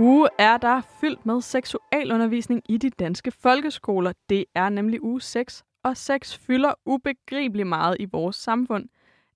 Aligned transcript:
Uge 0.00 0.28
er 0.38 0.56
der 0.56 0.80
fyldt 1.00 1.26
med 1.26 1.40
seksualundervisning 1.40 2.62
i 2.68 2.76
de 2.76 2.90
danske 2.90 3.30
folkeskoler. 3.30 4.12
Det 4.28 4.44
er 4.54 4.68
nemlig 4.68 5.02
uge 5.02 5.20
6, 5.20 5.64
og 5.82 5.96
sex 5.96 6.38
fylder 6.38 6.72
ubegribeligt 6.86 7.68
meget 7.68 7.96
i 8.00 8.04
vores 8.04 8.36
samfund. 8.36 8.88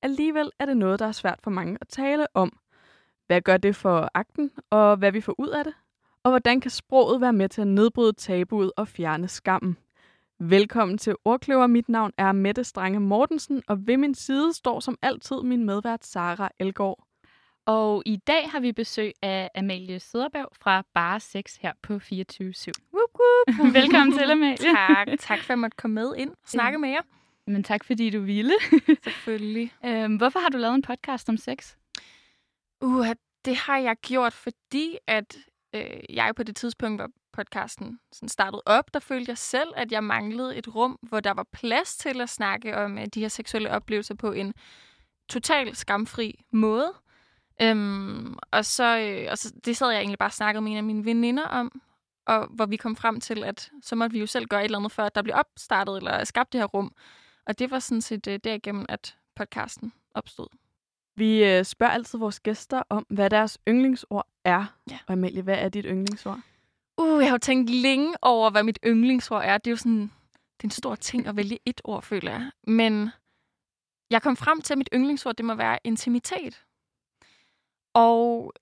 Alligevel 0.03 0.51
er 0.59 0.67
det 0.67 0.77
noget, 0.77 0.98
der 0.98 1.06
er 1.06 1.12
svært 1.12 1.39
for 1.43 1.51
mange 1.51 1.79
at 1.80 1.89
tale 1.89 2.27
om. 2.34 2.59
Hvad 3.27 3.41
gør 3.41 3.56
det 3.56 3.77
for 3.77 4.11
akten, 4.15 4.51
og 4.70 4.97
hvad 4.97 5.12
vi 5.12 5.20
får 5.20 5.34
ud 5.39 5.48
af 5.48 5.65
det? 5.65 5.75
Og 6.23 6.30
hvordan 6.30 6.61
kan 6.61 6.70
sproget 6.70 7.20
være 7.20 7.33
med 7.33 7.48
til 7.48 7.61
at 7.61 7.67
nedbryde 7.69 8.12
tabuet 8.12 8.73
og 8.77 8.89
fjerne 8.89 9.29
skammen? 9.29 9.77
Velkommen 10.39 10.98
til 10.98 11.15
Ordkløver. 11.25 11.67
Mit 11.67 11.89
navn 11.89 12.12
er 12.19 12.33
Mette 12.33 12.65
Strange 12.65 13.01
Mortensen, 13.01 13.62
og 13.69 13.87
ved 13.87 13.97
min 13.97 14.15
side 14.15 14.53
står 14.53 14.81
som 14.81 14.98
altid 15.03 15.42
min 15.42 15.65
medvært 15.65 16.05
Sara 16.05 16.51
Elgård. 16.59 17.05
Og 17.66 18.02
i 18.07 18.16
dag 18.16 18.51
har 18.51 18.61
vi 18.61 18.73
besøg 18.73 19.12
af 19.23 19.51
Amalie 19.55 20.01
Søderberg 20.01 20.48
fra 20.62 20.84
Bare 20.95 21.20
6 21.20 21.57
her 21.57 21.73
på 21.83 21.98
24 21.98 22.53
/7. 22.57 22.70
Whoop, 22.95 23.11
whoop. 23.20 23.75
Velkommen 23.75 24.19
til, 24.19 24.30
Amalie. 24.30 24.57
tak. 24.57 25.09
Tak 25.19 25.39
for, 25.39 25.45
at 25.45 25.48
jeg 25.48 25.59
måtte 25.59 25.77
komme 25.77 25.95
med 25.95 26.15
ind 26.17 26.30
og 26.30 26.37
snakke 26.47 26.79
med 26.79 26.89
jer. 26.89 27.01
Men 27.47 27.65
tak, 27.65 27.84
fordi 27.84 28.11
du 28.11 28.20
ville. 28.20 28.53
Selvfølgelig. 29.05 29.73
øhm, 29.84 30.17
hvorfor 30.17 30.39
har 30.39 30.48
du 30.48 30.59
lavet 30.59 30.75
en 30.75 30.83
podcast 30.83 31.29
om 31.29 31.37
sex? 31.37 31.75
Uh, 32.81 33.06
det 33.45 33.56
har 33.56 33.79
jeg 33.79 33.97
gjort, 34.03 34.33
fordi 34.33 34.98
at 35.06 35.36
øh, 35.75 36.01
jeg 36.08 36.33
på 36.36 36.42
det 36.42 36.56
tidspunkt, 36.56 37.01
hvor 37.01 37.08
podcasten 37.33 37.98
sådan 38.12 38.29
startede 38.29 38.62
op, 38.67 38.95
der 38.95 39.01
følte 39.01 39.31
jeg 39.31 39.39
selv, 39.39 39.69
at 39.77 39.92
jeg 39.92 40.05
manglede 40.05 40.56
et 40.56 40.75
rum, 40.75 40.98
hvor 41.03 41.20
der 41.20 41.31
var 41.34 41.47
plads 41.53 41.97
til 41.97 42.20
at 42.20 42.29
snakke 42.29 42.77
om 42.77 42.98
øh, 42.98 43.06
de 43.06 43.20
her 43.20 43.29
seksuelle 43.29 43.70
oplevelser 43.70 44.14
på 44.14 44.33
en 44.33 44.55
total 45.29 45.77
skamfri 45.77 46.41
måde. 46.53 46.92
Øhm, 47.62 48.36
og, 48.50 48.64
så, 48.64 48.98
øh, 48.98 49.28
og 49.31 49.39
så 49.39 49.53
det 49.64 49.77
sad 49.77 49.91
jeg 49.91 49.98
egentlig 49.98 50.19
bare 50.19 50.28
og 50.28 50.33
snakkede 50.33 50.62
med 50.62 50.72
en 50.72 50.77
af 50.77 50.84
mine 50.84 51.05
veninder 51.05 51.45
om, 51.45 51.83
og 52.27 52.47
hvor 52.47 52.67
vi 52.67 52.77
kom 52.77 52.97
frem 52.97 53.20
til, 53.20 53.45
at 53.45 53.70
så 53.83 53.95
måtte 53.95 54.12
vi 54.14 54.20
jo 54.20 54.27
selv 54.27 54.47
gøre 54.47 54.61
et 54.61 54.64
eller 54.64 54.78
andet, 54.78 54.92
før 54.92 55.08
der 55.08 55.22
blev 55.22 55.34
opstartet 55.36 55.97
eller 55.97 56.25
skabt 56.25 56.53
det 56.53 56.61
her 56.61 56.67
rum. 56.67 56.95
Og 57.47 57.58
det 57.58 57.70
var 57.70 57.78
sådan 57.78 58.00
set 58.00 58.27
øh, 58.27 58.41
derigennem, 58.45 58.86
at 58.89 59.17
podcasten 59.36 59.92
opstod. 60.14 60.47
Vi 61.17 61.45
øh, 61.45 61.64
spørger 61.64 61.92
altid 61.92 62.19
vores 62.19 62.41
gæster 62.41 62.83
om, 62.89 63.06
hvad 63.11 63.30
deres 63.30 63.58
yndlingsord 63.69 64.27
er. 64.45 64.64
Ja. 64.91 64.98
Og 65.06 65.12
Amalie, 65.12 65.42
hvad 65.42 65.58
er 65.58 65.69
dit 65.69 65.84
yndlingsord? 65.89 66.41
Uh, 66.98 67.23
jeg 67.23 67.28
har 67.28 67.34
jo 67.34 67.39
tænkt 67.39 67.70
længe 67.70 68.14
over, 68.23 68.50
hvad 68.50 68.62
mit 68.62 68.78
yndlingsord 68.86 69.42
er. 69.45 69.58
Det 69.58 69.67
er 69.67 69.73
jo 69.73 69.77
sådan, 69.77 70.03
det 70.56 70.62
er 70.62 70.64
en 70.64 70.70
stor 70.70 70.95
ting 70.95 71.27
at 71.27 71.36
vælge 71.36 71.58
et 71.67 71.80
ord, 71.84 72.03
føler 72.03 72.30
jeg. 72.30 72.50
Men 72.67 73.11
jeg 74.11 74.23
kom 74.23 74.36
frem 74.36 74.61
til, 74.61 74.75
at 74.75 74.78
mit 74.78 74.89
yndlingsord, 74.95 75.36
det 75.36 75.45
må 75.45 75.55
være 75.55 75.78
intimitet. 75.84 76.64
Og 77.95 78.53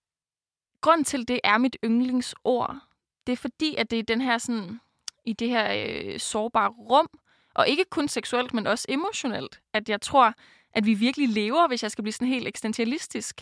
grund 0.81 1.05
til, 1.05 1.29
det 1.29 1.41
er 1.45 1.59
mit 1.59 1.77
yndlingsord, 1.85 2.79
det 3.27 3.33
er 3.33 3.37
fordi, 3.37 3.77
at 3.77 3.91
det 3.91 3.99
er 3.99 4.03
den 4.03 4.21
her 4.21 4.39
sådan, 4.39 4.81
i 5.25 5.33
det 5.33 5.49
her 5.49 5.73
øh, 5.77 6.21
sårbare 6.21 6.69
rum, 6.69 7.09
og 7.55 7.69
ikke 7.69 7.85
kun 7.91 8.09
seksuelt, 8.09 8.55
men 8.55 8.67
også 8.67 8.87
emotionelt, 8.89 9.61
at 9.73 9.89
jeg 9.89 10.01
tror, 10.01 10.35
at 10.73 10.87
vi 10.87 10.95
virkelig 10.95 11.29
lever, 11.29 11.69
hvis 11.69 11.83
jeg 11.83 11.91
skal 11.91 12.05
blive 12.05 12.13
sådan 12.13 12.29
helt 12.29 12.49
eksistentialistisk. 12.49 13.41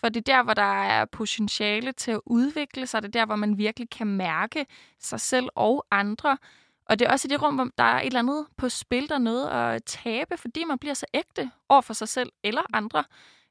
For 0.00 0.08
det 0.08 0.28
er 0.28 0.34
der, 0.34 0.42
hvor 0.42 0.54
der 0.54 0.82
er 0.82 1.04
potentiale 1.04 1.92
til 1.92 2.10
at 2.10 2.20
udvikle 2.26 2.86
sig. 2.86 3.02
Det 3.02 3.08
er 3.08 3.20
der, 3.20 3.26
hvor 3.26 3.36
man 3.36 3.58
virkelig 3.58 3.90
kan 3.90 4.06
mærke 4.06 4.66
sig 5.00 5.20
selv 5.20 5.48
og 5.54 5.86
andre. 5.90 6.38
Og 6.86 6.98
det 6.98 7.06
er 7.06 7.12
også 7.12 7.28
i 7.28 7.30
det 7.30 7.42
rum, 7.42 7.54
hvor 7.54 7.68
der 7.78 7.84
er 7.84 8.00
et 8.00 8.06
eller 8.06 8.18
andet 8.18 8.46
på 8.56 8.68
spil, 8.68 9.08
der 9.08 9.14
er 9.14 9.18
noget 9.18 9.48
at 9.48 9.84
tabe, 9.84 10.36
fordi 10.36 10.64
man 10.64 10.78
bliver 10.78 10.94
så 10.94 11.06
ægte 11.14 11.50
over 11.68 11.80
for 11.80 11.94
sig 11.94 12.08
selv 12.08 12.32
eller 12.42 12.62
andre. 12.72 13.04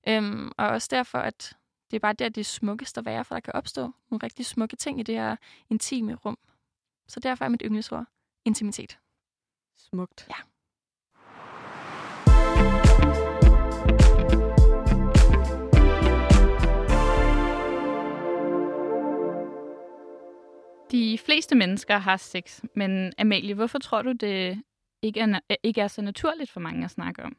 Øhm, 0.07 0.51
og 0.57 0.67
også 0.67 0.87
derfor, 0.91 1.17
at 1.17 1.53
det 1.91 1.95
er 1.95 1.99
bare 1.99 2.13
der, 2.13 2.29
det 2.29 2.41
er 2.41 2.45
smukkest 2.45 2.97
at 2.97 3.05
være, 3.05 3.25
for 3.25 3.35
der 3.35 3.39
kan 3.39 3.53
opstå 3.55 3.81
nogle 3.81 4.23
rigtig 4.23 4.45
smukke 4.45 4.75
ting 4.75 4.99
i 4.99 5.03
det 5.03 5.15
her 5.15 5.35
intime 5.69 6.15
rum. 6.15 6.37
Så 7.07 7.19
derfor 7.19 7.45
er 7.45 7.49
mit 7.49 7.61
yndlingsord 7.65 8.05
intimitet. 8.45 8.99
Smukt. 9.77 10.27
Ja. 10.29 10.35
De 20.91 21.17
fleste 21.17 21.55
mennesker 21.55 21.97
har 21.97 22.17
sex, 22.17 22.61
men 22.75 23.13
Amalie, 23.17 23.53
hvorfor 23.53 23.79
tror 23.79 24.01
du, 24.01 24.11
det 24.11 24.63
ikke 25.01 25.19
er, 25.19 25.39
ikke 25.63 25.81
er 25.81 25.87
så 25.87 26.01
naturligt 26.01 26.51
for 26.51 26.59
mange 26.59 26.85
at 26.85 26.91
snakke 26.91 27.23
om? 27.23 27.37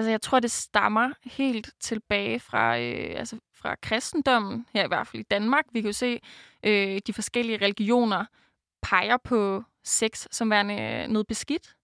Altså, 0.00 0.10
jeg 0.10 0.22
tror, 0.22 0.40
det 0.40 0.50
stammer 0.50 1.12
helt 1.24 1.70
tilbage 1.80 2.40
fra, 2.40 2.78
øh, 2.78 3.14
altså, 3.18 3.36
fra 3.54 3.74
kristendommen, 3.82 4.66
her 4.74 4.84
i 4.84 4.88
hvert 4.88 5.06
fald 5.06 5.20
i 5.20 5.26
Danmark. 5.30 5.64
Vi 5.72 5.80
kan 5.80 5.88
jo 5.88 5.92
se, 5.92 6.20
øh, 6.62 7.00
de 7.06 7.12
forskellige 7.12 7.58
religioner 7.64 8.24
peger 8.82 9.16
på 9.16 9.62
sex 9.84 10.26
som 10.30 10.50
værende 10.50 10.74
øh, 10.74 11.08
noget 11.08 11.26
beskidt. 11.26 11.76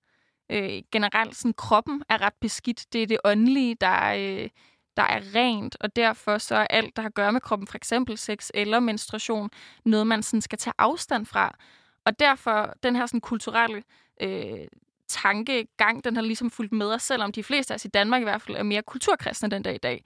Øh, 0.51 0.83
generelt, 0.93 1.37
sådan, 1.37 1.55
kroppen 1.55 2.03
er 2.09 2.21
ret 2.21 2.33
beskidt. 2.41 2.87
Det 2.93 3.03
er 3.03 3.07
det 3.07 3.19
åndelige, 3.25 3.77
der 3.81 3.87
er, 3.87 4.43
øh, 4.43 4.49
der 4.97 5.03
er 5.03 5.21
rent, 5.35 5.77
og 5.81 5.97
derfor 5.97 6.39
så 6.39 6.55
er 6.55 6.67
alt, 6.71 6.97
der 6.97 7.03
har 7.03 7.09
at 7.09 7.15
gøre 7.15 7.33
med 7.33 7.41
kroppen, 7.41 7.69
for 7.69 7.77
eksempel 7.77 8.19
sex 8.19 8.51
eller 8.55 8.81
menstruation, 8.81 9.51
noget, 9.85 10.07
man 10.07 10.23
sådan 10.23 10.41
skal 10.41 10.59
tage 10.59 10.75
afstand 10.79 11.27
fra. 11.27 11.57
Og 12.05 12.19
derfor, 12.19 12.75
den 12.83 12.97
her 12.97 13.07
sådan, 13.07 13.21
kulturelle 13.21 13.83
øh, 14.21 14.67
tankegang, 15.09 16.05
den 16.05 16.17
har 16.17 16.23
ligesom 16.23 16.51
fulgt 16.51 16.73
med 16.73 16.87
os, 16.87 17.03
selvom 17.03 17.33
de 17.33 17.43
fleste 17.43 17.75
af 17.75 17.77
os 17.77 17.85
i 17.85 17.89
Danmark 17.89 18.21
i 18.21 18.25
hvert 18.25 18.43
fald 18.43 18.57
er 18.57 18.63
mere 18.63 18.83
kulturkristne 18.83 19.51
den 19.51 19.63
dag 19.63 19.75
i 19.75 19.79
dag, 19.79 20.05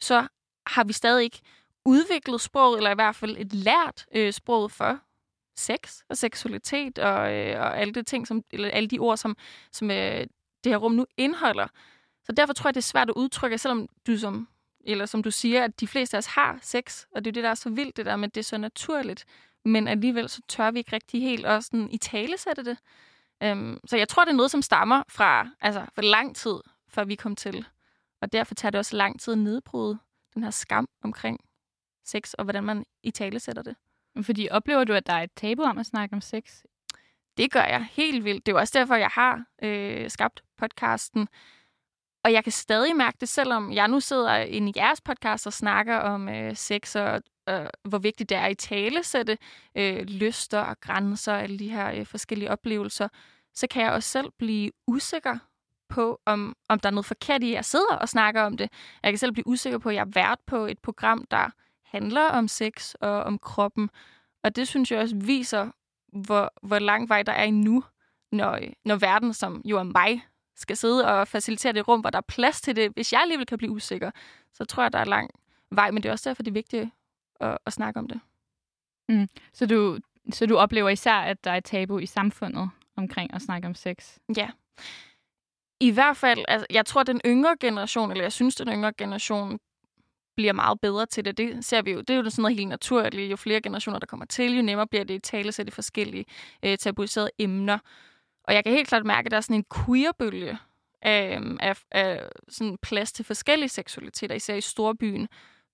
så 0.00 0.26
har 0.66 0.84
vi 0.84 0.92
stadig 0.92 1.24
ikke 1.24 1.40
udviklet 1.84 2.40
sproget, 2.40 2.76
eller 2.76 2.90
i 2.90 2.94
hvert 2.94 3.16
fald 3.16 3.36
et 3.38 3.52
lært 3.52 4.06
øh, 4.14 4.32
sproget 4.32 4.72
for 4.72 4.98
sex 5.56 6.00
og 6.08 6.16
seksualitet 6.16 6.98
og, 6.98 7.32
øh, 7.34 7.60
og 7.60 7.78
alle, 7.78 7.94
de 7.94 8.02
ting, 8.02 8.26
som, 8.26 8.42
eller 8.50 8.70
alle 8.70 8.88
de 8.88 8.98
ord, 8.98 9.16
som, 9.16 9.36
som 9.72 9.90
øh, 9.90 10.26
det 10.64 10.72
her 10.72 10.76
rum 10.76 10.92
nu 10.92 11.06
indeholder. 11.16 11.66
Så 12.24 12.32
derfor 12.32 12.52
tror 12.52 12.68
jeg, 12.68 12.74
det 12.74 12.80
er 12.80 12.82
svært 12.82 13.08
at 13.08 13.14
udtrykke, 13.14 13.58
selvom 13.58 13.88
du 14.06 14.18
som, 14.18 14.48
eller 14.84 15.06
som 15.06 15.22
du 15.22 15.30
siger, 15.30 15.64
at 15.64 15.80
de 15.80 15.86
fleste 15.86 16.16
af 16.16 16.18
os 16.18 16.26
har 16.26 16.58
sex, 16.62 17.04
og 17.14 17.24
det 17.24 17.30
er 17.30 17.32
det, 17.32 17.44
der 17.44 17.50
er 17.50 17.54
så 17.54 17.70
vildt, 17.70 17.96
det 17.96 18.06
der 18.06 18.16
med, 18.16 18.28
at 18.28 18.34
det 18.34 18.40
er 18.40 18.44
så 18.44 18.58
naturligt. 18.58 19.24
Men 19.64 19.88
alligevel 19.88 20.28
så 20.28 20.40
tør 20.48 20.70
vi 20.70 20.78
ikke 20.78 20.92
rigtig 20.92 21.22
helt 21.22 21.46
også 21.46 21.66
sådan, 21.66 21.90
i 21.90 21.98
tale 21.98 22.38
sætte 22.38 22.64
det. 22.64 22.78
Um, 23.50 23.80
så 23.86 23.96
jeg 23.96 24.08
tror, 24.08 24.24
det 24.24 24.32
er 24.32 24.36
noget, 24.36 24.50
som 24.50 24.62
stammer 24.62 25.02
fra 25.08 25.48
altså, 25.60 25.86
for 25.94 26.02
lang 26.02 26.36
tid, 26.36 26.60
før 26.88 27.04
vi 27.04 27.14
kom 27.14 27.36
til. 27.36 27.66
Og 28.20 28.32
derfor 28.32 28.54
tager 28.54 28.70
det 28.70 28.78
også 28.78 28.96
lang 28.96 29.20
tid 29.20 29.32
at 29.32 29.38
nedbryde 29.38 29.98
den 30.34 30.42
her 30.42 30.50
skam 30.50 30.88
omkring 31.02 31.40
sex, 32.04 32.32
og 32.32 32.44
hvordan 32.44 32.64
man 32.64 32.84
i 33.02 33.10
tale 33.10 33.40
sætter 33.40 33.62
det. 33.62 33.76
Fordi 34.22 34.48
oplever 34.50 34.84
du, 34.84 34.92
at 34.92 35.06
der 35.06 35.12
er 35.12 35.22
et 35.22 35.32
tabu 35.36 35.62
om 35.62 35.78
at 35.78 35.86
snakke 35.86 36.14
om 36.14 36.20
sex? 36.20 36.62
Det 37.36 37.50
gør 37.50 37.64
jeg 37.64 37.86
helt 37.90 38.24
vildt. 38.24 38.46
Det 38.46 38.52
er 38.52 38.56
jo 38.56 38.60
også 38.60 38.78
derfor, 38.78 38.94
jeg 38.94 39.08
har 39.12 39.44
øh, 39.62 40.10
skabt 40.10 40.42
podcasten. 40.58 41.28
Og 42.24 42.32
jeg 42.32 42.42
kan 42.44 42.52
stadig 42.52 42.96
mærke 42.96 43.16
det, 43.20 43.28
selvom 43.28 43.72
jeg 43.72 43.88
nu 43.88 44.00
sidder 44.00 44.36
inde 44.36 44.68
i 44.68 44.72
jeres 44.76 45.00
podcast 45.00 45.46
og 45.46 45.52
snakker 45.52 45.96
om 45.96 46.28
øh, 46.28 46.56
sex 46.56 46.96
og 46.96 47.22
øh, 47.48 47.66
hvor 47.84 47.98
vigtigt 47.98 48.28
det 48.28 48.36
er 48.36 48.46
i 48.46 48.54
tale 48.54 49.02
sætte 49.02 49.38
øh, 49.74 50.02
lyster 50.02 50.60
og 50.60 50.80
grænser 50.80 51.32
og 51.32 51.42
alle 51.42 51.58
de 51.58 51.68
her 51.68 51.92
øh, 51.92 52.06
forskellige 52.06 52.50
oplevelser, 52.50 53.08
så 53.54 53.66
kan 53.66 53.82
jeg 53.82 53.92
også 53.92 54.08
selv 54.08 54.30
blive 54.38 54.70
usikker 54.86 55.38
på, 55.88 56.20
om, 56.26 56.56
om 56.68 56.80
der 56.80 56.88
er 56.88 56.92
noget 56.92 57.06
forkert 57.06 57.42
i, 57.42 57.50
at 57.50 57.54
jeg 57.54 57.64
sidder 57.64 57.96
og 58.00 58.08
snakker 58.08 58.42
om 58.42 58.56
det. 58.56 58.72
Jeg 59.02 59.12
kan 59.12 59.18
selv 59.18 59.32
blive 59.32 59.46
usikker 59.46 59.78
på, 59.78 59.88
at 59.88 59.94
jeg 59.94 60.00
er 60.00 60.12
vært 60.14 60.38
på 60.46 60.56
et 60.56 60.78
program, 60.78 61.24
der 61.30 61.50
handler 61.84 62.28
om 62.28 62.48
sex 62.48 62.94
og 62.94 63.22
om 63.22 63.38
kroppen. 63.38 63.90
Og 64.44 64.56
det 64.56 64.68
synes 64.68 64.90
jeg 64.90 65.00
også 65.00 65.16
viser, 65.16 65.70
hvor, 66.12 66.52
hvor 66.62 66.78
lang 66.78 67.08
vej 67.08 67.22
der 67.22 67.32
er 67.32 67.44
endnu, 67.44 67.84
når, 68.32 68.52
øh, 68.52 68.72
når 68.84 68.96
verden, 68.96 69.34
som 69.34 69.62
jo 69.64 69.78
er 69.78 69.82
mig, 69.82 70.22
skal 70.56 70.76
sidde 70.76 71.06
og 71.06 71.28
facilitere 71.28 71.72
det 71.72 71.88
rum, 71.88 72.00
hvor 72.00 72.10
der 72.10 72.18
er 72.18 72.22
plads 72.28 72.60
til 72.60 72.76
det. 72.76 72.92
Hvis 72.94 73.12
jeg 73.12 73.20
alligevel 73.20 73.46
kan 73.46 73.58
blive 73.58 73.70
usikker, 73.72 74.10
så 74.52 74.64
tror 74.64 74.82
jeg, 74.82 74.92
der 74.92 74.98
er 74.98 75.04
lang 75.04 75.30
vej. 75.70 75.90
Men 75.90 76.02
det 76.02 76.08
er 76.08 76.12
også 76.12 76.30
derfor, 76.30 76.42
det 76.42 76.50
er 76.50 76.54
vigtigt 76.54 76.88
at, 77.40 77.58
at 77.66 77.72
snakke 77.72 78.00
om 78.00 78.08
det. 78.08 78.20
Mm. 79.08 79.28
Så, 79.52 79.66
du, 79.66 79.98
så 80.32 80.46
du 80.46 80.56
oplever 80.56 80.88
især, 80.88 81.14
at 81.14 81.44
der 81.44 81.50
er 81.50 81.56
et 81.56 81.64
tabu 81.64 81.98
i 81.98 82.06
samfundet 82.06 82.70
omkring 82.96 83.34
at 83.34 83.42
snakke 83.42 83.68
om 83.68 83.74
sex? 83.74 84.18
Ja. 84.36 84.50
I 85.80 85.90
hvert 85.90 86.16
fald, 86.16 86.44
altså, 86.48 86.66
jeg 86.70 86.86
tror, 86.86 87.02
den 87.02 87.20
yngre 87.26 87.56
generation, 87.60 88.10
eller 88.10 88.24
jeg 88.24 88.32
synes, 88.32 88.54
den 88.54 88.68
yngre 88.68 88.92
generation 88.98 89.58
bliver 90.36 90.52
meget 90.52 90.80
bedre 90.80 91.06
til 91.06 91.24
det. 91.24 91.38
Det 91.38 91.64
ser 91.64 91.82
vi 91.82 91.90
jo. 91.90 92.00
Det 92.00 92.10
er 92.10 92.14
jo 92.14 92.30
sådan 92.30 92.42
noget 92.42 92.56
helt 92.56 92.68
naturligt. 92.68 93.30
Jo 93.30 93.36
flere 93.36 93.60
generationer, 93.60 93.98
der 93.98 94.06
kommer 94.06 94.26
til, 94.26 94.56
jo 94.56 94.62
nemmere 94.62 94.86
bliver 94.86 95.04
det 95.04 95.14
i 95.14 95.18
tale 95.18 95.52
til 95.52 95.66
de 95.66 95.70
forskellige 95.70 96.24
øh, 96.62 96.78
tabuiserede 96.78 97.30
emner. 97.38 97.78
Og 98.44 98.54
jeg 98.54 98.64
kan 98.64 98.72
helt 98.72 98.88
klart 98.88 99.06
mærke, 99.06 99.26
at 99.26 99.30
der 99.30 99.36
er 99.36 99.40
sådan 99.40 99.56
en 99.56 99.84
queerbølge 99.84 100.50
øh, 101.06 101.56
af, 101.60 101.76
af 101.90 102.28
sådan 102.48 102.78
plads 102.82 103.12
til 103.12 103.24
forskellige 103.24 103.68
seksualiteter, 103.68 104.34
især 104.34 104.54
i 104.54 104.60
storbyen. 104.60 105.28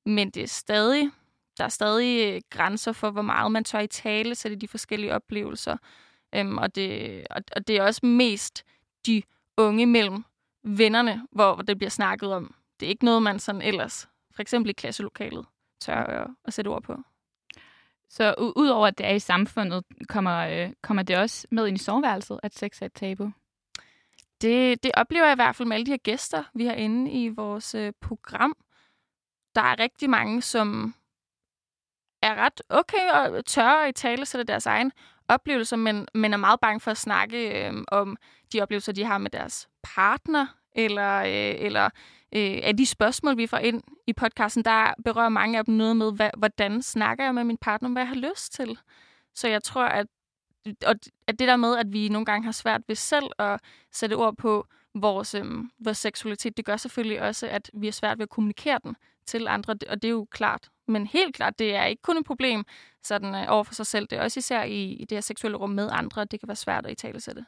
Men 0.07 0.31
det 0.31 0.43
er 0.43 0.47
stadig, 0.47 1.11
der 1.59 1.65
er 1.65 1.69
stadig 1.69 2.35
øh, 2.35 2.41
grænser 2.51 2.93
for, 2.93 3.11
hvor 3.11 3.23
meget 3.23 3.53
man 3.53 3.65
tør 3.65 3.79
i 3.79 3.87
tale 3.87 4.35
til 4.35 4.61
de 4.61 4.69
forskellige 4.69 5.15
oplevelser. 5.15 5.77
Øhm, 6.35 6.59
og, 6.59 6.75
det, 6.75 7.27
og, 7.31 7.43
og 7.57 7.69
det 7.69 7.77
er 7.77 7.83
også 7.83 8.07
mest 8.07 8.65
de 9.07 9.23
unge 9.57 9.87
mellem 9.87 10.25
vennerne, 10.65 11.27
hvor, 11.33 11.55
hvor 11.55 11.63
det 11.63 11.79
bliver 11.79 11.91
snakket 11.91 12.33
om. 12.33 12.55
Det 12.81 12.87
er 12.87 12.91
ikke 12.91 13.05
noget, 13.05 13.23
man 13.23 13.39
sådan 13.39 13.63
ellers, 13.63 14.09
for 14.35 14.43
eksempel 14.43 14.71
i 14.71 14.73
klasselokalet, 14.73 15.47
tør 15.81 15.95
at, 15.95 16.31
at 16.45 16.53
sætte 16.53 16.69
ord 16.69 16.83
på. 16.83 16.97
Så 18.11 18.35
u- 18.39 18.53
udover 18.57 18.87
at 18.87 18.99
det 18.99 19.07
er 19.07 19.15
i 19.15 19.19
samfundet, 19.19 19.85
kommer, 20.09 20.39
øh, 20.39 20.73
kommer 20.83 21.03
det 21.03 21.19
også 21.19 21.47
med 21.51 21.67
ind 21.67 21.77
i 21.77 21.83
soveværelset, 21.85 22.41
at 22.43 22.55
sex 22.55 22.83
er 22.83 22.87
et 22.87 22.93
tabu? 22.93 23.33
Det, 24.41 24.83
det 24.83 24.91
oplever 24.95 25.25
jeg 25.25 25.33
i 25.33 25.43
hvert 25.43 25.57
fald 25.57 25.69
med 25.69 25.77
alle 25.77 25.87
de 25.87 25.91
her 25.91 25.99
gæster, 25.99 26.45
vi 26.55 26.67
har 26.67 26.75
inde 26.75 27.11
i 27.11 27.29
vores 27.29 27.75
øh, 27.75 27.93
program. 28.01 28.57
Der 29.55 29.63
er 29.63 29.79
rigtig 29.79 30.11
mange, 30.11 30.43
som 30.43 30.95
er 32.23 32.35
ret 32.35 32.63
okay 32.69 33.11
og 33.13 33.45
tør 33.47 33.87
i 33.87 33.93
tale 33.93 34.27
sætte 34.27 34.45
deres 34.45 34.67
egen 34.67 34.93
oplevelser, 35.29 35.77
men, 35.77 36.09
men 36.15 36.33
er 36.33 36.37
meget 36.37 36.61
bange 36.61 36.81
for 36.81 36.91
at 36.91 36.97
snakke 36.97 37.67
øh, 37.67 37.85
om 37.89 38.17
de 38.53 38.63
oplevelser, 38.63 38.93
de 38.93 39.05
har 39.05 39.19
med 39.19 39.31
deres 39.31 39.69
partner, 39.83 40.47
eller, 40.75 41.19
øh, 41.19 41.67
eller 41.67 41.91
øh, 42.35 42.59
af 42.63 42.77
de 42.77 42.87
spørgsmål, 42.87 43.37
vi 43.37 43.47
får 43.47 43.59
ind 43.59 43.83
i 44.07 44.13
podcasten, 44.13 44.65
der 44.65 44.95
berører 45.05 45.29
mange 45.29 45.59
af 45.59 45.65
dem 45.65 45.75
noget 45.75 45.97
med, 45.97 46.13
hvad, 46.13 46.31
hvordan 46.37 46.83
snakker 46.83 47.25
jeg 47.25 47.35
med 47.35 47.45
min 47.45 47.59
partner 47.59 47.89
om, 47.89 47.93
hvad 47.93 48.03
jeg 48.03 48.09
har 48.09 48.31
lyst 48.31 48.53
til. 48.53 48.79
Så 49.35 49.49
jeg 49.49 49.63
tror, 49.63 49.85
at, 49.85 50.07
og 50.87 50.95
at 51.27 51.39
det 51.39 51.49
der 51.49 51.57
med, 51.57 51.77
at 51.77 51.93
vi 51.93 52.09
nogle 52.09 52.25
gange 52.27 52.45
har 52.45 52.53
svært 52.53 52.81
ved 52.89 52.97
selv 52.97 53.27
at 53.39 53.61
sætte 53.93 54.15
ord 54.15 54.37
på 54.37 54.67
vores, 54.95 55.35
øh, 55.35 55.45
vores 55.79 55.99
seksualitet, 55.99 56.57
det 56.57 56.65
gør 56.65 56.77
selvfølgelig 56.77 57.23
også, 57.23 57.47
at 57.47 57.71
vi 57.75 57.87
har 57.87 57.93
svært 57.93 58.19
ved 58.19 58.23
at 58.23 58.31
kommunikere 58.31 58.81
den 58.85 58.97
til 59.27 59.49
andre, 59.49 59.75
og 59.89 60.03
det 60.03 60.09
er 60.09 60.13
jo 60.13 60.27
klart. 60.31 60.69
Men 60.89 61.07
helt 61.07 61.37
klart, 61.37 61.59
det 61.59 61.75
er 61.75 61.85
ikke 61.85 62.03
kun 62.03 62.19
et 62.19 62.27
problem 62.27 62.65
sådan, 63.03 63.35
øh, 63.35 63.45
over 63.49 63.65
for 63.65 63.75
sig 63.75 63.87
selv. 63.87 64.07
Det 64.11 64.19
er 64.19 64.23
også 64.23 64.39
især 64.39 64.63
i, 64.63 64.93
i 64.93 65.05
det 65.05 65.17
her 65.17 65.21
seksuelle 65.21 65.59
rum 65.59 65.71
med 65.71 65.89
andre, 65.93 66.25
det 66.25 66.41
kan 66.41 66.49
være 66.49 66.57
svært 66.57 66.87
at 66.87 66.93
i 66.93 66.95
tale 66.95 67.21
sætte. 67.21 67.45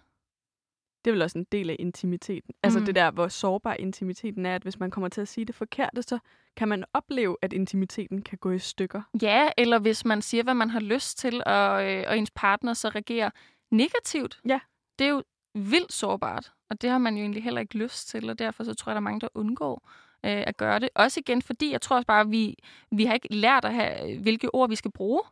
Det 1.04 1.10
er 1.10 1.12
vel 1.12 1.22
også 1.22 1.38
en 1.38 1.46
del 1.52 1.70
af 1.70 1.76
intimiteten. 1.78 2.54
Altså 2.62 2.78
Mm. 2.78 2.84
det 2.86 2.94
der, 2.94 3.10
hvor 3.10 3.28
sårbar 3.28 3.74
intimiteten 3.74 4.46
er, 4.46 4.54
at 4.54 4.62
hvis 4.62 4.78
man 4.78 4.90
kommer 4.90 5.08
til 5.08 5.20
at 5.20 5.28
sige 5.28 5.44
det 5.44 5.54
forkerte, 5.54 6.02
så 6.02 6.18
kan 6.56 6.68
man 6.68 6.84
opleve, 6.94 7.36
at 7.42 7.52
intimiteten 7.52 8.22
kan 8.22 8.38
gå 8.38 8.50
i 8.50 8.58
stykker. 8.58 9.02
Ja, 9.22 9.48
eller 9.58 9.78
hvis 9.78 10.04
man 10.04 10.22
siger, 10.22 10.42
hvad 10.42 10.54
man 10.54 10.70
har 10.70 10.80
lyst 10.80 11.18
til, 11.18 11.42
og, 11.46 11.92
øh, 11.92 12.04
og 12.08 12.18
ens 12.18 12.30
partner 12.30 12.72
så 12.74 12.88
reagerer 12.88 13.30
negativt. 13.70 14.40
Ja. 14.48 14.60
Det 14.98 15.04
er 15.04 15.10
jo 15.10 15.22
vildt 15.54 15.92
sårbart, 15.92 16.52
og 16.70 16.82
det 16.82 16.90
har 16.90 16.98
man 16.98 17.14
jo 17.16 17.20
egentlig 17.20 17.42
heller 17.44 17.60
ikke 17.60 17.78
lyst 17.78 18.08
til, 18.08 18.30
og 18.30 18.38
derfor 18.38 18.64
så 18.64 18.74
tror 18.74 18.90
jeg, 18.90 18.94
der 18.94 19.00
er 19.00 19.04
mange, 19.04 19.20
der 19.20 19.28
undgår 19.34 19.90
øh, 20.26 20.42
at 20.46 20.56
gøre 20.56 20.78
det. 20.78 20.88
Også 20.94 21.20
igen, 21.20 21.42
fordi 21.42 21.72
jeg 21.72 21.80
tror 21.80 21.96
også 21.96 22.06
bare, 22.06 22.20
at 22.20 22.30
vi, 22.30 22.56
vi 22.90 23.04
har 23.04 23.14
ikke 23.14 23.34
lært 23.34 23.64
at 23.64 23.74
have, 23.74 24.18
hvilke 24.18 24.54
ord 24.54 24.68
vi 24.68 24.76
skal 24.76 24.90
bruge. 24.92 25.22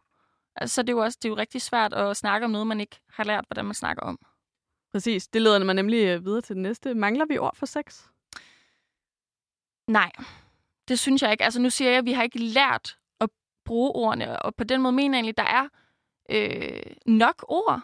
Altså, 0.56 0.74
så 0.74 0.82
det 0.82 0.88
er 0.88 0.92
jo 0.92 0.98
også 0.98 1.18
det 1.22 1.28
er 1.28 1.32
jo 1.32 1.36
rigtig 1.36 1.62
svært 1.62 1.92
at 1.94 2.16
snakke 2.16 2.44
om 2.44 2.50
noget, 2.50 2.66
man 2.66 2.80
ikke 2.80 3.00
har 3.12 3.24
lært, 3.24 3.44
hvordan 3.48 3.64
man 3.64 3.74
snakker 3.74 4.02
om. 4.02 4.18
Præcis. 4.98 5.28
Det 5.28 5.42
leder 5.42 5.64
mig 5.64 5.74
nemlig 5.74 6.04
øh, 6.04 6.24
videre 6.24 6.40
til 6.40 6.56
det 6.56 6.62
næste. 6.62 6.94
Mangler 6.94 7.24
vi 7.26 7.38
ord 7.38 7.56
for 7.56 7.66
sex? 7.66 8.04
Nej, 9.86 10.12
det 10.88 10.98
synes 10.98 11.22
jeg 11.22 11.30
ikke. 11.32 11.44
Altså 11.44 11.60
nu 11.60 11.70
siger 11.70 11.90
jeg, 11.90 11.98
at 11.98 12.04
vi 12.04 12.12
har 12.12 12.22
ikke 12.22 12.38
lært 12.38 12.98
at 13.20 13.28
bruge 13.64 13.90
ordene, 13.90 14.42
og 14.42 14.54
på 14.54 14.64
den 14.64 14.82
måde 14.82 14.92
mener 14.92 15.18
jeg 15.18 15.24
egentlig, 15.24 15.38
at 15.38 15.46
der 15.46 15.52
er 15.52 15.68
øh, 16.30 16.96
nok 17.06 17.44
ord, 17.48 17.80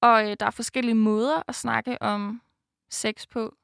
og 0.00 0.30
øh, 0.30 0.36
der 0.40 0.46
er 0.46 0.50
forskellige 0.50 0.94
måder 0.94 1.42
at 1.48 1.54
snakke 1.54 2.02
om 2.02 2.42
sex 2.90 3.28
på. 3.28 3.54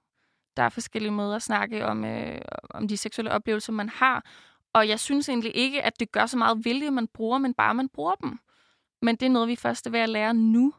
Der 0.56 0.62
er 0.62 0.68
forskellige 0.68 1.12
måder 1.12 1.36
at 1.36 1.42
snakke 1.42 1.86
om, 1.86 2.04
øh, 2.04 2.40
om 2.70 2.88
de 2.88 2.96
seksuelle 2.96 3.32
oplevelser, 3.32 3.72
man 3.72 3.88
har. 3.88 4.24
Og 4.72 4.88
jeg 4.88 5.00
synes 5.00 5.28
egentlig 5.28 5.56
ikke, 5.56 5.82
at 5.82 6.00
det 6.00 6.12
gør 6.12 6.26
så 6.26 6.38
meget 6.38 6.58
hvilke 6.58 6.90
man 6.90 7.08
bruger, 7.08 7.38
men 7.38 7.54
bare 7.54 7.74
man 7.74 7.88
bruger 7.88 8.14
dem. 8.14 8.38
Men 9.02 9.16
det 9.16 9.26
er 9.26 9.30
noget, 9.30 9.48
vi 9.48 9.56
først 9.56 9.86
er 9.86 9.90
ved 9.90 10.00
at 10.00 10.08
lære 10.08 10.34
nu. 10.34 10.74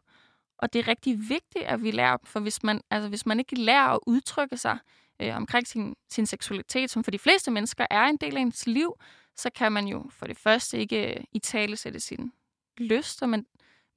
Og 0.63 0.74
det 0.74 0.80
er 0.80 0.88
rigtig 0.88 1.30
vigtigt, 1.30 1.65
at 1.65 1.83
vi 1.83 1.92
lærer 1.92 2.18
dem, 2.18 2.25
for 2.25 2.39
hvis 2.39 2.63
man, 2.63 2.81
altså, 2.89 3.10
hvis 3.10 3.25
man 3.25 3.39
ikke 3.39 3.56
lærer 3.56 3.88
at 3.88 4.00
udtrykke 4.07 4.57
sig 4.57 4.77
øh, 5.21 5.36
omkring 5.36 5.68
sin, 5.68 5.95
sin 6.10 6.25
seksualitet, 6.25 6.89
som 6.89 7.04
for 7.04 7.12
de 7.12 7.19
fleste 7.19 7.51
mennesker 7.51 7.86
er 7.89 8.04
en 8.04 8.18
del 8.18 8.38
af 8.38 8.42
ens 8.42 8.68
liv, 8.68 8.94
så 9.36 9.50
kan 9.56 9.71
man 9.71 9.88
jo 9.88 10.06
for 10.10 10.27
det 10.27 10.38
første 10.38 10.77
ikke 10.77 11.15
øh, 11.15 11.24
i 11.31 11.39
tale 11.39 11.77
sætte 11.77 12.00
sine 12.00 12.31
lyster, 12.77 13.25
men, 13.25 13.45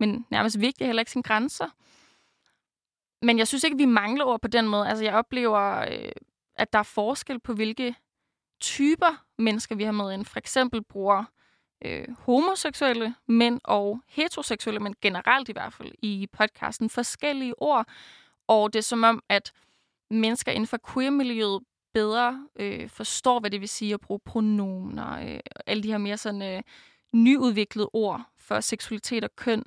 men 0.00 0.26
nærmest 0.30 0.60
vigtigt 0.60 0.86
heller 0.86 1.00
ikke 1.00 1.12
sine 1.12 1.22
grænser. 1.22 1.68
Men 3.22 3.38
jeg 3.38 3.48
synes 3.48 3.64
ikke, 3.64 3.76
vi 3.76 3.84
mangler 3.84 4.24
ord 4.24 4.40
på 4.40 4.48
den 4.48 4.68
måde. 4.68 4.88
Altså, 4.88 5.04
jeg 5.04 5.14
oplever, 5.14 5.78
øh, 5.78 6.12
at 6.56 6.72
der 6.72 6.78
er 6.78 6.82
forskel 6.82 7.40
på, 7.40 7.54
hvilke 7.54 7.94
typer 8.60 9.24
mennesker 9.38 9.74
vi 9.74 9.84
har 9.84 9.92
med 9.92 10.12
ind. 10.12 10.24
For 10.24 10.38
eksempel 10.38 10.84
bruger 10.84 11.24
øh, 11.84 12.04
homoseksuelle 12.18 13.14
mænd 13.26 13.60
og 13.64 14.00
heteroseksuelle 14.08 14.80
mænd, 14.80 14.94
generelt 15.02 15.48
i 15.48 15.52
hvert 15.52 15.72
fald 15.72 15.92
i 16.02 16.28
podcasten, 16.32 16.90
forskellige 16.90 17.62
ord. 17.62 17.86
Og 18.48 18.72
det 18.72 18.78
er 18.78 18.82
som 18.82 19.04
om, 19.04 19.22
at 19.28 19.52
mennesker 20.10 20.52
inden 20.52 20.66
for 20.66 20.78
queer-miljøet 20.92 21.62
bedre 21.94 22.48
øh, 22.56 22.88
forstår, 22.88 23.40
hvad 23.40 23.50
det 23.50 23.60
vil 23.60 23.68
sige 23.68 23.94
at 23.94 24.00
bruge 24.00 24.20
pronomer, 24.24 25.18
øh, 25.18 25.40
alle 25.66 25.82
de 25.82 25.90
her 25.90 25.98
mere 25.98 26.16
sådan 26.16 26.42
øh, 26.42 26.62
nyudviklede 27.12 27.90
ord 27.92 28.22
for 28.38 28.60
seksualitet 28.60 29.24
og 29.24 29.36
køn, 29.36 29.64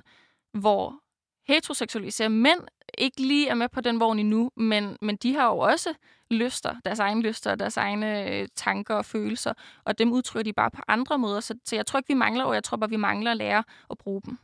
hvor 0.54 1.02
heteroseksuelle, 1.48 2.08
især 2.08 2.28
mænd, 2.28 2.62
ikke 2.98 3.22
lige 3.22 3.48
er 3.48 3.54
med 3.54 3.70
på 3.70 3.82
den 3.82 4.00
vogn 4.00 4.20
endnu, 4.20 4.52
men, 4.56 4.98
men 5.02 5.16
de 5.16 5.34
har 5.34 5.48
jo 5.48 5.58
også 5.58 5.94
lyster, 6.32 6.76
deres 6.86 7.00
egne 7.00 7.22
lyster, 7.22 7.56
deres 7.56 7.78
egne 7.78 8.34
øh, 8.34 8.48
tanker 8.56 8.96
og 8.96 9.06
følelser, 9.06 9.54
og 9.84 10.00
dem 10.00 10.12
udtrykker 10.12 10.44
de 10.44 10.54
bare 10.54 10.72
på 10.72 10.82
andre 10.88 11.18
måder. 11.18 11.40
Så, 11.40 11.56
så 11.66 11.76
jeg 11.76 11.86
tror 11.86 12.00
ikke, 12.00 12.08
vi 12.08 12.14
mangler 12.14 12.46
ord, 12.46 12.54
jeg 12.54 12.64
tror 12.64 12.78
bare, 12.78 12.90
vi 12.90 12.96
mangler 12.96 13.32
at 13.32 13.38
lære 13.38 13.64
at 13.90 13.98
bruge 13.98 14.22
dem. 14.22 14.38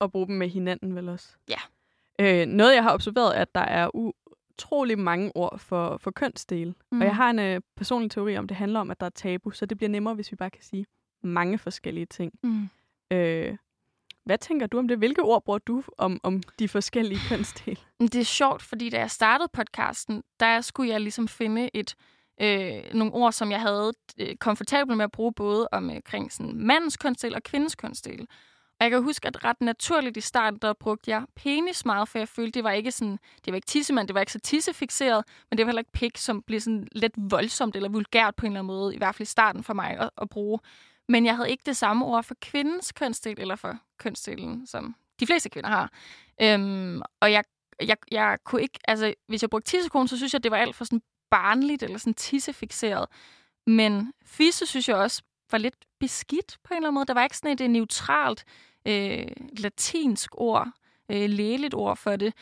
Og 0.00 0.12
bruge 0.12 0.26
dem 0.26 0.36
med 0.36 0.48
hinanden 0.48 0.94
vel 0.94 1.08
også? 1.08 1.28
Ja. 1.48 1.58
Øh, 2.20 2.46
noget, 2.46 2.74
jeg 2.74 2.82
har 2.82 2.94
observeret, 2.94 3.36
er, 3.36 3.42
at 3.42 3.54
der 3.54 3.60
er 3.60 3.90
utrolig 3.94 4.98
mange 4.98 5.32
ord 5.34 5.58
for, 5.58 5.96
for 5.96 6.10
kønsdele. 6.10 6.74
Mm. 6.92 7.00
Og 7.00 7.06
jeg 7.06 7.16
har 7.16 7.30
en 7.30 7.38
øh, 7.38 7.60
personlig 7.76 8.10
teori 8.10 8.36
om, 8.36 8.48
det 8.48 8.56
handler 8.56 8.80
om, 8.80 8.90
at 8.90 9.00
der 9.00 9.06
er 9.06 9.10
tabu, 9.10 9.50
så 9.50 9.66
det 9.66 9.76
bliver 9.76 9.90
nemmere, 9.90 10.14
hvis 10.14 10.32
vi 10.32 10.36
bare 10.36 10.50
kan 10.50 10.62
sige 10.62 10.86
mange 11.22 11.58
forskellige 11.58 12.06
ting. 12.06 12.32
Mm. 12.42 12.68
Øh, 13.12 13.56
hvad 14.28 14.38
tænker 14.38 14.66
du 14.66 14.78
om 14.78 14.88
det? 14.88 14.98
Hvilke 14.98 15.22
ord 15.22 15.44
bruger 15.44 15.58
du 15.58 15.82
om, 15.98 16.20
om 16.22 16.42
de 16.58 16.68
forskellige 16.68 17.20
kønsdele? 17.28 17.76
Det 18.00 18.14
er 18.14 18.24
sjovt, 18.24 18.62
fordi 18.62 18.90
da 18.90 18.98
jeg 18.98 19.10
startede 19.10 19.48
podcasten, 19.52 20.22
der 20.40 20.60
skulle 20.60 20.90
jeg 20.90 21.00
ligesom 21.00 21.28
finde 21.28 21.70
et 21.74 21.94
øh, 22.40 22.94
nogle 22.94 23.12
ord, 23.12 23.32
som 23.32 23.50
jeg 23.50 23.60
havde 23.60 23.92
øh, 24.18 24.36
komfortabel 24.36 24.96
med 24.96 25.04
at 25.04 25.12
bruge 25.12 25.32
både 25.32 25.68
omkring 25.72 26.32
sådan 26.32 26.52
mandens 26.56 26.96
kønsdel 26.96 27.34
og 27.34 27.42
kvindens 27.42 27.74
kønsdel. 27.74 28.20
Og 28.80 28.84
jeg 28.84 28.90
kan 28.90 29.02
huske, 29.02 29.28
at 29.28 29.44
ret 29.44 29.60
naturligt 29.60 30.16
i 30.16 30.20
starten, 30.20 30.58
der 30.62 30.72
brugte 30.72 31.10
jeg 31.10 31.24
penis 31.36 31.84
meget, 31.84 32.08
for 32.08 32.18
jeg 32.18 32.28
følte, 32.28 32.52
det 32.52 32.64
var 32.64 32.72
ikke 32.72 32.90
sådan, 32.90 33.18
det 33.44 33.52
var 33.52 33.54
ikke 33.54 33.66
tissemand, 33.66 34.08
det 34.08 34.14
var 34.14 34.20
ikke 34.20 34.32
så 34.32 34.40
tissefixeret, 34.40 35.24
men 35.50 35.58
det 35.58 35.66
var 35.66 35.70
heller 35.70 35.80
ikke 35.80 35.92
pik, 35.92 36.16
som 36.16 36.42
blev 36.42 36.60
sådan 36.60 36.88
lidt 36.92 37.12
voldsomt 37.16 37.76
eller 37.76 37.88
vulgært 37.88 38.34
på 38.36 38.46
en 38.46 38.52
eller 38.52 38.60
anden 38.60 38.76
måde, 38.76 38.94
i 38.94 38.98
hvert 38.98 39.14
fald 39.14 39.26
i 39.26 39.30
starten 39.30 39.64
for 39.64 39.74
mig 39.74 39.98
at, 39.98 40.10
at 40.22 40.28
bruge. 40.28 40.58
Men 41.08 41.26
jeg 41.26 41.36
havde 41.36 41.50
ikke 41.50 41.62
det 41.66 41.76
samme 41.76 42.04
ord 42.04 42.24
for 42.24 42.34
kvindens 42.42 42.92
kønsdel, 42.92 43.40
eller 43.40 43.56
for 43.56 43.78
kønsdelen, 43.98 44.66
som 44.66 44.94
de 45.20 45.26
fleste 45.26 45.48
kvinder 45.48 45.70
har. 45.70 45.92
Øhm, 46.42 47.02
og 47.20 47.32
jeg, 47.32 47.44
jeg, 47.82 47.96
jeg 48.10 48.38
kunne 48.44 48.62
ikke, 48.62 48.78
altså 48.88 49.14
hvis 49.26 49.42
jeg 49.42 49.50
brugte 49.50 49.70
tissekone, 49.70 50.08
så 50.08 50.16
synes 50.16 50.32
jeg, 50.32 50.42
det 50.42 50.50
var 50.50 50.56
alt 50.56 50.76
for 50.76 50.84
sådan 50.84 51.02
barnligt, 51.30 51.82
eller 51.82 51.98
sådan 51.98 52.14
tissefixeret. 52.14 53.06
Men 53.66 54.12
fisse 54.24 54.66
synes 54.66 54.88
jeg 54.88 54.96
også 54.96 55.22
var 55.50 55.58
lidt 55.58 55.76
beskidt 56.00 56.58
på 56.64 56.74
en 56.74 56.76
eller 56.76 56.88
anden 56.88 56.94
måde. 56.94 57.06
Der 57.06 57.14
var 57.14 57.24
ikke 57.24 57.36
sådan 57.36 57.52
et 57.52 57.60
et 57.60 57.70
neutralt 57.70 58.44
øh, 58.86 59.26
latinsk 59.58 60.30
ord, 60.34 60.68
øh, 61.10 61.30
lægeligt 61.30 61.74
ord 61.74 61.96
for 61.96 62.16
det. 62.16 62.34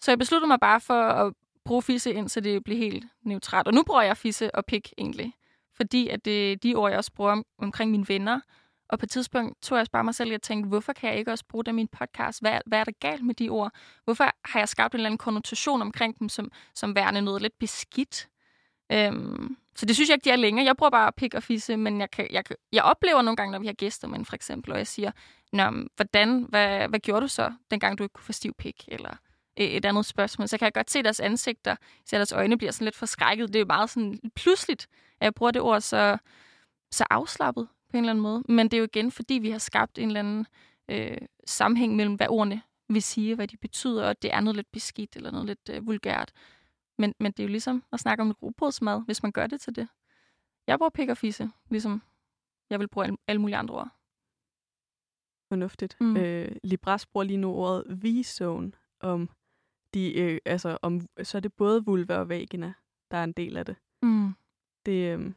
Så 0.00 0.10
jeg 0.10 0.18
besluttede 0.18 0.48
mig 0.48 0.60
bare 0.60 0.80
for 0.80 1.02
at 1.02 1.32
bruge 1.64 1.82
fisse 1.82 2.12
ind, 2.12 2.28
så 2.28 2.40
det 2.40 2.64
blev 2.64 2.78
helt 2.78 3.04
neutralt. 3.22 3.68
Og 3.68 3.74
nu 3.74 3.82
bruger 3.82 4.02
jeg 4.02 4.16
fisse 4.16 4.54
og 4.54 4.64
pik 4.64 4.92
egentlig. 4.98 5.34
Fordi 5.76 6.08
at 6.08 6.24
det 6.24 6.62
de 6.62 6.74
ord, 6.74 6.90
jeg 6.90 6.98
også 6.98 7.12
bruger 7.12 7.32
om, 7.32 7.44
omkring 7.58 7.90
mine 7.90 8.08
venner. 8.08 8.40
Og 8.88 8.98
på 8.98 9.06
et 9.06 9.10
tidspunkt 9.10 9.62
tog 9.62 9.76
jeg 9.76 9.80
også 9.80 9.92
bare 9.92 10.04
mig 10.04 10.14
selv 10.14 10.34
og 10.34 10.42
tænkte, 10.42 10.68
hvorfor 10.68 10.92
kan 10.92 11.10
jeg 11.10 11.18
ikke 11.18 11.30
også 11.30 11.44
bruge 11.48 11.64
det 11.64 11.70
i 11.70 11.74
min 11.74 11.88
podcast? 11.88 12.40
Hvad, 12.40 12.60
hvad 12.66 12.80
er 12.80 12.84
der 12.84 12.92
galt 13.00 13.24
med 13.24 13.34
de 13.34 13.48
ord? 13.48 13.72
Hvorfor 14.04 14.24
har 14.44 14.58
jeg 14.60 14.68
skabt 14.68 14.94
en 14.94 14.98
eller 14.98 15.08
anden 15.08 15.18
konnotation 15.18 15.82
omkring 15.82 16.18
dem, 16.18 16.28
som, 16.28 16.52
som 16.74 16.94
værende 16.94 17.22
noget 17.22 17.42
lidt 17.42 17.58
beskidt? 17.58 18.28
Øhm, 18.92 19.56
så 19.76 19.86
det 19.86 19.96
synes 19.96 20.08
jeg 20.08 20.14
ikke, 20.14 20.24
de 20.24 20.30
er 20.30 20.36
længere. 20.36 20.66
Jeg 20.66 20.76
bruger 20.76 20.90
bare 20.90 21.12
pik 21.12 21.34
og 21.34 21.42
fisse, 21.42 21.76
men 21.76 22.00
jeg, 22.00 22.10
kan, 22.10 22.26
jeg, 22.30 22.44
jeg 22.72 22.82
oplever 22.82 23.22
nogle 23.22 23.36
gange, 23.36 23.52
når 23.52 23.58
vi 23.58 23.66
har 23.66 23.74
gæster 23.74 24.08
med, 24.08 24.24
for 24.24 24.34
eksempel, 24.34 24.72
og 24.72 24.78
jeg 24.78 24.86
siger, 24.86 25.10
Nå, 25.52 25.70
hvordan, 25.96 26.46
hvad, 26.48 26.88
hvad 26.88 27.00
gjorde 27.00 27.20
du 27.20 27.28
så, 27.28 27.52
dengang 27.70 27.98
du 27.98 28.02
ikke 28.02 28.12
kunne 28.12 28.24
få 28.24 28.32
stiv 28.32 28.54
pik? 28.58 28.84
Eller 28.88 29.16
et 29.56 29.84
andet 29.84 30.06
spørgsmål. 30.06 30.48
Så 30.48 30.58
kan 30.58 30.64
jeg 30.64 30.72
godt 30.72 30.90
se 30.90 31.02
deres 31.02 31.20
ansigter, 31.20 31.76
så 32.04 32.16
deres 32.16 32.32
øjne 32.32 32.58
bliver 32.58 32.72
sådan 32.72 32.84
lidt 32.84 32.96
forskrækket. 32.96 33.48
Det 33.48 33.56
er 33.56 33.60
jo 33.60 33.66
meget 33.66 33.90
sådan 33.90 34.18
pludseligt, 34.34 34.88
at 35.20 35.24
jeg 35.24 35.34
bruger 35.34 35.52
det 35.52 35.62
ord 35.62 35.80
så, 35.80 36.18
så 36.90 37.04
afslappet 37.10 37.68
på 37.90 37.96
en 37.96 38.04
eller 38.04 38.10
anden 38.10 38.22
måde. 38.22 38.42
Men 38.48 38.68
det 38.68 38.74
er 38.74 38.78
jo 38.78 38.84
igen, 38.84 39.10
fordi 39.10 39.34
vi 39.34 39.50
har 39.50 39.58
skabt 39.58 39.98
en 39.98 40.06
eller 40.08 40.20
anden 40.20 40.46
øh, 40.88 41.18
sammenhæng 41.46 41.96
mellem, 41.96 42.14
hvad 42.14 42.26
ordene 42.30 42.62
vil 42.88 43.02
sige, 43.02 43.34
hvad 43.34 43.48
de 43.48 43.56
betyder, 43.56 44.08
og 44.08 44.22
det 44.22 44.32
er 44.32 44.40
noget 44.40 44.56
lidt 44.56 44.72
beskidt 44.72 45.16
eller 45.16 45.30
noget 45.30 45.46
lidt 45.46 45.70
øh, 45.70 45.86
vulgært. 45.86 46.32
Men, 46.98 47.14
men 47.20 47.32
det 47.32 47.40
er 47.40 47.44
jo 47.44 47.50
ligesom 47.50 47.84
at 47.92 48.00
snakke 48.00 48.22
om 48.22 48.32
rugbrødsmad, 48.42 49.02
hvis 49.04 49.22
man 49.22 49.32
gør 49.32 49.46
det 49.46 49.60
til 49.60 49.76
det. 49.76 49.88
Jeg 50.66 50.78
bruger 50.78 50.90
pik 50.90 51.08
og 51.08 51.16
fisse, 51.16 51.50
ligesom 51.70 52.02
jeg 52.70 52.80
vil 52.80 52.88
bruge 52.88 53.16
alle, 53.26 53.40
mulige 53.40 53.56
andre 53.56 53.74
ord. 53.74 53.88
Fornuftigt. 55.48 55.96
Mm. 56.00 56.16
Øh, 56.16 56.56
Libras 56.64 57.06
bruger 57.06 57.24
lige 57.24 57.36
nu 57.36 57.54
ordet 57.54 58.02
V-zone 58.04 58.72
om 59.00 59.30
de, 59.96 60.14
øh, 60.18 60.38
altså 60.44 60.78
om, 60.82 61.00
så 61.22 61.38
er 61.38 61.40
det 61.40 61.52
både 61.52 61.84
vulva 61.84 62.16
og 62.16 62.28
vagina, 62.28 62.72
der 63.10 63.16
er 63.16 63.24
en 63.24 63.32
del 63.32 63.56
af 63.56 63.66
det. 63.66 63.76
Mm. 64.02 64.30
Det, 64.86 65.18
øh, 65.18 65.32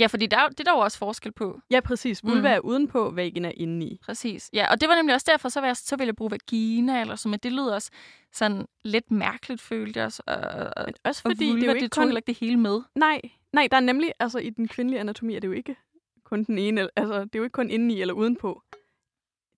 Ja, 0.00 0.06
fordi 0.06 0.26
der, 0.26 0.36
er- 0.38 0.48
det 0.48 0.60
er 0.60 0.64
der 0.64 0.72
jo 0.72 0.78
også 0.78 0.98
forskel 0.98 1.32
på. 1.32 1.60
Ja, 1.70 1.80
præcis. 1.80 2.24
Vulva 2.24 2.48
Mm. 2.48 2.54
er 2.54 2.58
udenpå, 2.58 3.10
vagina 3.10 3.48
er 3.48 3.52
indeni. 3.56 3.98
Præcis. 4.02 4.50
Ja, 4.52 4.70
og 4.72 4.80
det 4.80 4.88
var 4.88 4.94
nemlig 4.96 5.14
også 5.14 5.26
derfor, 5.30 5.48
så, 5.48 5.60
vil 5.60 5.66
jeg, 5.66 5.76
så 5.76 5.96
ville 5.96 6.06
jeg 6.08 6.16
bruge 6.16 6.30
vagina 6.30 7.00
eller 7.00 7.16
sådan, 7.16 7.30
men 7.30 7.40
det 7.42 7.52
lyder 7.52 7.74
også 7.74 7.90
sådan 8.32 8.66
lidt 8.84 9.10
mærkeligt, 9.10 9.60
følte 9.60 9.98
jeg. 9.98 10.06
også, 10.06 10.22
Og, 10.26 10.34
og, 10.76 10.84
Men 10.86 10.94
også 11.04 11.22
og 11.24 11.30
fordi, 11.30 11.44
vulva, 11.46 11.60
det 11.60 11.62
er 11.62 11.68
jo 11.68 11.74
det 11.74 11.82
ikke 11.82 11.88
tog 11.94 12.02
kun... 12.02 12.08
heller 12.08 12.18
ikke 12.18 12.26
det 12.26 12.38
hele 12.38 12.56
med. 12.56 12.80
Nej, 12.94 13.20
nej, 13.52 13.68
der 13.70 13.76
er 13.76 13.80
nemlig, 13.80 14.12
altså 14.18 14.38
i 14.38 14.50
den 14.50 14.68
kvindelige 14.68 15.00
anatomi 15.00 15.34
er 15.34 15.40
det 15.40 15.48
jo 15.48 15.52
ikke 15.52 15.76
kun 16.24 16.44
den 16.44 16.58
ene, 16.58 16.88
altså 16.96 17.20
det 17.24 17.34
er 17.34 17.38
jo 17.38 17.42
ikke 17.44 17.52
kun 17.54 17.70
indeni 17.70 18.00
eller 18.00 18.14
udenpå. 18.14 18.62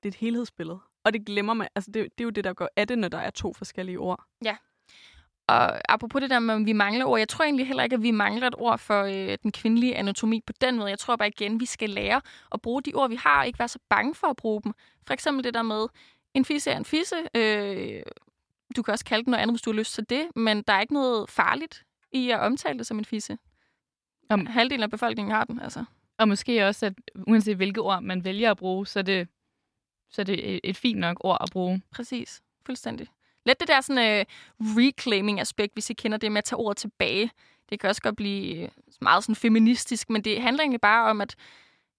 Det 0.03 0.05
er 0.05 0.09
et 0.09 0.15
helhedsbillede. 0.15 0.79
Og 1.07 1.13
det 1.13 1.27
glemmer 1.27 1.55
man, 1.55 1.69
altså 1.75 1.91
det, 1.91 2.03
det 2.19 2.21
er 2.21 2.25
jo 2.25 2.31
det, 2.31 2.45
der 2.45 2.53
går 2.53 2.69
af 2.77 2.89
det, 2.89 2.99
når 2.99 3.09
der 3.09 3.19
er 3.19 3.31
to 3.31 3.53
forskellige 3.53 3.99
ord. 3.99 4.25
Og 5.49 5.93
apropos 5.93 6.21
det 6.21 6.31
der 6.31 6.39
med, 6.39 6.55
om 6.55 6.67
vi 6.67 6.73
mangler 6.73 7.05
ord, 7.05 7.19
jeg 7.19 7.29
tror 7.29 7.45
egentlig 7.45 7.67
heller 7.67 7.83
ikke, 7.83 7.95
at 7.95 8.03
vi 8.03 8.11
mangler 8.11 8.47
et 8.47 8.55
ord 8.59 8.79
for 8.79 9.03
øh, 9.03 9.39
den 9.43 9.53
kvindelige 9.53 9.97
anatomi 9.97 10.41
på 10.47 10.53
den 10.61 10.77
måde. 10.77 10.91
Jeg 10.91 10.99
tror 10.99 11.17
bare 11.17 11.29
igen, 11.29 11.61
vi 11.61 11.67
skal 11.67 11.91
lære 11.91 12.21
at 12.53 12.61
bruge 12.63 12.83
de 12.83 12.93
ord, 12.95 13.09
vi 13.11 13.17
har, 13.17 13.41
og 13.41 13.47
ikke 13.47 13.59
være 13.59 13.69
så 13.69 13.79
bange 13.89 14.15
for 14.15 14.27
at 14.27 14.37
bruge 14.37 14.63
dem. 14.63 14.73
For 15.07 15.15
eksempel 15.15 15.45
det 15.45 15.55
der 15.55 15.63
med, 15.63 15.87
en 16.35 16.45
fisse 16.45 16.71
er 16.71 16.77
en 16.77 16.85
fisse. 16.85 17.17
Øh, 17.35 18.03
du 18.77 18.83
kan 18.83 18.93
også 18.93 19.05
kalde 19.05 19.25
den 19.25 19.31
noget 19.31 19.43
andet, 19.43 19.55
hvis 19.55 19.63
du 19.63 19.71
har 19.73 19.79
lyst 19.79 19.95
til 19.95 20.11
det, 20.11 20.27
men 20.37 20.63
der 20.63 20.73
er 20.73 20.81
ikke 20.81 20.95
noget 20.95 21.31
farligt 21.31 21.85
i 22.13 22.31
at 22.31 22.41
omtale 22.41 22.79
det 22.79 22.87
som 22.87 22.99
en 22.99 23.05
fisse. 23.05 23.39
Om- 24.31 24.47
Halvdelen 24.47 24.83
af 24.83 24.91
befolkningen 24.91 25.35
har 25.35 25.45
den, 25.45 25.61
altså. 25.61 25.85
Og 26.19 26.29
måske 26.29 26.67
også, 26.67 26.87
at 26.87 26.93
uanset 27.27 27.57
hvilke 27.57 27.81
ord 27.81 28.03
man 28.03 28.25
vælger 28.25 28.51
at 28.51 28.57
bruge, 28.57 28.87
så 28.87 28.99
er 28.99 29.03
det, 29.03 29.29
så 30.11 30.23
er 30.23 30.25
det 30.25 30.55
et, 30.55 30.61
et 30.65 30.77
fint 30.77 30.99
nok 30.99 31.17
ord 31.21 31.39
at 31.41 31.49
bruge. 31.53 31.83
Præcis. 31.91 32.43
Fuldstændig. 32.67 33.09
Lidt 33.47 33.61
det 33.61 33.69
der 33.69 33.81
sådan, 33.81 34.21
øh, 34.21 34.25
reclaiming-aspekt, 34.61 35.73
hvis 35.73 35.91
I 35.91 35.95
kender 35.95 36.19
det 36.19 36.33
med 36.33 36.39
at 36.39 36.45
tage 36.45 36.59
ordet 36.59 36.77
tilbage. 36.77 37.31
Det 37.71 37.81
kan 37.81 37.91
også 37.91 38.03
godt 38.03 38.17
blive 38.17 38.63
øh, 38.63 38.69
meget 39.01 39.25
sådan 39.25 39.35
feministisk, 39.35 40.11
men 40.11 40.25
det 40.25 40.43
handler 40.43 40.63
egentlig 40.63 40.81
bare 40.81 41.11
om, 41.11 41.21
at 41.21 41.37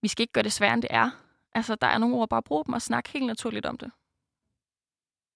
vi 0.02 0.08
skal 0.08 0.24
ikke 0.24 0.34
gøre 0.34 0.44
det 0.44 0.52
sværere, 0.52 0.74
end 0.74 0.82
det 0.82 0.92
er. 0.94 1.10
Altså, 1.54 1.76
der 1.76 1.88
er 1.88 1.98
nogle 1.98 2.16
ord, 2.16 2.30
bare 2.30 2.44
brug 2.44 2.66
dem 2.66 2.74
og 2.74 2.82
snakke 2.82 3.10
helt 3.10 3.26
naturligt 3.26 3.66
om 3.66 3.78
det. 3.78 3.92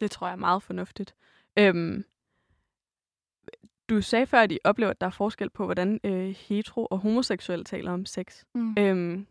Det 0.02 0.12
tror 0.12 0.28
jeg 0.28 0.34
er 0.34 0.38
meget 0.38 0.64
fornuftigt. 0.64 1.16
Øhm, 1.58 2.06
du 3.90 4.02
sagde 4.02 4.26
før, 4.26 4.42
at 4.42 4.52
I 4.52 4.60
oplever, 4.64 4.92
at 4.92 5.02
der 5.02 5.08
er 5.08 5.12
forskel 5.12 5.50
på, 5.50 5.66
hvordan 5.66 6.00
øh, 6.04 6.30
hetero- 6.30 6.88
og 6.92 6.98
homoseksuelle 6.98 7.66
taler 7.66 7.92
om 7.92 8.06
sex. 8.06 8.44
Mm. 8.56 8.76
Øhm, 8.80 9.28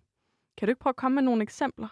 kan 0.57 0.67
du 0.67 0.71
ikke 0.71 0.81
prøve 0.81 0.93
at 0.93 0.97
komme 0.97 1.15
med 1.15 1.23
nogle 1.23 1.43
eksempler? 1.43 1.89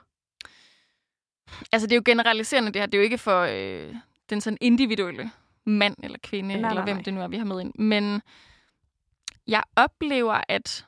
Altså, 1.72 1.86
det 1.86 1.92
er 1.92 1.96
jo 1.96 2.02
generaliserende, 2.04 2.72
det 2.72 2.82
her. 2.82 2.86
Det 2.86 2.94
er 2.94 2.98
jo 2.98 3.04
ikke 3.04 3.18
for 3.18 3.40
øh, 3.40 3.94
den 4.30 4.40
sådan 4.40 4.58
individuelle 4.60 5.30
mand 5.64 5.96
eller 6.02 6.18
kvinde, 6.22 6.48
Nej, 6.48 6.56
eller 6.56 6.74
nej, 6.74 6.84
hvem 6.84 6.96
nej. 6.96 7.02
det 7.02 7.14
nu 7.14 7.20
er, 7.20 7.28
vi 7.28 7.36
har 7.36 7.44
med 7.44 7.60
ind. 7.60 7.74
Men 7.74 8.22
jeg 9.46 9.62
oplever, 9.76 10.40
at 10.48 10.86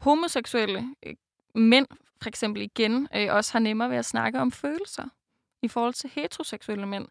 homoseksuelle 0.00 0.94
øh, 1.02 1.14
mænd, 1.54 1.86
for 2.22 2.28
eksempel 2.28 2.62
igen, 2.62 3.08
øh, 3.16 3.34
også 3.34 3.52
har 3.52 3.58
nemmere 3.58 3.90
ved 3.90 3.96
at 3.96 4.04
snakke 4.04 4.40
om 4.40 4.52
følelser 4.52 5.04
i 5.62 5.68
forhold 5.68 5.94
til 5.94 6.10
heteroseksuelle 6.14 6.86
mænd. 6.86 7.08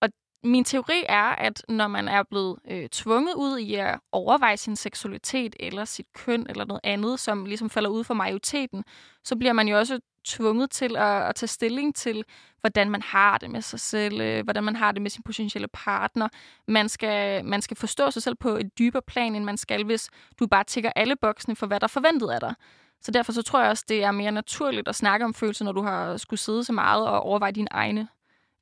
Og 0.00 0.08
min 0.44 0.64
teori 0.64 1.04
er, 1.08 1.28
at 1.28 1.64
når 1.68 1.88
man 1.88 2.08
er 2.08 2.22
blevet 2.22 2.58
øh, 2.70 2.88
tvunget 2.88 3.34
ud 3.34 3.58
i 3.58 3.74
at 3.74 4.00
overveje 4.12 4.56
sin 4.56 4.76
seksualitet 4.76 5.56
eller 5.60 5.84
sit 5.84 6.06
køn 6.12 6.46
eller 6.48 6.64
noget 6.64 6.80
andet, 6.84 7.20
som 7.20 7.44
ligesom 7.44 7.70
falder 7.70 7.90
ud 7.90 8.04
for 8.04 8.14
majoriteten, 8.14 8.84
så 9.24 9.36
bliver 9.36 9.52
man 9.52 9.68
jo 9.68 9.78
også 9.78 10.00
tvunget 10.26 10.70
til 10.70 10.96
at, 10.96 11.22
at 11.22 11.34
tage 11.34 11.48
stilling 11.48 11.94
til, 11.94 12.24
hvordan 12.60 12.90
man 12.90 13.02
har 13.02 13.38
det 13.38 13.50
med 13.50 13.62
sig 13.62 13.80
selv, 13.80 14.20
øh, 14.20 14.44
hvordan 14.44 14.64
man 14.64 14.76
har 14.76 14.92
det 14.92 15.02
med 15.02 15.10
sin 15.10 15.22
potentielle 15.22 15.68
partner. 15.68 16.28
Man 16.68 16.88
skal, 16.88 17.44
man 17.44 17.62
skal 17.62 17.76
forstå 17.76 18.10
sig 18.10 18.22
selv 18.22 18.34
på 18.34 18.48
et 18.48 18.78
dybere 18.78 19.02
plan, 19.02 19.34
end 19.34 19.44
man 19.44 19.56
skal, 19.56 19.84
hvis 19.84 20.10
du 20.38 20.46
bare 20.46 20.64
tækker 20.64 20.90
alle 20.96 21.16
boksene 21.16 21.56
for, 21.56 21.66
hvad 21.66 21.80
der 21.80 21.84
er 21.84 21.88
forventet 21.88 22.30
af 22.30 22.40
dig. 22.40 22.54
Så 23.00 23.10
derfor 23.10 23.32
så 23.32 23.42
tror 23.42 23.60
jeg 23.60 23.70
også, 23.70 23.84
det 23.88 24.04
er 24.04 24.10
mere 24.10 24.32
naturligt 24.32 24.88
at 24.88 24.94
snakke 24.94 25.24
om 25.24 25.34
følelser, 25.34 25.64
når 25.64 25.72
du 25.72 25.82
har 25.82 26.16
skulle 26.16 26.40
sidde 26.40 26.64
så 26.64 26.72
meget 26.72 27.06
og 27.06 27.20
overveje 27.20 27.52
dine 27.52 27.68
egne 27.70 28.08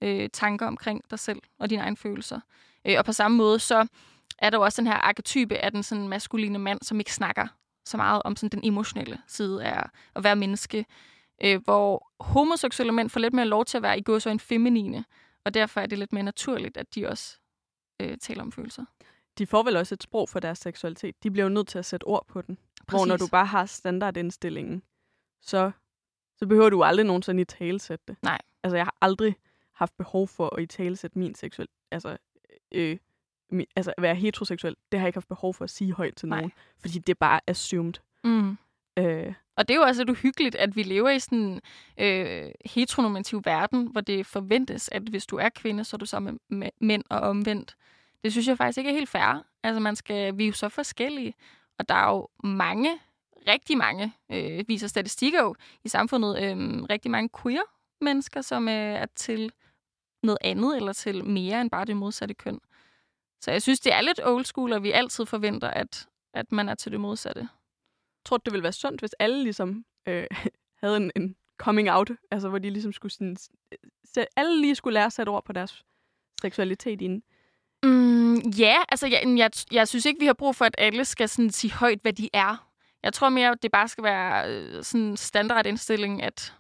øh, 0.03 0.29
tanker 0.33 0.67
omkring 0.67 1.03
dig 1.11 1.19
selv 1.19 1.43
og 1.59 1.71
dine 1.71 1.83
egne 1.83 1.97
følelser. 1.97 2.41
Øh, 2.87 2.95
og 2.99 3.05
på 3.05 3.13
samme 3.13 3.37
måde, 3.37 3.59
så 3.59 3.87
er 4.39 4.51
der 4.51 4.59
jo 4.59 4.65
også 4.65 4.83
den 4.83 4.87
her 4.87 4.95
arketype 4.95 5.57
af 5.57 5.73
den 5.73 5.83
sådan 5.83 6.09
maskuline 6.09 6.59
mand, 6.59 6.79
som 6.83 6.99
ikke 6.99 7.15
snakker 7.15 7.47
så 7.85 7.97
meget 7.97 8.23
om 8.25 8.37
sådan 8.37 8.49
den 8.49 8.69
emotionelle 8.69 9.19
side 9.27 9.65
af 9.65 9.87
at 10.15 10.25
være 10.25 10.37
menneske 10.37 10.87
øh, 11.45 11.61
hvor 11.65 12.13
homoseksuelle 12.21 12.93
mænd 12.93 13.11
får 13.11 13.21
lidt 13.21 13.35
mere 13.35 13.47
lov 13.47 13.65
til 13.65 13.77
at 13.77 13.83
være 13.83 13.99
i 13.99 14.03
går 14.03 14.19
så 14.19 14.31
en 14.31 14.41
feminine, 14.41 15.05
og 15.45 15.55
derfor 15.55 15.81
er 15.81 15.87
det 15.87 15.99
lidt 15.99 16.13
mere 16.13 16.23
naturligt, 16.23 16.77
at 16.77 16.95
de 16.95 17.09
også 17.09 17.39
øh, 18.01 18.19
taler 18.19 18.43
om 18.43 18.53
følelser. 18.53 18.85
De 19.39 19.47
får 19.47 19.63
vel 19.63 19.77
også 19.77 19.95
et 19.95 20.03
sprog 20.03 20.29
for 20.29 20.41
deres 20.41 20.59
seksualitet. 20.59 21.23
De 21.23 21.31
bliver 21.31 21.45
jo 21.45 21.49
nødt 21.49 21.69
til 21.69 21.79
at 21.79 21.85
sætte 21.85 22.05
ord 22.05 22.27
på 22.27 22.43
den. 22.43 22.59
Præcis. 22.87 23.01
Hvor 23.01 23.07
når 23.07 23.17
du 23.17 23.27
bare 23.31 23.47
har 23.47 23.67
standardindstillingen, 23.67 24.83
så, 25.43 25.71
så 26.37 26.47
behøver 26.47 26.71
du 26.71 26.83
aldrig 26.83 27.07
nogensinde 27.07 27.43
i 27.43 27.45
talesætte 27.45 28.05
det. 28.09 28.17
Nej. 28.23 28.39
Altså, 28.63 28.77
jeg 28.77 28.87
har 28.87 28.97
aldrig 29.01 29.37
haft 29.73 29.97
behov 29.97 30.29
for 30.29 30.57
at 30.57 30.63
i 30.63 30.67
talesætte 30.67 31.19
min 31.19 31.35
seksuel... 31.35 31.69
Altså, 31.91 32.17
øh, 32.73 32.99
min, 33.51 33.67
altså, 33.77 33.95
at 33.97 34.03
være 34.03 34.15
heteroseksuel, 34.15 34.77
det 34.93 35.01
har 35.01 35.05
jeg 35.07 35.09
ikke 35.09 35.17
haft 35.17 35.29
behov 35.29 35.55
for 35.55 35.65
at 35.65 35.71
sige 35.71 35.93
højt 35.93 36.17
til 36.17 36.29
Nej. 36.29 36.39
nogen. 36.39 36.53
Fordi 36.79 36.99
det 36.99 37.09
er 37.09 37.19
bare 37.21 37.41
assumed. 37.47 37.95
Mm. 38.25 38.57
Øh, 38.99 39.35
og 39.57 39.69
det 39.69 39.75
er 39.75 39.79
jo 39.79 39.85
også 39.85 40.01
lidt 40.01 40.11
uhyggeligt, 40.11 40.55
at 40.55 40.77
vi 40.77 40.83
lever 40.83 41.11
i 41.11 41.19
sådan 41.19 41.39
en 41.39 41.61
øh, 41.99 42.51
heteronormativ 42.65 43.43
verden, 43.45 43.87
hvor 43.87 44.01
det 44.01 44.27
forventes, 44.27 44.89
at 44.93 45.03
hvis 45.03 45.27
du 45.27 45.37
er 45.37 45.49
kvinde, 45.49 45.85
så 45.85 45.97
er 45.97 45.99
du 45.99 46.07
sammen 46.07 46.41
med 46.49 46.71
mænd 46.81 47.05
og 47.11 47.21
omvendt. 47.21 47.77
Det 48.25 48.33
synes 48.33 48.49
jeg 48.49 48.57
faktisk 48.57 48.79
ikke 48.79 48.91
er 48.91 48.95
helt 48.95 49.09
fair. 49.09 49.45
Altså, 49.63 49.81
man 49.81 49.97
skal, 49.97 50.39
vi 50.39 50.43
er 50.43 50.47
jo 50.47 50.53
så 50.53 50.69
forskellige, 50.69 51.35
og 51.79 51.89
der 51.89 51.95
er 51.95 52.11
jo 52.11 52.29
mange, 52.45 52.99
rigtig 53.49 53.79
mange, 53.79 54.13
øh, 54.33 54.65
viser 54.69 54.89
statistikker 54.89 55.43
jo 55.43 55.55
i 55.85 55.89
samfundet, 55.89 56.43
øh, 56.43 56.83
rigtig 56.91 57.11
mange 57.11 57.31
queer 57.43 57.63
mennesker, 58.01 58.41
som 58.41 58.69
øh, 58.69 58.75
er 58.75 59.07
til 59.17 59.53
noget 60.23 60.39
andet, 60.41 60.77
eller 60.77 60.93
til 60.93 61.25
mere 61.25 61.61
end 61.61 61.71
bare 61.71 61.85
det 61.85 61.97
modsatte 61.97 62.35
køn. 62.35 62.61
Så 63.41 63.51
jeg 63.51 63.63
synes, 63.63 63.81
det 63.81 63.93
er 63.93 64.01
lidt 64.01 64.21
old 64.25 64.45
school, 64.45 64.73
og 64.73 64.83
vi 64.83 64.91
altid 64.91 65.27
forventer, 65.27 65.69
at, 65.69 66.07
at 66.35 66.53
man 66.53 66.69
er 66.69 66.75
til 66.75 66.93
det 66.93 67.01
modsatte 67.01 67.49
tror 68.25 68.37
du, 68.37 68.43
det 68.45 68.53
ville 68.53 68.63
være 68.63 68.73
sundt, 68.73 69.01
hvis 69.01 69.13
alle 69.19 69.43
ligesom 69.43 69.85
øh, 70.09 70.27
havde 70.83 70.97
en, 70.97 71.13
en 71.17 71.37
coming 71.59 71.91
out, 71.91 72.11
altså 72.31 72.49
hvor 72.49 72.59
de 72.59 72.71
ligesom 72.71 72.93
skulle 72.93 73.13
sådan, 73.13 73.37
alle 74.37 74.61
lige 74.61 74.75
skulle 74.75 74.95
lære 74.95 75.07
at 75.07 75.13
sætte 75.13 75.31
ord 75.31 75.45
på 75.45 75.53
deres 75.53 75.85
seksualitet 76.41 77.01
inden. 77.03 77.23
Mm, 77.83 78.35
ja, 78.39 78.77
altså 78.89 79.07
jeg, 79.07 79.35
jeg, 79.37 79.51
jeg 79.73 79.89
synes 79.89 80.05
ikke, 80.07 80.21
vi 80.21 80.27
har 80.27 80.33
brug 80.33 80.57
for, 80.57 80.65
at 80.65 80.75
alle 80.79 81.05
skal 81.05 81.29
sådan 81.29 81.51
sige 81.51 81.73
højt, 81.73 81.99
hvad 82.03 82.13
de 82.13 82.29
er. 82.33 82.71
Jeg 83.03 83.13
tror 83.13 83.29
mere, 83.29 83.51
at 83.51 83.63
det 83.63 83.73
bare 83.73 83.89
skal 83.89 84.05
være 84.05 84.51
øh, 84.51 84.85
sådan 84.85 85.17
standardindstilling, 85.17 86.23
at 86.23 86.55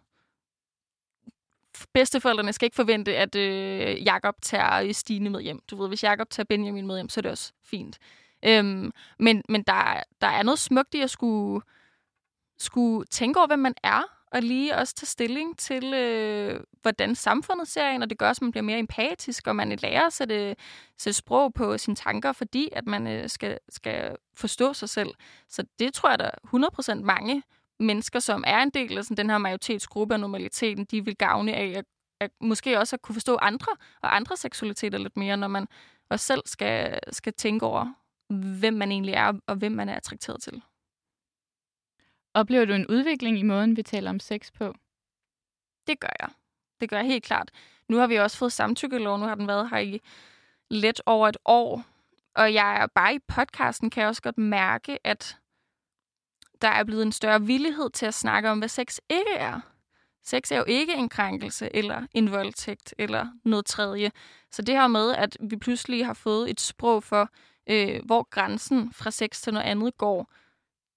bedsteforældrene 1.92 2.52
skal 2.52 2.66
ikke 2.66 2.74
forvente, 2.74 3.16
at 3.16 3.34
øh, 3.34 4.04
Jakob 4.04 4.34
tager 4.42 4.82
øh, 4.82 4.94
Stine 4.94 5.30
med 5.30 5.40
hjem. 5.40 5.60
Du 5.70 5.76
ved, 5.76 5.88
hvis 5.88 6.02
Jakob 6.02 6.30
tager 6.30 6.44
Benjamin 6.44 6.86
med 6.86 6.96
hjem, 6.96 7.08
så 7.08 7.20
er 7.20 7.22
det 7.22 7.30
også 7.30 7.52
fint. 7.62 7.98
Øhm, 8.46 8.92
men 9.18 9.42
men 9.48 9.62
der, 9.62 10.02
der 10.20 10.26
er 10.26 10.42
noget 10.42 10.58
smukt 10.58 10.94
i 10.94 11.00
at 11.00 11.10
skulle, 11.10 11.64
skulle 12.58 13.06
tænke 13.06 13.38
over, 13.38 13.46
hvem 13.46 13.58
man 13.58 13.74
er, 13.82 14.02
og 14.34 14.42
lige 14.42 14.76
også 14.76 14.94
tage 14.94 15.06
stilling 15.06 15.58
til, 15.58 15.94
øh, 15.94 16.60
hvordan 16.82 17.14
samfundet 17.14 17.68
ser 17.68 17.88
en, 17.88 18.02
og 18.02 18.10
det 18.10 18.18
gør 18.18 18.30
at 18.30 18.42
man 18.42 18.50
bliver 18.50 18.62
mere 18.62 18.78
empatisk, 18.78 19.46
og 19.46 19.56
man 19.56 19.78
lærer 19.82 20.06
at 20.06 20.12
sætte, 20.12 20.56
sætte 20.98 21.16
sprog 21.16 21.54
på 21.54 21.78
sine 21.78 21.96
tanker, 21.96 22.32
fordi 22.32 22.68
at 22.72 22.86
man 22.86 23.06
øh, 23.06 23.28
skal, 23.28 23.58
skal 23.68 24.16
forstå 24.36 24.72
sig 24.72 24.88
selv. 24.88 25.10
Så 25.48 25.64
det 25.78 25.94
tror 25.94 26.10
jeg, 26.10 26.18
der 26.18 26.24
er 26.24 26.94
100% 26.94 26.94
mange 26.94 27.42
mennesker, 27.80 28.18
som 28.18 28.44
er 28.46 28.62
en 28.62 28.70
del 28.70 28.98
af 28.98 29.04
sådan, 29.04 29.16
den 29.16 29.30
her 29.30 29.38
majoritetsgruppe 29.38 30.14
af 30.14 30.20
normaliteten, 30.20 30.84
de 30.84 31.04
vil 31.04 31.16
gavne 31.16 31.54
af 31.54 31.74
at, 31.76 31.84
at 32.20 32.30
måske 32.40 32.78
også 32.78 32.96
at 32.96 33.02
kunne 33.02 33.14
forstå 33.14 33.36
andre 33.42 33.72
og 34.02 34.16
andre 34.16 34.36
seksualiteter 34.36 34.98
lidt 34.98 35.16
mere, 35.16 35.36
når 35.36 35.48
man 35.48 35.66
også 36.10 36.26
selv 36.26 36.42
skal, 36.46 36.98
skal 37.12 37.32
tænke 37.32 37.66
over, 37.66 37.94
hvem 38.28 38.74
man 38.74 38.92
egentlig 38.92 39.14
er, 39.14 39.32
og 39.46 39.56
hvem 39.56 39.72
man 39.72 39.88
er 39.88 39.94
attrakteret 39.94 40.42
til. 40.42 40.62
Oplever 42.34 42.64
du 42.64 42.72
en 42.72 42.86
udvikling 42.86 43.38
i 43.38 43.42
måden, 43.42 43.76
vi 43.76 43.82
taler 43.82 44.10
om 44.10 44.20
sex 44.20 44.52
på? 44.52 44.74
Det 45.86 46.00
gør 46.00 46.16
jeg. 46.20 46.28
Det 46.80 46.90
gør 46.90 46.96
jeg 46.96 47.06
helt 47.06 47.24
klart. 47.24 47.50
Nu 47.88 47.96
har 47.96 48.06
vi 48.06 48.16
også 48.16 48.36
fået 48.36 48.52
samtykkelov. 48.52 49.18
Nu 49.18 49.24
har 49.24 49.34
den 49.34 49.48
været 49.48 49.70
her 49.70 49.78
i 49.78 50.00
lidt 50.70 51.00
over 51.06 51.28
et 51.28 51.36
år. 51.44 51.84
Og 52.34 52.54
jeg 52.54 52.76
er 52.82 52.86
bare 52.86 53.14
i 53.14 53.18
podcasten, 53.18 53.90
kan 53.90 54.00
jeg 54.00 54.08
også 54.08 54.22
godt 54.22 54.38
mærke, 54.38 55.06
at 55.06 55.38
der 56.62 56.68
er 56.68 56.84
blevet 56.84 57.02
en 57.02 57.12
større 57.12 57.42
villighed 57.42 57.90
til 57.90 58.06
at 58.06 58.14
snakke 58.14 58.50
om, 58.50 58.58
hvad 58.58 58.68
sex 58.68 58.98
ikke 59.10 59.34
er. 59.36 59.60
Sex 60.22 60.52
er 60.52 60.56
jo 60.56 60.64
ikke 60.66 60.94
en 60.94 61.08
krænkelse, 61.08 61.76
eller 61.76 62.06
en 62.14 62.30
voldtægt, 62.30 62.94
eller 62.98 63.26
noget 63.44 63.66
tredje. 63.66 64.10
Så 64.50 64.62
det 64.62 64.74
her 64.74 64.86
med, 64.86 65.14
at 65.14 65.36
vi 65.40 65.56
pludselig 65.56 66.06
har 66.06 66.14
fået 66.14 66.50
et 66.50 66.60
sprog 66.60 67.02
for, 67.02 67.30
øh, 67.66 68.00
hvor 68.04 68.28
grænsen 68.30 68.92
fra 68.92 69.10
sex 69.10 69.40
til 69.40 69.52
noget 69.52 69.66
andet 69.66 69.98
går, 69.98 70.30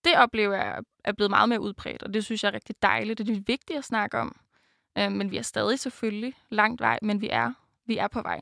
det 0.03 0.15
oplever 0.15 0.55
jeg 0.55 0.83
er 1.03 1.11
blevet 1.11 1.29
meget 1.29 1.49
mere 1.49 1.61
udbredt, 1.61 2.03
og 2.03 2.13
det 2.13 2.25
synes 2.25 2.43
jeg 2.43 2.49
er 2.49 2.53
rigtig 2.53 2.75
dejligt, 2.81 3.19
og 3.19 3.27
det 3.27 3.37
er 3.37 3.41
vigtigt 3.47 3.79
at 3.79 3.85
snakke 3.85 4.17
om. 4.17 4.35
Øh, 4.97 5.11
men 5.11 5.31
vi 5.31 5.37
er 5.37 5.41
stadig 5.41 5.79
selvfølgelig 5.79 6.33
langt 6.49 6.81
vej, 6.81 6.99
men 7.01 7.21
vi 7.21 7.29
er, 7.31 7.53
vi 7.85 7.97
er 7.97 8.07
på 8.07 8.21
vej. 8.21 8.41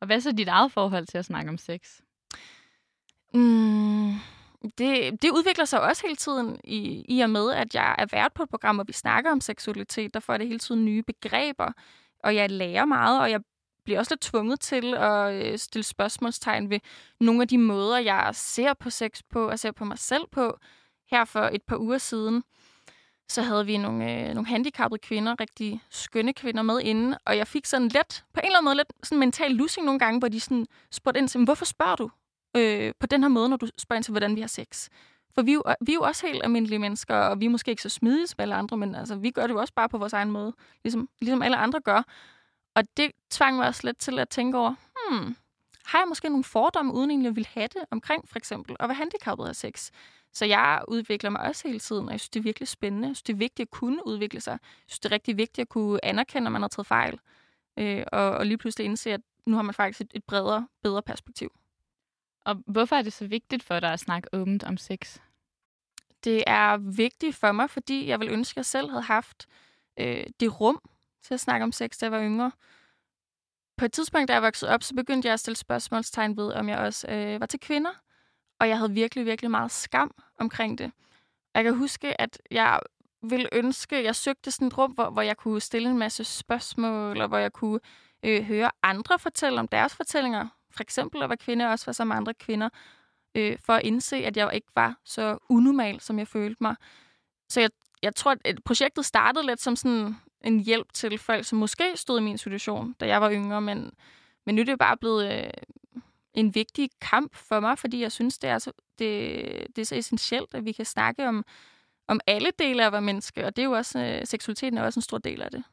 Og 0.00 0.06
hvad 0.06 0.16
er 0.16 0.20
så 0.20 0.32
dit 0.32 0.48
eget 0.48 0.72
forhold 0.72 1.06
til 1.06 1.18
at 1.18 1.24
snakke 1.24 1.48
om 1.48 1.58
sex? 1.58 2.00
Mm, 3.34 4.14
det, 4.78 5.22
det 5.22 5.30
udvikler 5.30 5.64
sig 5.64 5.80
også 5.80 6.02
hele 6.02 6.16
tiden 6.16 6.60
i, 6.64 7.04
i 7.08 7.20
og 7.20 7.30
med, 7.30 7.52
at 7.52 7.74
jeg 7.74 7.94
er 7.98 8.06
vært 8.12 8.32
på 8.32 8.42
et 8.42 8.48
program, 8.48 8.76
hvor 8.76 8.84
vi 8.84 8.92
snakker 8.92 9.30
om 9.30 9.40
seksualitet. 9.40 10.14
Der 10.14 10.20
får 10.20 10.36
det 10.36 10.46
hele 10.46 10.58
tiden 10.58 10.84
nye 10.84 11.02
begreber, 11.02 11.72
og 12.24 12.34
jeg 12.34 12.50
lærer 12.50 12.84
meget, 12.84 13.20
og 13.20 13.30
jeg 13.30 13.40
bliver 13.86 13.98
også 13.98 14.12
lidt 14.14 14.20
tvunget 14.20 14.60
til 14.60 14.94
at 14.94 15.34
øh, 15.34 15.58
stille 15.58 15.84
spørgsmålstegn 15.84 16.70
ved 16.70 16.80
nogle 17.20 17.42
af 17.42 17.48
de 17.48 17.58
måder, 17.58 17.98
jeg 17.98 18.30
ser 18.32 18.74
på 18.74 18.90
sex 18.90 19.20
på, 19.30 19.48
og 19.48 19.58
ser 19.58 19.70
på 19.72 19.84
mig 19.84 19.98
selv 19.98 20.22
på. 20.32 20.58
Her 21.10 21.24
for 21.24 21.40
et 21.40 21.62
par 21.62 21.76
uger 21.76 21.98
siden, 21.98 22.44
så 23.28 23.42
havde 23.42 23.66
vi 23.66 23.76
nogle, 23.76 24.12
øh, 24.12 24.34
nogle 24.34 24.46
handicappede 24.46 24.98
kvinder, 24.98 25.40
rigtig 25.40 25.82
skønne 25.90 26.32
kvinder 26.32 26.62
med 26.62 26.80
inde, 26.80 27.18
og 27.26 27.36
jeg 27.36 27.46
fik 27.46 27.66
sådan 27.66 27.88
let, 27.88 28.24
på 28.34 28.40
en 28.40 28.46
eller 28.46 28.58
anden 28.58 28.64
måde, 28.64 28.76
lidt 28.76 28.92
sådan 29.02 29.18
mental 29.18 29.50
lussing 29.50 29.86
nogle 29.86 29.98
gange, 29.98 30.18
hvor 30.18 30.28
de 30.28 30.40
sådan 30.40 30.66
spurgte 30.90 31.18
ind 31.18 31.28
til, 31.28 31.44
hvorfor 31.44 31.64
spørger 31.64 31.96
du 31.96 32.10
øh, 32.56 32.92
på 33.00 33.06
den 33.06 33.22
her 33.22 33.28
måde, 33.28 33.48
når 33.48 33.56
du 33.56 33.68
spørger 33.78 33.98
ind 33.98 34.04
til, 34.04 34.12
hvordan 34.12 34.36
vi 34.36 34.40
har 34.40 34.48
sex? 34.48 34.88
For 35.34 35.42
vi 35.42 35.58
vi 35.80 35.92
er 35.92 35.94
jo 35.94 36.02
også 36.02 36.26
helt 36.26 36.44
almindelige 36.44 36.78
mennesker, 36.78 37.16
og 37.16 37.40
vi 37.40 37.44
er 37.44 37.50
måske 37.50 37.70
ikke 37.70 37.82
så 37.82 37.88
smidige 37.88 38.26
som 38.26 38.36
alle 38.38 38.54
andre, 38.54 38.76
men 38.76 38.94
altså, 38.94 39.16
vi 39.16 39.30
gør 39.30 39.42
det 39.42 39.54
jo 39.54 39.58
også 39.58 39.74
bare 39.74 39.88
på 39.88 39.98
vores 39.98 40.12
egen 40.12 40.30
måde, 40.30 40.52
ligesom, 40.84 41.08
ligesom 41.20 41.42
alle 41.42 41.56
andre 41.56 41.80
gør. 41.80 42.02
Og 42.76 42.96
det 42.96 43.12
tvang 43.30 43.56
mig 43.56 43.66
også 43.66 43.80
lidt 43.84 43.98
til 43.98 44.18
at 44.18 44.28
tænke 44.28 44.58
over, 44.58 44.74
hmm, 45.10 45.36
har 45.84 45.98
jeg 45.98 46.08
måske 46.08 46.28
nogle 46.28 46.44
fordomme, 46.44 46.94
uden 46.94 47.10
egentlig 47.10 47.36
ville 47.36 47.48
have 47.54 47.68
det 47.68 47.84
omkring 47.90 48.28
for 48.28 48.38
eksempel 48.38 48.76
at 48.80 48.88
være 48.88 48.96
handicappet 48.96 49.46
af 49.46 49.56
sex? 49.56 49.90
Så 50.32 50.44
jeg 50.44 50.82
udvikler 50.88 51.30
mig 51.30 51.40
også 51.40 51.68
hele 51.68 51.80
tiden, 51.80 52.06
og 52.06 52.12
jeg 52.12 52.20
synes, 52.20 52.30
det 52.30 52.40
er 52.40 52.42
virkelig 52.42 52.68
spændende. 52.68 53.08
Jeg 53.08 53.16
synes, 53.16 53.22
det 53.22 53.32
er 53.32 53.36
vigtigt 53.36 53.66
at 53.66 53.70
kunne 53.70 54.06
udvikle 54.06 54.40
sig. 54.40 54.52
Jeg 54.52 54.60
synes, 54.86 55.00
det 55.00 55.08
er 55.08 55.12
rigtig 55.12 55.36
vigtigt 55.36 55.62
at 55.62 55.68
kunne 55.68 56.04
anerkende, 56.04 56.46
at 56.46 56.52
man 56.52 56.60
har 56.60 56.68
taget 56.68 56.86
fejl. 56.86 57.20
Øh, 57.76 58.04
og, 58.12 58.30
og 58.30 58.46
lige 58.46 58.58
pludselig 58.58 58.84
indse, 58.84 59.12
at 59.12 59.20
nu 59.46 59.56
har 59.56 59.62
man 59.62 59.74
faktisk 59.74 60.00
et, 60.00 60.10
et 60.14 60.24
bredere, 60.24 60.68
bedre 60.82 61.02
perspektiv. 61.02 61.52
Og 62.44 62.62
hvorfor 62.66 62.96
er 62.96 63.02
det 63.02 63.12
så 63.12 63.26
vigtigt 63.26 63.62
for 63.62 63.80
dig 63.80 63.92
at 63.92 64.00
snakke 64.00 64.28
åbent 64.32 64.64
om 64.64 64.76
sex? 64.76 65.18
Det 66.24 66.44
er 66.46 66.76
vigtigt 66.76 67.36
for 67.36 67.52
mig, 67.52 67.70
fordi 67.70 68.06
jeg 68.06 68.20
vil 68.20 68.28
ønske, 68.28 68.52
at 68.52 68.56
jeg 68.56 68.66
selv 68.66 68.90
havde 68.90 69.02
haft 69.02 69.46
øh, 69.96 70.24
det 70.40 70.60
rum 70.60 70.80
til 71.26 71.34
at 71.34 71.40
snakke 71.40 71.64
om 71.64 71.72
sex, 71.72 71.98
da 71.98 72.04
jeg 72.04 72.12
var 72.12 72.22
yngre. 72.22 72.52
På 73.76 73.84
et 73.84 73.92
tidspunkt, 73.92 74.28
da 74.28 74.32
jeg 74.32 74.42
voksede 74.42 74.70
op, 74.70 74.82
så 74.82 74.94
begyndte 74.94 75.26
jeg 75.26 75.32
at 75.32 75.40
stille 75.40 75.56
spørgsmålstegn 75.56 76.36
ved, 76.36 76.52
om 76.52 76.68
jeg 76.68 76.78
også 76.78 77.06
øh, 77.08 77.40
var 77.40 77.46
til 77.46 77.60
kvinder. 77.60 77.90
Og 78.60 78.68
jeg 78.68 78.78
havde 78.78 78.92
virkelig, 78.92 79.26
virkelig 79.26 79.50
meget 79.50 79.70
skam 79.70 80.14
omkring 80.38 80.78
det. 80.78 80.92
Jeg 81.54 81.64
kan 81.64 81.74
huske, 81.74 82.20
at 82.20 82.38
jeg 82.50 82.80
ville 83.22 83.48
ønske, 83.52 84.04
jeg 84.04 84.16
søgte 84.16 84.50
sådan 84.50 84.68
et 84.68 84.78
rum, 84.78 84.90
hvor, 84.90 85.10
hvor 85.10 85.22
jeg 85.22 85.36
kunne 85.36 85.60
stille 85.60 85.90
en 85.90 85.98
masse 85.98 86.24
spørgsmål, 86.24 87.20
og 87.20 87.28
hvor 87.28 87.38
jeg 87.38 87.52
kunne 87.52 87.80
øh, 88.22 88.42
høre 88.42 88.70
andre 88.82 89.18
fortælle 89.18 89.60
om 89.60 89.68
deres 89.68 89.94
fortællinger. 89.94 90.48
For 90.70 90.82
eksempel 90.82 91.22
at 91.22 91.28
være 91.28 91.36
kvinde 91.36 91.66
også 91.66 91.86
var 91.86 91.92
sammen 91.92 92.14
med 92.14 92.16
andre 92.16 92.34
kvinder, 92.34 92.68
øh, 93.34 93.58
for 93.64 93.72
at 93.72 93.82
indse, 93.84 94.16
at 94.16 94.36
jeg 94.36 94.50
ikke 94.54 94.68
var 94.74 94.94
så 95.04 95.38
unormal, 95.48 96.00
som 96.00 96.18
jeg 96.18 96.28
følte 96.28 96.62
mig. 96.62 96.76
Så 97.48 97.60
jeg, 97.60 97.70
jeg 98.02 98.14
tror, 98.14 98.36
at 98.44 98.60
projektet 98.64 99.04
startede 99.04 99.46
lidt 99.46 99.60
som 99.60 99.76
sådan 99.76 100.16
en 100.46 100.60
hjælp 100.60 100.92
til 100.92 101.18
folk, 101.18 101.44
som 101.44 101.58
måske 101.58 101.92
stod 101.94 102.20
i 102.20 102.22
min 102.22 102.38
situation, 102.38 102.92
da 103.00 103.06
jeg 103.06 103.20
var 103.20 103.32
yngre, 103.32 103.60
men, 103.60 103.90
men 104.46 104.54
nu 104.54 104.60
er 104.60 104.64
det 104.64 104.78
bare 104.78 104.96
blevet 104.96 105.32
øh, 105.32 105.50
en 106.34 106.54
vigtig 106.54 106.90
kamp 107.00 107.36
for 107.36 107.60
mig, 107.60 107.78
fordi 107.78 108.00
jeg 108.00 108.12
synes, 108.12 108.38
det 108.38 108.50
er, 108.50 108.58
så, 108.58 108.72
det, 108.98 109.66
det 109.76 109.82
er 109.82 109.86
så 109.86 109.94
essentielt, 109.94 110.54
at 110.54 110.64
vi 110.64 110.72
kan 110.72 110.84
snakke 110.84 111.28
om, 111.28 111.44
om 112.08 112.20
alle 112.26 112.50
dele 112.58 112.82
af 112.82 112.86
at 112.86 112.92
være 112.92 113.02
menneske, 113.02 113.46
og 113.46 113.56
det 113.56 113.62
er 113.62 113.66
jo 113.66 113.72
også, 113.72 113.98
øh, 113.98 114.26
seksualiteten 114.26 114.78
er 114.78 114.82
også 114.82 114.98
en 114.98 115.02
stor 115.02 115.18
del 115.18 115.42
af 115.42 115.50
det. 115.50 115.64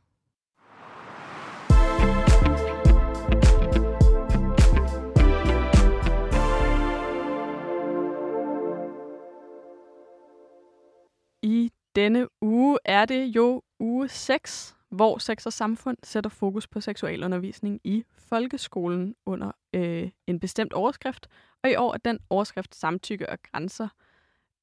Denne 11.95 12.27
uge 12.41 12.77
er 12.85 13.05
det 13.05 13.25
jo 13.25 13.61
uge 13.79 14.09
6, 14.09 14.75
hvor 14.89 15.17
Sex 15.17 15.45
og 15.45 15.53
Samfund 15.53 15.97
sætter 16.03 16.29
fokus 16.29 16.67
på 16.67 16.81
seksualundervisning 16.81 17.79
i 17.83 18.03
folkeskolen 18.17 19.15
under 19.25 19.51
øh, 19.73 20.09
en 20.27 20.39
bestemt 20.39 20.73
overskrift. 20.73 21.27
Og 21.63 21.71
i 21.71 21.75
år 21.75 21.93
er 21.93 21.97
den 21.97 22.19
overskrift 22.29 22.75
samtykke 22.75 23.29
og 23.29 23.37
grænser. 23.51 23.87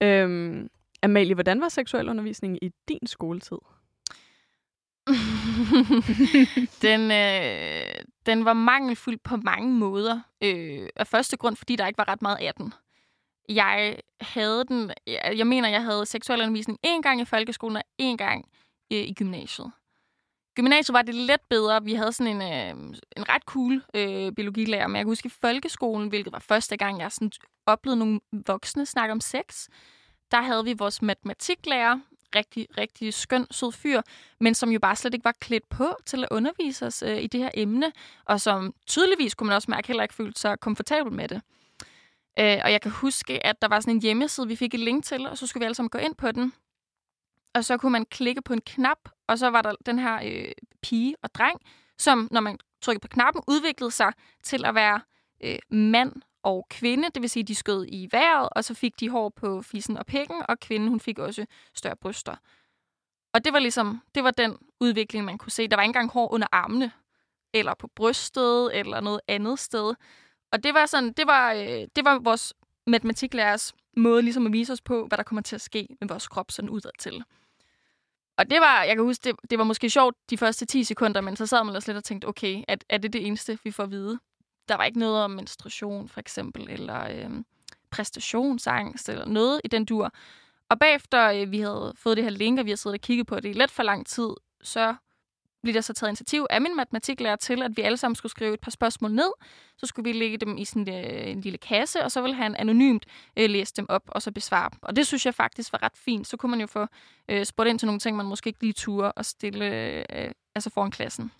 Øhm, 0.02 0.68
Amalie, 1.02 1.34
hvordan 1.34 1.60
var 1.60 1.68
seksualundervisningen 1.68 2.58
i 2.62 2.70
din 2.88 3.06
skoletid? 3.06 3.58
den, 6.82 7.00
øh, 7.10 8.04
den 8.26 8.44
var 8.44 8.52
mangelfuld 8.52 9.18
på 9.24 9.36
mange 9.36 9.72
måder. 9.72 10.20
Øh, 10.42 10.88
af 10.96 11.06
første 11.06 11.36
grund, 11.36 11.56
fordi 11.56 11.76
der 11.76 11.86
ikke 11.86 11.98
var 11.98 12.08
ret 12.08 12.22
meget 12.22 12.38
af 12.40 12.54
den. 12.54 12.74
Jeg 13.48 14.00
havde 14.20 14.64
den, 14.64 14.92
jeg, 15.06 15.34
jeg 15.36 15.46
mener, 15.46 15.68
jeg 15.68 15.84
havde 15.84 16.06
seksualundervisning 16.06 16.78
en 16.82 17.02
gang 17.02 17.20
i 17.20 17.24
folkeskolen 17.24 17.76
og 17.76 17.82
en 17.98 18.16
gang 18.16 18.48
øh, 18.92 18.98
i 18.98 19.14
gymnasiet. 19.14 19.72
Gymnasiet 20.54 20.94
var 20.94 21.02
det 21.02 21.14
lidt 21.14 21.48
bedre. 21.48 21.84
Vi 21.84 21.94
havde 21.94 22.12
sådan 22.12 22.42
en, 22.42 22.42
øh, 22.42 22.98
en 23.16 23.28
ret 23.28 23.42
cool 23.42 23.82
øh, 23.94 24.32
biologilærer, 24.32 24.86
men 24.86 24.96
jeg 24.96 25.04
kan 25.04 25.10
huske 25.10 25.26
i 25.26 25.36
folkeskolen, 25.40 26.08
hvilket 26.08 26.32
var 26.32 26.38
første 26.38 26.76
gang, 26.76 27.00
jeg 27.00 27.12
sådan 27.12 27.32
oplevede 27.66 27.98
nogle 27.98 28.20
voksne 28.46 28.86
snakke 28.86 29.12
om 29.12 29.20
sex. 29.20 29.68
Der 30.30 30.42
havde 30.42 30.64
vi 30.64 30.72
vores 30.72 31.02
matematiklærer, 31.02 32.00
rigtig, 32.36 32.66
rigtig 32.78 33.14
skøn, 33.14 33.46
sød 33.50 33.72
fyr, 33.72 34.02
men 34.40 34.54
som 34.54 34.70
jo 34.70 34.78
bare 34.78 34.96
slet 34.96 35.14
ikke 35.14 35.24
var 35.24 35.36
klædt 35.40 35.68
på 35.68 35.96
til 36.06 36.24
at 36.24 36.28
undervise 36.30 36.86
os 36.86 37.02
øh, 37.02 37.22
i 37.22 37.26
det 37.26 37.40
her 37.40 37.50
emne, 37.54 37.92
og 38.24 38.40
som 38.40 38.74
tydeligvis, 38.86 39.34
kunne 39.34 39.46
man 39.46 39.56
også 39.56 39.70
mærke, 39.70 39.86
heller 39.86 40.02
ikke 40.02 40.14
følte 40.14 40.40
sig 40.40 40.60
komfortabel 40.60 41.12
med 41.12 41.28
det. 41.28 41.42
Øh, 42.38 42.58
og 42.64 42.72
jeg 42.72 42.80
kan 42.80 42.90
huske, 42.90 43.46
at 43.46 43.62
der 43.62 43.68
var 43.68 43.80
sådan 43.80 43.94
en 43.94 44.02
hjemmeside, 44.02 44.48
vi 44.48 44.56
fik 44.56 44.74
et 44.74 44.80
link 44.80 45.04
til, 45.04 45.26
og 45.26 45.38
så 45.38 45.46
skulle 45.46 45.60
vi 45.60 45.64
alle 45.64 45.74
sammen 45.74 45.90
gå 45.90 45.98
ind 45.98 46.14
på 46.14 46.32
den. 46.32 46.52
Og 47.54 47.64
så 47.64 47.76
kunne 47.76 47.92
man 47.92 48.04
klikke 48.04 48.42
på 48.42 48.52
en 48.52 48.60
knap, 48.60 49.08
og 49.28 49.38
så 49.38 49.50
var 49.50 49.62
der 49.62 49.72
den 49.86 49.98
her 49.98 50.20
øh, 50.24 50.52
pige 50.82 51.16
og 51.22 51.34
dreng, 51.34 51.60
som, 51.98 52.28
når 52.30 52.40
man 52.40 52.58
trykkede 52.82 53.00
på 53.00 53.08
knappen, 53.08 53.42
udviklede 53.48 53.90
sig 53.90 54.12
til 54.42 54.64
at 54.64 54.74
være 54.74 55.00
øh, 55.44 55.58
mand 55.70 56.12
og 56.42 56.66
kvinde. 56.70 57.08
Det 57.14 57.22
vil 57.22 57.30
sige, 57.30 57.42
at 57.42 57.48
de 57.48 57.54
skød 57.54 57.86
i 57.88 58.08
vejret, 58.12 58.48
og 58.52 58.64
så 58.64 58.74
fik 58.74 59.00
de 59.00 59.08
hår 59.08 59.28
på 59.28 59.62
fissen 59.62 59.96
og 59.96 60.06
pikken, 60.06 60.42
og 60.48 60.60
kvinden 60.60 60.88
hun 60.88 61.00
fik 61.00 61.18
også 61.18 61.46
større 61.74 61.96
bryster. 61.96 62.36
Og 63.34 63.44
det 63.44 63.52
var 63.52 63.58
ligesom, 63.58 64.02
det 64.14 64.24
var 64.24 64.30
den 64.30 64.56
udvikling, 64.80 65.24
man 65.24 65.38
kunne 65.38 65.52
se. 65.52 65.68
Der 65.68 65.76
var 65.76 65.82
ikke 65.82 65.88
engang 65.88 66.10
hår 66.10 66.32
under 66.32 66.46
armene, 66.52 66.92
eller 67.54 67.74
på 67.74 67.88
brystet, 67.96 68.78
eller 68.78 69.00
noget 69.00 69.20
andet 69.28 69.58
sted. 69.58 69.94
Og 70.52 70.62
det 70.62 70.74
var 70.74 70.86
sådan, 70.86 71.12
det 71.12 71.26
var, 71.26 71.52
øh, 71.52 71.86
det 71.96 72.04
var 72.04 72.18
vores 72.18 72.54
matematiklærers 72.86 73.74
måde 73.96 74.22
ligesom 74.22 74.46
at 74.46 74.52
vise 74.52 74.72
os 74.72 74.80
på, 74.80 75.06
hvad 75.06 75.18
der 75.18 75.24
kommer 75.24 75.42
til 75.42 75.54
at 75.54 75.60
ske 75.60 75.88
med 76.00 76.08
vores 76.08 76.28
krop 76.28 76.50
sådan 76.50 76.70
udad 76.70 76.90
til. 76.98 77.24
Og 78.36 78.50
det 78.50 78.60
var, 78.60 78.82
jeg 78.82 78.96
kan 78.96 79.04
huske, 79.04 79.24
det, 79.24 79.36
det 79.50 79.58
var 79.58 79.64
måske 79.64 79.90
sjovt 79.90 80.16
de 80.30 80.38
første 80.38 80.66
10 80.66 80.84
sekunder, 80.84 81.20
men 81.20 81.36
så 81.36 81.46
sad 81.46 81.64
man 81.64 81.76
også 81.76 81.90
lidt 81.90 81.96
og 81.96 82.04
tænkte, 82.04 82.26
okay, 82.26 82.64
er, 82.68 82.76
er 82.88 82.98
det 82.98 83.12
det 83.12 83.26
eneste, 83.26 83.58
vi 83.64 83.70
får 83.70 83.82
at 83.82 83.90
vide? 83.90 84.18
Der 84.68 84.76
var 84.76 84.84
ikke 84.84 84.98
noget 84.98 85.24
om 85.24 85.30
menstruation, 85.30 86.08
for 86.08 86.20
eksempel, 86.20 86.70
eller 86.70 87.08
øh, 87.10 87.30
præstationsangst, 87.90 89.08
eller 89.08 89.26
noget 89.26 89.60
i 89.64 89.68
den 89.68 89.84
dur. 89.84 90.12
Og 90.68 90.78
bagefter 90.78 91.30
øh, 91.30 91.50
vi 91.50 91.60
havde 91.60 91.92
fået 91.96 92.16
det 92.16 92.24
her 92.24 92.30
link, 92.30 92.58
og 92.58 92.64
vi 92.64 92.70
har 92.70 92.76
siddet 92.76 92.98
og 92.98 93.00
kigget 93.00 93.26
på 93.26 93.40
det 93.40 93.48
i 93.48 93.52
lidt 93.52 93.70
for 93.70 93.82
lang 93.82 94.06
tid, 94.06 94.30
så 94.62 94.94
blev 95.62 95.74
der 95.74 95.80
så 95.80 95.92
taget 95.92 96.10
initiativ 96.10 96.46
af 96.50 96.60
min 96.60 96.76
matematiklærer 96.76 97.36
til, 97.36 97.62
at 97.62 97.76
vi 97.76 97.82
alle 97.82 97.96
sammen 97.96 98.16
skulle 98.16 98.30
skrive 98.30 98.54
et 98.54 98.60
par 98.60 98.70
spørgsmål 98.70 99.12
ned. 99.12 99.32
Så 99.76 99.86
skulle 99.86 100.12
vi 100.12 100.18
lægge 100.18 100.38
dem 100.38 100.58
i 100.58 100.64
sådan 100.64 100.88
øh, 100.88 101.30
en 101.30 101.40
lille 101.40 101.58
kasse, 101.58 102.04
og 102.04 102.10
så 102.10 102.20
ville 102.20 102.36
han 102.36 102.56
anonymt 102.56 103.06
øh, 103.36 103.50
læse 103.50 103.74
dem 103.76 103.86
op 103.88 104.02
og 104.06 104.22
så 104.22 104.32
besvare 104.32 104.70
dem. 104.70 104.78
Og 104.82 104.96
det 104.96 105.06
synes 105.06 105.26
jeg 105.26 105.34
faktisk 105.34 105.72
var 105.72 105.82
ret 105.82 105.96
fint. 105.96 106.26
Så 106.26 106.36
kunne 106.36 106.50
man 106.50 106.60
jo 106.60 106.66
få 106.66 106.86
øh, 107.28 107.44
spurgt 107.46 107.68
ind 107.68 107.78
til 107.78 107.86
nogle 107.86 108.00
ting, 108.00 108.16
man 108.16 108.26
måske 108.26 108.48
ikke 108.48 108.60
lige 108.60 108.72
turde 108.72 109.12
at 109.16 109.26
stille 109.26 109.66
øh, 110.12 110.30
altså 110.54 110.70
foran 110.70 110.90
klassen. 110.90 111.32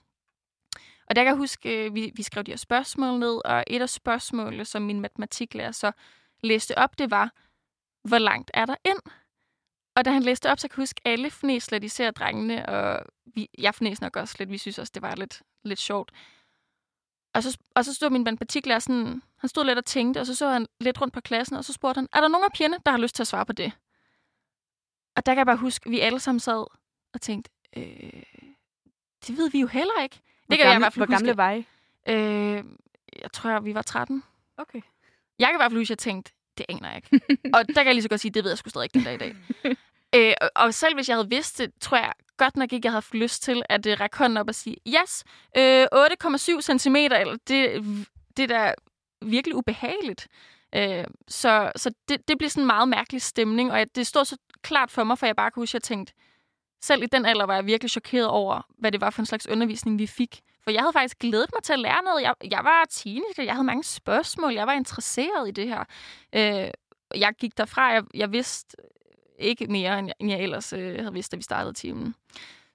Og 1.07 1.17
der 1.17 1.23
kan 1.23 1.31
jeg 1.31 1.37
huske, 1.37 1.87
øh, 1.87 1.95
vi, 1.95 2.13
vi 2.15 2.23
skrev 2.23 2.45
de 2.45 2.51
her 2.51 2.57
spørgsmål 2.57 3.19
ned, 3.19 3.41
og 3.45 3.65
et 3.67 3.83
af 3.83 3.89
spørgsmålene, 3.89 4.65
som 4.65 4.83
min 4.83 5.01
matematiklærer 5.01 5.73
så 5.73 5.93
læste 6.43 6.79
op, 6.79 6.99
det 6.99 7.11
var, 7.11 7.33
hvor 8.09 8.19
langt 8.19 8.51
er 8.55 8.67
der 8.67 8.75
ind? 8.85 8.99
Og 9.97 10.05
da 10.05 10.11
han 10.11 10.23
læste 10.23 10.51
op, 10.51 10.59
så 10.59 10.69
kan 10.69 10.79
jeg 10.79 10.83
huske, 10.83 11.01
at 11.05 11.13
alle 11.13 11.31
fnæs 11.31 11.71
lidt, 11.71 11.85
især 11.85 12.11
drengene, 12.11 12.69
og 12.69 13.07
vi, 13.35 13.49
jeg 13.59 13.75
fnæs 13.75 14.01
nok 14.01 14.17
også 14.17 14.37
lidt. 14.39 14.51
Vi 14.51 14.59
synes 14.59 14.79
også, 14.79 14.91
det 14.95 15.03
var 15.03 15.15
lidt, 15.15 15.43
lidt 15.65 15.79
sjovt. 15.79 16.13
Og 17.35 17.43
så, 17.43 17.59
og 17.75 17.85
så 17.85 17.95
stod 17.95 18.11
min 18.11 18.25
matematiklærer 18.25 18.79
sådan, 18.79 19.23
han 19.37 19.49
stod 19.49 19.65
lidt 19.65 19.79
og 19.79 19.85
tænkte, 19.85 20.21
og 20.21 20.27
så 20.27 20.35
så 20.35 20.49
han 20.49 20.67
lidt 20.81 21.01
rundt 21.01 21.15
på 21.15 21.21
klassen, 21.21 21.57
og 21.57 21.65
så 21.65 21.73
spurgte 21.73 21.99
han, 21.99 22.09
er 22.13 22.21
der 22.21 22.29
nogen 22.29 22.45
af 22.45 22.53
pigerne, 22.53 22.77
der 22.87 22.91
har 22.93 22.99
lyst 22.99 23.15
til 23.15 23.23
at 23.23 23.27
svare 23.27 23.47
på 23.47 23.53
det? 23.53 23.73
Og 25.17 25.27
der 25.27 25.33
kan 25.33 25.39
jeg 25.39 25.47
bare 25.47 25.57
huske, 25.57 25.87
at 25.87 25.91
vi 25.91 26.01
alle 26.01 26.21
sammen 26.21 26.41
sad 26.41 26.67
og 27.15 27.21
tænkte, 27.21 27.51
øh, 27.77 28.23
det 29.27 29.37
ved 29.37 29.51
vi 29.51 29.61
jo 29.61 29.67
heller 29.67 30.03
ikke. 30.03 30.17
Hvor 30.47 30.57
det 30.57 30.59
kan 30.59 30.67
gamle, 30.67 30.71
jeg 30.71 30.77
i 30.77 30.83
hvert 30.83 30.93
fald 30.93 31.07
hvor 31.07 31.15
gamle 31.17 31.29
huske. 31.29 31.37
var 31.37 31.51
I? 31.51 31.67
Øh, 32.09 32.65
jeg 33.23 33.33
tror, 33.33 33.61
vi 33.61 33.75
var 33.75 33.83
13. 33.83 34.23
Okay. 34.57 34.81
Jeg 35.39 35.49
kan 35.49 35.57
i 35.57 35.59
hvert 35.59 35.71
fald 35.71 35.81
huske, 35.81 35.87
at 35.87 35.91
jeg 35.91 35.99
tænkte, 35.99 36.33
det 36.61 36.77
aner 36.77 36.89
jeg 36.89 36.97
ikke. 36.97 37.27
og 37.55 37.67
der 37.67 37.75
kan 37.75 37.87
jeg 37.87 37.95
lige 37.95 38.03
så 38.03 38.09
godt 38.09 38.21
sige, 38.21 38.33
det 38.33 38.45
ved 38.45 38.51
jeg 38.51 38.59
sgu 38.59 38.71
stadig 38.71 38.85
ikke 38.85 38.99
den 38.99 39.05
dag 39.05 39.15
i 39.15 39.19
dag. 39.19 39.35
øh, 40.17 40.35
og, 40.57 40.75
selv 40.75 40.95
hvis 40.95 41.09
jeg 41.09 41.17
havde 41.17 41.29
vidst 41.29 41.59
det, 41.59 41.71
tror 41.81 41.97
jeg 41.97 42.13
godt 42.37 42.57
nok 42.57 42.73
ikke, 42.73 42.87
jeg 42.87 42.91
havde 42.93 42.97
haft 42.97 43.15
lyst 43.15 43.43
til 43.43 43.63
at 43.69 43.87
uh, 43.87 43.93
række 44.01 44.19
hånden 44.19 44.37
op 44.37 44.49
og 44.49 44.55
sige, 44.55 44.77
yes, 44.89 45.25
øh, 45.57 45.87
8,7 45.95 46.79
cm, 46.79 46.97
eller 46.97 47.37
det, 47.49 47.85
det 48.37 48.43
er 48.43 48.47
da 48.47 48.75
virkelig 49.23 49.57
ubehageligt. 49.57 50.29
Øh, 50.75 51.05
så 51.29 51.73
så 51.77 51.91
det, 52.09 52.29
det 52.29 52.39
blev 52.39 52.51
sådan 52.51 52.63
en 52.63 52.67
meget 52.67 52.89
mærkelig 52.89 53.23
stemning, 53.23 53.73
og 53.73 53.87
det 53.95 54.07
stod 54.07 54.25
så 54.25 54.37
klart 54.63 54.91
for 54.91 55.05
mig, 55.05 55.19
for 55.19 55.27
jeg 55.27 55.37
bare 55.37 55.51
kunne 55.51 55.63
huske, 55.63 55.71
at 55.71 55.75
jeg 55.75 55.83
tænkte, 55.83 56.13
selv 56.83 57.03
i 57.03 57.07
den 57.07 57.27
alder 57.27 57.47
var 57.47 57.55
jeg 57.55 57.67
virkelig 57.67 57.91
chokeret 57.91 58.27
over, 58.27 58.63
hvad 58.79 58.93
det 58.93 59.01
var 59.01 59.11
for 59.11 59.23
en 59.23 59.27
slags 59.27 59.49
undervisning, 59.49 59.99
vi 59.99 60.07
fik. 60.07 60.41
For 60.65 60.71
jeg 60.71 60.81
havde 60.81 60.93
faktisk 60.93 61.19
glædet 61.19 61.51
mig 61.55 61.63
til 61.63 61.73
at 61.73 61.79
lære 61.79 62.03
noget. 62.03 62.23
Jeg, 62.23 62.35
jeg 62.51 62.61
var 62.65 62.87
teenager, 62.91 63.43
jeg 63.43 63.55
havde 63.55 63.67
mange 63.67 63.85
spørgsmål, 63.85 64.53
jeg 64.53 64.67
var 64.67 64.73
interesseret 64.73 65.49
i 65.49 65.51
det 65.51 65.69
her. 65.69 65.85
Øh, 66.33 66.71
jeg 67.15 67.35
gik 67.39 67.59
derfra, 67.59 67.83
jeg, 67.83 68.05
jeg 68.15 68.33
vidste 68.33 68.77
ikke 69.39 69.67
mere, 69.67 69.99
end 69.99 70.07
jeg, 70.07 70.15
end 70.19 70.31
jeg 70.31 70.41
ellers 70.41 70.73
øh, 70.73 70.99
havde 70.99 71.13
vidst, 71.13 71.33
da 71.33 71.37
vi 71.37 71.43
startede 71.43 71.73
timen. 71.73 72.15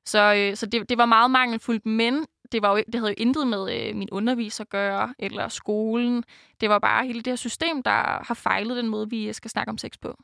Så, 0.05 0.33
øh, 0.37 0.55
så 0.55 0.65
det, 0.65 0.89
det 0.89 0.97
var 0.97 1.05
meget 1.05 1.31
mangelfuldt, 1.31 1.85
men 1.85 2.25
det, 2.51 2.61
var 2.61 2.77
jo, 2.77 2.83
det 2.85 2.95
havde 2.95 3.09
jo 3.09 3.15
intet 3.17 3.47
med 3.47 3.89
øh, 3.89 3.95
min 3.95 4.09
underviser 4.11 4.63
at 4.63 4.69
gøre, 4.69 5.13
eller 5.19 5.47
skolen. 5.47 6.23
Det 6.61 6.69
var 6.69 6.79
bare 6.79 7.05
hele 7.05 7.21
det 7.21 7.31
her 7.31 7.35
system, 7.35 7.83
der 7.83 8.23
har 8.23 8.33
fejlet 8.33 8.77
den 8.77 8.89
måde, 8.89 9.09
vi 9.09 9.33
skal 9.33 9.51
snakke 9.51 9.69
om 9.69 9.77
sex 9.77 9.91
på. 10.01 10.17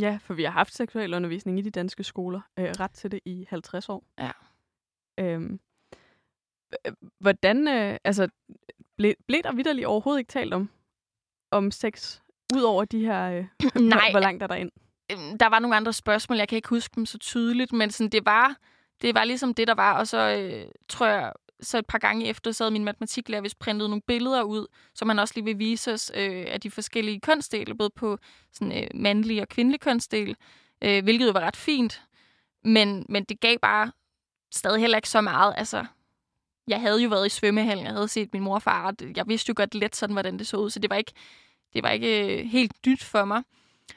Ja, 0.00 0.18
for 0.22 0.34
vi 0.34 0.44
har 0.44 0.50
haft 0.50 0.74
seksuel 0.74 1.14
undervisning 1.14 1.58
i 1.58 1.62
de 1.62 1.70
danske 1.70 2.04
skoler. 2.04 2.40
Øh, 2.58 2.64
ret 2.80 2.90
til 2.90 3.12
det 3.12 3.20
i 3.24 3.46
50 3.48 3.88
år. 3.88 4.04
Ja. 4.18 4.30
Øhm, 5.18 5.60
hvordan, 7.20 7.68
øh, 7.68 7.98
altså, 8.04 8.28
ble, 8.96 9.14
blev 9.28 9.42
der 9.42 9.52
vidderligt 9.52 9.86
overhovedet 9.86 10.20
ikke 10.20 10.32
talt 10.32 10.54
om, 10.54 10.70
om 11.50 11.70
sex, 11.70 12.20
ud 12.54 12.62
over 12.62 12.84
de 12.84 13.00
her, 13.00 13.30
øh, 13.30 13.44
Nej. 13.74 14.10
hvor, 14.10 14.10
hvor 14.10 14.20
langt 14.20 14.42
er 14.42 14.46
der 14.46 14.54
ind? 14.54 14.70
Øhm, 15.12 15.38
Der 15.38 15.46
var 15.46 15.58
nogle 15.58 15.76
andre 15.76 15.92
spørgsmål, 15.92 16.38
jeg 16.38 16.48
kan 16.48 16.56
ikke 16.56 16.68
huske 16.68 16.92
dem 16.96 17.06
så 17.06 17.18
tydeligt, 17.18 17.72
men 17.72 17.90
sådan, 17.90 18.10
det, 18.10 18.26
var, 18.26 18.56
det 19.02 19.14
var 19.14 19.24
ligesom 19.24 19.54
det, 19.54 19.68
der 19.68 19.74
var. 19.74 19.98
Og 19.98 20.06
så 20.06 20.18
øh, 20.18 20.66
tror 20.88 21.06
jeg, 21.06 21.32
så 21.60 21.78
et 21.78 21.86
par 21.86 21.98
gange 21.98 22.26
efter, 22.26 22.52
så 22.52 22.64
havde 22.64 22.72
min 22.72 22.84
matematiklærer 22.84 23.42
vist 23.42 23.58
printet 23.58 23.90
nogle 23.90 24.02
billeder 24.06 24.42
ud, 24.42 24.66
som 24.94 25.08
han 25.08 25.18
også 25.18 25.34
lige 25.36 25.44
vil 25.44 25.58
vise 25.58 25.92
os 25.92 26.12
øh, 26.14 26.44
af 26.48 26.60
de 26.60 26.70
forskellige 26.70 27.20
kønsdele, 27.20 27.74
både 27.74 27.90
på 27.90 28.18
sådan, 28.52 28.82
øh, 28.82 28.88
mandlige 28.94 29.42
og 29.42 29.48
kvindelige 29.48 29.78
kønsdel, 29.78 30.36
øh, 30.84 31.02
hvilket 31.04 31.26
jo 31.26 31.32
var 31.32 31.40
ret 31.40 31.56
fint. 31.56 32.02
Men, 32.64 33.06
men 33.08 33.24
det 33.24 33.40
gav 33.40 33.56
bare 33.62 33.92
stadig 34.54 34.80
heller 34.80 34.98
ikke 34.98 35.08
så 35.08 35.20
meget. 35.20 35.54
Altså, 35.56 35.84
jeg 36.68 36.80
havde 36.80 37.02
jo 37.02 37.08
været 37.08 37.26
i 37.26 37.28
svømmehallen, 37.28 37.86
jeg 37.86 37.94
havde 37.94 38.08
set 38.08 38.32
min 38.32 38.42
mor 38.42 38.54
og 38.54 38.62
far, 38.62 38.86
og 38.86 38.94
jeg 39.16 39.28
vidste 39.28 39.50
jo 39.50 39.54
godt 39.56 39.74
lidt 39.74 39.96
sådan, 39.96 40.12
hvordan 40.12 40.38
det 40.38 40.46
så 40.46 40.56
ud, 40.56 40.70
så 40.70 40.78
det 40.78 40.90
var 40.90 40.96
ikke, 40.96 41.12
det 41.72 41.82
var 41.82 41.90
ikke 41.90 42.38
øh, 42.38 42.46
helt 42.46 42.86
nyt 42.86 43.04
for 43.04 43.24
mig. 43.24 43.42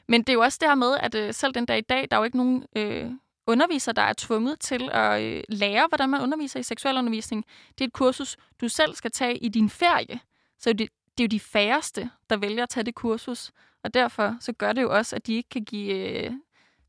Men 0.08 0.22
det 0.22 0.30
er 0.30 0.34
jo 0.34 0.42
også 0.42 0.58
det 0.62 0.70
her 0.70 0.76
med, 0.76 0.98
at 0.98 1.16
øh, 1.16 1.34
selv 1.34 1.54
den 1.54 1.66
dag 1.66 1.78
i 1.78 1.82
dag, 1.82 2.08
der 2.12 2.18
er 2.18 2.22
jo 2.22 2.24
ikke 2.24 2.38
nogen 2.38 2.66
øh, 2.76 3.12
underviser, 3.48 3.92
der 3.92 4.02
er 4.02 4.14
tvunget 4.18 4.60
til 4.60 4.90
at 4.92 5.22
øh, 5.22 5.44
lære, 5.50 5.88
hvordan 5.90 6.10
man 6.10 6.22
underviser 6.22 6.60
i 6.60 6.64
seksualundervisning. 6.64 7.46
Det 7.78 7.82
er 7.82 7.88
et 7.88 7.94
kursus, 7.94 8.38
du 8.62 8.68
selv 8.68 8.96
skal 8.96 9.12
tage 9.12 9.38
i 9.38 9.48
din 9.48 9.70
ferie. 9.70 10.20
Så 10.60 10.74
det, 10.74 10.90
det 11.18 11.24
er 11.24 11.28
jo 11.28 11.28
de 11.28 11.40
færreste, 11.40 12.10
der 12.30 12.38
vælger 12.38 12.64
at 12.64 12.70
tage 12.70 12.84
det 12.84 12.96
kursus. 12.96 13.52
Og 13.84 13.94
derfor 13.94 14.38
så 14.40 14.54
gør 14.54 14.74
det 14.74 14.82
jo 14.82 14.96
også, 14.98 15.16
at 15.16 15.28
de 15.28 15.34
ikke 15.34 15.50
kan 15.50 15.66
give 15.66 15.94
øh, 15.94 16.32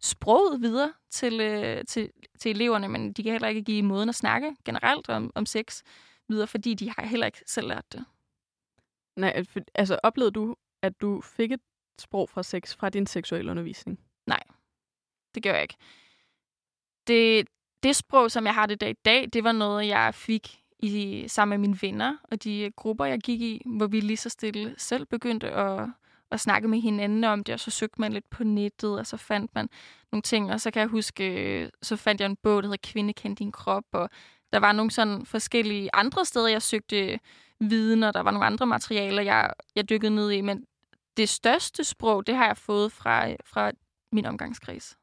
sproget 0.01 0.61
videre 0.61 0.93
til, 1.11 1.41
øh, 1.41 1.85
til, 1.85 2.11
til 2.39 2.51
eleverne, 2.51 2.89
men 2.89 3.13
de 3.13 3.23
kan 3.23 3.33
heller 3.33 3.49
ikke 3.49 3.63
give 3.63 3.83
måden 3.83 4.09
at 4.09 4.15
snakke 4.15 4.57
generelt 4.65 5.09
om, 5.09 5.33
om 5.35 5.47
sex 5.47 5.83
videre, 6.29 6.47
fordi 6.47 6.75
de 6.75 6.91
har 6.91 7.07
heller 7.07 7.27
ikke 7.27 7.43
selv 7.47 7.69
lært 7.69 7.93
det. 7.93 8.05
Nej, 9.17 9.45
for- 9.45 9.61
altså 9.75 9.99
oplevede 10.03 10.33
du, 10.33 10.57
at 10.83 11.01
du 11.01 11.21
fik 11.21 11.53
et 11.53 11.61
sprog 12.01 12.29
fra 12.29 12.43
sex 12.43 12.77
fra 12.77 12.89
din 12.89 13.07
seksuel 13.07 13.49
undervisning? 13.49 14.01
Det 15.35 15.43
gør 15.43 15.53
jeg 15.53 15.63
ikke. 15.63 15.77
Det, 17.07 17.49
det 17.83 17.97
sprog, 17.97 18.31
som 18.31 18.45
jeg 18.47 18.55
har 18.55 18.67
det 18.67 18.81
dag 18.81 18.91
i 18.91 18.97
dag, 19.05 19.29
det 19.33 19.45
var 19.45 19.53
noget, 19.53 19.87
jeg 19.87 20.15
fik 20.15 20.61
i, 20.79 21.25
sammen 21.29 21.61
med 21.61 21.69
mine 21.69 21.79
venner 21.83 22.17
og 22.23 22.45
de 22.45 22.73
grupper, 22.77 23.05
jeg 23.05 23.21
gik 23.21 23.41
i, 23.41 23.63
hvor 23.67 23.87
vi 23.87 24.01
lige 24.01 24.17
så 24.17 24.29
stille 24.29 24.75
selv 24.79 25.07
begyndte 25.07 25.51
at, 25.51 25.89
at 26.31 26.41
snakke 26.41 26.69
med 26.69 26.81
hinanden 26.81 27.25
om 27.25 27.45
det, 27.45 27.53
og 27.53 27.61
så 27.61 27.71
søgte 27.71 28.01
man 28.01 28.13
lidt 28.13 28.31
på 28.31 28.45
nettet, 28.45 28.99
og 28.99 29.07
så 29.07 29.17
fandt 29.17 29.55
man 29.55 29.69
nogle 30.13 30.23
ting, 30.23 30.53
og 30.53 30.61
så 30.61 30.71
kan 30.71 30.81
jeg 30.81 30.89
huske, 30.89 31.61
øh, 31.63 31.71
så 31.83 31.97
fandt 31.97 32.21
jeg 32.21 32.27
en 32.27 32.37
bog, 32.37 32.63
der 32.63 32.69
hedder 32.69 32.91
Kvinde 32.93 33.13
kend 33.13 33.37
din 33.37 33.53
krop, 33.53 33.85
og 33.93 34.11
der 34.53 34.59
var 34.59 34.73
nogle 34.73 34.91
sådan 34.91 35.27
forskellige 35.27 35.91
andre 35.93 36.25
steder, 36.25 36.49
jeg 36.49 36.63
søgte 36.63 37.13
øh, 37.13 37.19
viden, 37.61 38.03
og 38.03 38.15
der 38.15 38.21
var 38.21 38.31
nogle 38.31 38.47
andre 38.47 38.67
materialer, 38.67 39.23
jeg, 39.23 39.53
jeg 39.77 39.89
dykkede 39.89 40.15
ned 40.15 40.31
i, 40.31 40.41
men 40.41 40.67
det 41.17 41.29
største 41.29 41.85
sprog, 41.85 42.27
det 42.27 42.37
har 42.37 42.47
jeg 42.47 42.57
fået 42.57 42.93
fra, 42.93 43.31
øh, 43.31 43.37
fra 43.45 43.71
min 44.13 44.27
omgangskreds. 44.27 44.97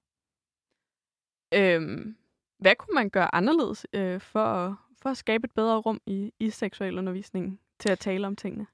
Øhm, 1.53 2.17
hvad 2.59 2.75
kunne 2.75 2.95
man 2.95 3.09
gøre 3.09 3.35
anderledes 3.35 3.85
øh, 3.93 4.21
for, 4.21 4.45
at, 4.45 4.75
for 5.01 5.09
at 5.09 5.17
skabe 5.17 5.45
et 5.45 5.51
bedre 5.51 5.77
rum 5.77 6.01
i, 6.05 6.33
i 6.39 6.49
seksualundervisningen 6.49 7.59
til 7.79 7.89
at 7.89 7.99
tale 7.99 8.27
om 8.27 8.35
tingene? 8.35 8.67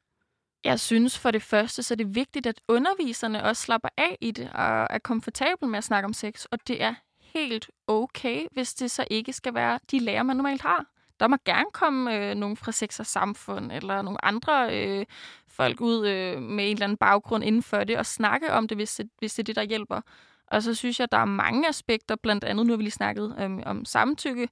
Jeg 0.64 0.80
synes 0.80 1.20
for 1.20 1.32
det 1.32 1.42
første, 1.42 1.84
så 1.84 1.94
er 1.94 1.96
det 1.96 2.16
vigtigt, 2.16 2.48
at 2.48 2.62
underviserne 2.68 3.44
også 3.44 3.62
slapper 3.62 3.90
af 3.98 4.18
i 4.22 4.32
det 4.32 4.50
og 4.54 4.88
er 4.90 5.00
komfortable 5.04 5.68
med 5.68 5.78
at 5.78 5.84
snakke 5.84 6.06
om 6.06 6.14
sex. 6.14 6.46
Og 6.46 6.68
det 6.68 6.82
er 6.84 6.94
helt 7.20 7.70
okay, 7.88 8.46
hvis 8.52 8.74
det 8.74 8.92
så 8.92 9.06
ikke 9.12 9.34
skal 9.34 9.54
være 9.54 9.80
de 9.92 10.00
lærer, 10.00 10.24
man 10.24 10.36
normalt 10.36 10.62
har. 10.62 10.86
Der 11.20 11.28
må 11.28 11.38
gerne 11.46 11.72
komme 11.74 12.16
øh, 12.16 12.36
nogen 12.36 12.58
fra 12.58 12.72
Sex 12.72 13.00
og 13.00 13.06
Samfund 13.06 13.72
eller 13.72 14.02
nogle 14.02 14.26
andre 14.26 14.78
øh, 14.78 15.06
folk 15.48 15.82
ud 15.82 16.08
øh, 16.08 16.42
med 16.42 16.66
en 16.66 16.72
eller 16.72 16.84
anden 16.84 16.98
baggrund 16.98 17.44
inden 17.44 17.64
for 17.64 17.84
det 17.84 17.98
og 17.98 18.06
snakke 18.06 18.54
om 18.54 18.68
det, 18.68 18.78
hvis 18.78 18.96
det, 18.96 19.10
hvis 19.20 19.34
det 19.34 19.44
er 19.44 19.46
det, 19.46 19.56
der 19.56 19.64
hjælper. 19.64 20.02
Og 20.48 20.64
så 20.64 20.74
synes 20.74 21.00
jeg, 21.00 21.12
der 21.12 21.18
er 21.18 21.26
mange 21.26 21.70
aspekter, 21.70 22.16
blandt 22.16 22.44
andet, 22.44 22.66
nu 22.66 22.72
har 22.72 22.78
vi 22.78 22.84
lige 22.84 22.92
snakket 22.92 23.36
øh, 23.40 23.52
om 23.66 23.86
samtykke, 23.86 24.50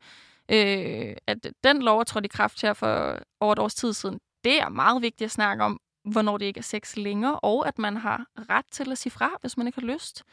øh, 0.52 1.16
at 1.28 1.38
den 1.64 1.82
lov 1.82 2.00
er 2.00 2.04
trådt 2.04 2.26
i 2.26 2.28
kraft 2.28 2.62
her 2.62 2.74
for 2.74 3.20
over 3.40 3.54
et 3.54 3.60
års 3.60 3.76
tid 3.76 3.94
siden. 3.94 4.20
Det 4.44 4.62
er 4.62 4.70
meget 4.70 5.02
vigtigt 5.02 5.26
at 5.26 5.32
snakke 5.32 5.64
om, 5.64 5.80
hvornår 6.04 6.38
det 6.38 6.46
ikke 6.46 6.58
er 6.58 6.64
sex 6.64 6.96
længere, 6.96 7.40
og 7.40 7.68
at 7.68 7.80
man 7.80 7.98
har 7.98 8.26
ret 8.50 8.66
til 8.72 8.92
at 8.92 8.98
sige 8.98 9.12
fra, 9.12 9.30
hvis 9.42 9.58
man 9.58 9.68
ikke 9.68 9.82
har 9.82 9.88
lyst. 9.88 10.24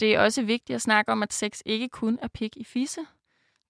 Det 0.00 0.14
er 0.14 0.20
også 0.20 0.42
vigtigt 0.42 0.74
at 0.74 0.82
snakke 0.82 1.12
om, 1.12 1.22
at 1.22 1.32
sex 1.32 1.60
ikke 1.66 1.88
kun 1.88 2.18
er 2.22 2.28
pik 2.28 2.56
i 2.56 2.64
fisse. 2.64 3.00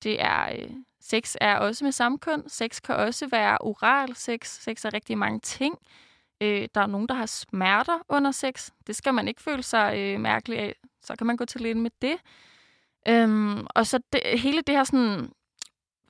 Det 0.03 0.23
er, 0.23 0.53
øh, 0.53 0.71
sex 1.01 1.35
er 1.41 1.57
også 1.57 1.85
med 1.85 1.93
samkøn. 1.93 2.49
Sex 2.49 2.83
kan 2.83 2.97
også 2.97 3.27
være 3.27 3.59
oral 3.61 4.17
sex. 4.17 4.49
Sex 4.63 4.85
er 4.85 4.95
rigtig 4.95 5.19
mange 5.19 5.41
ting. 5.41 5.79
Øh, 6.41 6.69
der 6.75 6.81
er 6.81 6.87
nogen, 6.87 7.09
der 7.09 7.15
har 7.15 7.27
smerter 7.27 7.99
under 8.09 8.31
sex. 8.31 8.71
Det 8.87 8.97
skal 8.97 9.15
man 9.15 9.29
ikke 9.29 9.43
føle 9.43 9.63
sig 9.63 9.99
øh, 9.99 10.21
mærkelig 10.21 10.59
af. 10.59 10.75
Så 11.03 11.17
kan 11.17 11.27
man 11.27 11.37
gå 11.37 11.45
til 11.45 11.61
lægen 11.61 11.81
med 11.81 11.91
det. 12.03 12.17
Øhm, 13.09 13.67
og 13.75 13.87
så 13.87 14.01
det, 14.13 14.41
hele 14.41 14.63
det 14.63 14.75
her 14.75 14.85
sådan, 14.85 15.33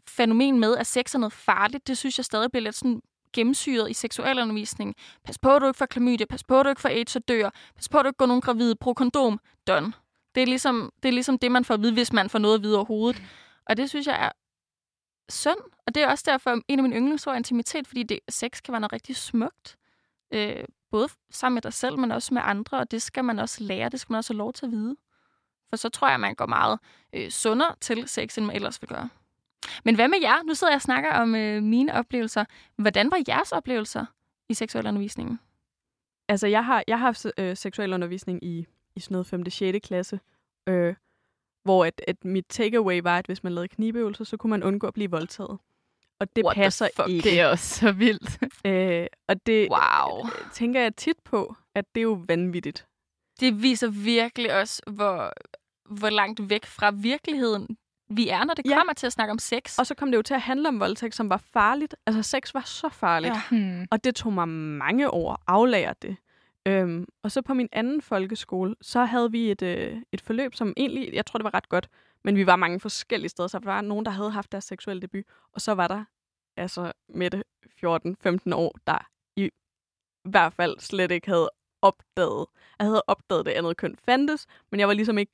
fænomen 0.08 0.60
med, 0.60 0.76
at 0.76 0.86
sex 0.86 1.14
er 1.14 1.18
noget 1.18 1.32
farligt, 1.32 1.86
det 1.86 1.98
synes 1.98 2.18
jeg 2.18 2.24
stadig 2.24 2.50
bliver 2.50 2.62
lidt 2.62 2.74
sådan 2.74 3.02
gennemsyret 3.34 3.90
i 3.90 3.92
seksualundervisning. 3.92 4.94
Pas 5.24 5.38
på, 5.38 5.50
at 5.56 5.62
du 5.62 5.66
ikke 5.66 5.78
får 5.78 5.86
klamydia. 5.86 6.26
Pas 6.26 6.44
på, 6.44 6.60
at 6.60 6.64
du 6.64 6.68
ikke 6.68 6.80
får 6.80 6.88
AIDS 6.88 7.16
og 7.16 7.28
dør. 7.28 7.50
Pas 7.76 7.88
på, 7.88 7.98
at 7.98 8.04
du 8.04 8.08
ikke 8.08 8.16
går 8.16 8.26
nogen 8.26 8.40
gravid. 8.40 8.74
Brug 8.74 8.96
kondom. 8.96 9.40
Done. 9.66 9.92
Det 10.34 10.42
er, 10.42 10.46
ligesom, 10.46 10.92
det 11.02 11.08
er 11.08 11.12
ligesom 11.12 11.38
det, 11.38 11.52
man 11.52 11.64
får 11.64 11.74
at 11.74 11.82
vide, 11.82 11.92
hvis 11.92 12.12
man 12.12 12.30
får 12.30 12.38
noget 12.38 12.54
at 12.54 12.62
vide 12.62 12.76
overhovedet. 12.76 13.22
Og 13.66 13.76
det 13.76 13.88
synes 13.88 14.06
jeg 14.06 14.24
er 14.26 14.30
synd. 15.28 15.60
Og 15.86 15.94
det 15.94 16.02
er 16.02 16.08
også 16.08 16.24
derfor 16.26 16.50
en 16.68 16.78
af 16.78 16.82
mine 16.82 16.96
yndlingsord 16.96 17.34
er 17.34 17.36
intimitet, 17.36 17.86
fordi 17.86 18.02
det, 18.02 18.20
sex 18.28 18.62
kan 18.62 18.72
være 18.72 18.80
noget 18.80 18.92
rigtig 18.92 19.16
smukt. 19.16 19.76
Øh, 20.34 20.64
både 20.90 21.08
sammen 21.30 21.54
med 21.54 21.62
dig 21.62 21.72
selv, 21.72 21.98
men 21.98 22.10
også 22.10 22.34
med 22.34 22.42
andre. 22.44 22.78
Og 22.78 22.90
det 22.90 23.02
skal 23.02 23.24
man 23.24 23.38
også 23.38 23.64
lære. 23.64 23.88
Det 23.88 24.00
skal 24.00 24.12
man 24.12 24.18
også 24.18 24.32
have 24.32 24.38
lov 24.38 24.52
til 24.52 24.66
at 24.66 24.72
vide. 24.72 24.96
For 25.70 25.76
så 25.76 25.88
tror 25.88 26.08
jeg, 26.08 26.20
man 26.20 26.34
går 26.34 26.46
meget 26.46 26.78
øh, 27.12 27.30
sundere 27.30 27.74
til 27.80 28.08
sex, 28.08 28.38
end 28.38 28.46
man 28.46 28.56
ellers 28.56 28.82
vil 28.82 28.88
gøre. 28.88 29.08
Men 29.84 29.94
hvad 29.94 30.08
med 30.08 30.18
jer? 30.22 30.42
Nu 30.42 30.54
sidder 30.54 30.70
jeg 30.72 30.76
og 30.76 30.82
snakker 30.82 31.12
om 31.12 31.34
øh, 31.34 31.62
mine 31.62 31.94
oplevelser. 31.94 32.44
Hvordan 32.76 33.10
var 33.10 33.22
jeres 33.28 33.52
oplevelser 33.52 34.04
i 34.48 34.54
seksualundervisningen? 34.54 35.40
Altså, 36.28 36.46
jeg 36.46 36.64
har, 36.64 36.84
jeg 36.88 36.98
har 36.98 37.06
haft 37.06 37.26
øh, 37.38 37.56
seksuel 37.56 37.92
undervisning 37.92 38.44
i, 38.44 38.66
i 38.96 39.00
sådan 39.00 39.14
noget 39.14 39.26
5. 39.26 39.50
6. 39.50 39.86
klasse, 39.86 40.20
øh, 40.68 40.94
hvor 41.64 41.84
at, 41.84 42.00
at 42.08 42.24
mit 42.24 42.44
takeaway 42.48 43.00
var, 43.02 43.18
at 43.18 43.26
hvis 43.26 43.42
man 43.44 43.52
lavede 43.52 43.68
knibeøvelser, 43.68 44.24
så 44.24 44.36
kunne 44.36 44.50
man 44.50 44.62
undgå 44.62 44.86
at 44.86 44.94
blive 44.94 45.10
voldtaget. 45.10 45.58
Og 46.20 46.36
det 46.36 46.44
What 46.44 46.54
passer 46.54 46.88
fuck? 46.96 47.08
ikke. 47.08 47.30
Det 47.30 47.40
er 47.40 47.46
også 47.46 47.74
så 47.80 47.92
vildt. 47.92 48.38
Øh, 48.66 49.06
og 49.28 49.46
det 49.46 49.68
Wow. 49.70 50.28
tænker 50.52 50.80
jeg 50.80 50.96
tit 50.96 51.16
på, 51.24 51.54
at 51.74 51.84
det 51.94 52.00
er 52.00 52.02
jo 52.02 52.22
vanvittigt. 52.28 52.86
Det 53.40 53.62
viser 53.62 53.88
virkelig 53.88 54.54
også, 54.60 54.82
hvor, 54.86 55.32
hvor 55.94 56.10
langt 56.10 56.50
væk 56.50 56.64
fra 56.66 56.90
virkeligheden 56.90 57.76
vi 58.08 58.28
er, 58.28 58.44
når 58.44 58.54
det 58.54 58.66
Ja. 58.70 58.76
kommer 58.78 58.92
til 58.92 59.06
at 59.06 59.12
snakke 59.12 59.30
om 59.32 59.38
sex. 59.38 59.78
Og 59.78 59.86
så 59.86 59.94
kom 59.94 60.10
det 60.10 60.16
jo 60.16 60.22
til 60.22 60.34
at 60.34 60.40
handle 60.40 60.68
om 60.68 60.80
voldtægt, 60.80 61.14
som 61.14 61.30
var 61.30 61.36
farligt. 61.36 61.96
Altså, 62.06 62.22
sex 62.22 62.54
var 62.54 62.60
så 62.60 62.88
farligt. 62.88 63.34
Ja. 63.34 63.40
Hmm. 63.58 63.86
Og 63.90 64.04
det 64.04 64.14
tog 64.14 64.32
mig 64.32 64.48
mange 64.48 65.10
år 65.10 65.32
at 65.32 65.38
aflære 65.46 65.94
det. 66.02 66.16
Øhm, 66.66 67.06
og 67.22 67.32
så 67.32 67.42
på 67.42 67.54
min 67.54 67.68
anden 67.72 68.02
folkeskole, 68.02 68.74
så 68.80 69.04
havde 69.04 69.30
vi 69.30 69.50
et, 69.50 69.62
øh, 69.62 69.96
et 70.12 70.20
forløb, 70.20 70.54
som 70.54 70.72
egentlig, 70.76 71.10
jeg 71.14 71.26
tror, 71.26 71.38
det 71.38 71.44
var 71.44 71.54
ret 71.54 71.68
godt, 71.68 71.88
men 72.24 72.36
vi 72.36 72.46
var 72.46 72.56
mange 72.56 72.80
forskellige 72.80 73.28
steder, 73.28 73.48
så 73.48 73.58
der 73.58 73.64
var 73.64 73.80
nogen, 73.80 74.04
der 74.04 74.10
havde 74.10 74.30
haft 74.30 74.52
deres 74.52 74.64
seksuelle 74.64 75.00
debut, 75.02 75.24
og 75.52 75.60
så 75.60 75.72
var 75.74 75.88
der 75.88 76.04
altså 76.56 76.92
Mette, 77.08 77.44
14-15 77.66 78.52
år, 78.54 78.74
der 78.86 79.06
i 79.36 79.50
hvert 80.24 80.52
fald 80.52 80.78
slet 80.80 81.10
ikke 81.10 81.28
havde 81.28 81.50
opdaget, 81.82 82.46
jeg 82.78 82.86
havde 82.86 83.02
opdaget, 83.06 83.46
det 83.46 83.52
andet 83.52 83.76
køn 83.76 83.96
fandtes, 84.04 84.46
men 84.70 84.80
jeg 84.80 84.88
var 84.88 84.94
ligesom 84.94 85.18
ikke 85.18 85.32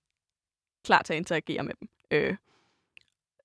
klar 0.84 1.02
til 1.02 1.12
at 1.12 1.16
interagere 1.16 1.62
med 1.62 1.74
dem. 1.80 1.88
Øh, 2.10 2.36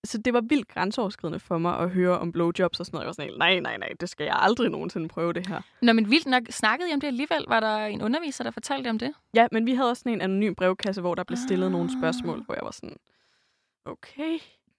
så 0.06 0.18
det 0.18 0.34
var 0.34 0.42
vildt 0.42 0.68
grænseoverskridende 0.68 1.40
for 1.40 1.58
mig 1.58 1.80
at 1.80 1.90
høre 1.90 2.20
om 2.20 2.32
blowjobs 2.32 2.80
og 2.80 2.86
sådan 2.86 2.96
noget. 2.96 3.04
Jeg 3.04 3.08
var 3.08 3.14
sådan 3.14 3.34
nej, 3.38 3.60
nej, 3.60 3.78
nej, 3.78 3.90
det 4.00 4.10
skal 4.10 4.24
jeg 4.24 4.36
aldrig 4.40 4.70
nogensinde 4.70 5.08
prøve 5.08 5.34
det 5.34 5.48
her. 5.48 5.62
Nå, 5.82 5.94
men 5.94 6.12
vildt 6.12 6.26
nok 6.28 6.44
snakkede 6.50 6.90
I 6.90 6.94
om 6.94 7.00
det 7.00 7.08
alligevel. 7.08 7.46
Var 7.48 7.60
der 7.60 7.78
en 7.86 8.02
underviser, 8.02 8.44
der 8.44 8.52
fortalte 8.52 8.90
om 8.90 9.00
det? 9.00 9.14
Ja, 9.34 9.48
men 9.52 9.66
vi 9.66 9.74
havde 9.74 9.90
også 9.90 10.00
sådan 10.00 10.14
en 10.14 10.22
anonym 10.22 10.56
brevkasse, 10.56 11.02
hvor 11.02 11.16
der 11.16 11.24
blev 11.24 11.38
stillet 11.48 11.66
ah. 11.66 11.72
nogle 11.72 11.90
spørgsmål, 12.00 12.44
hvor 12.46 12.54
jeg 12.54 12.64
var 12.64 12.72
sådan, 12.72 12.96
okay. 13.86 14.34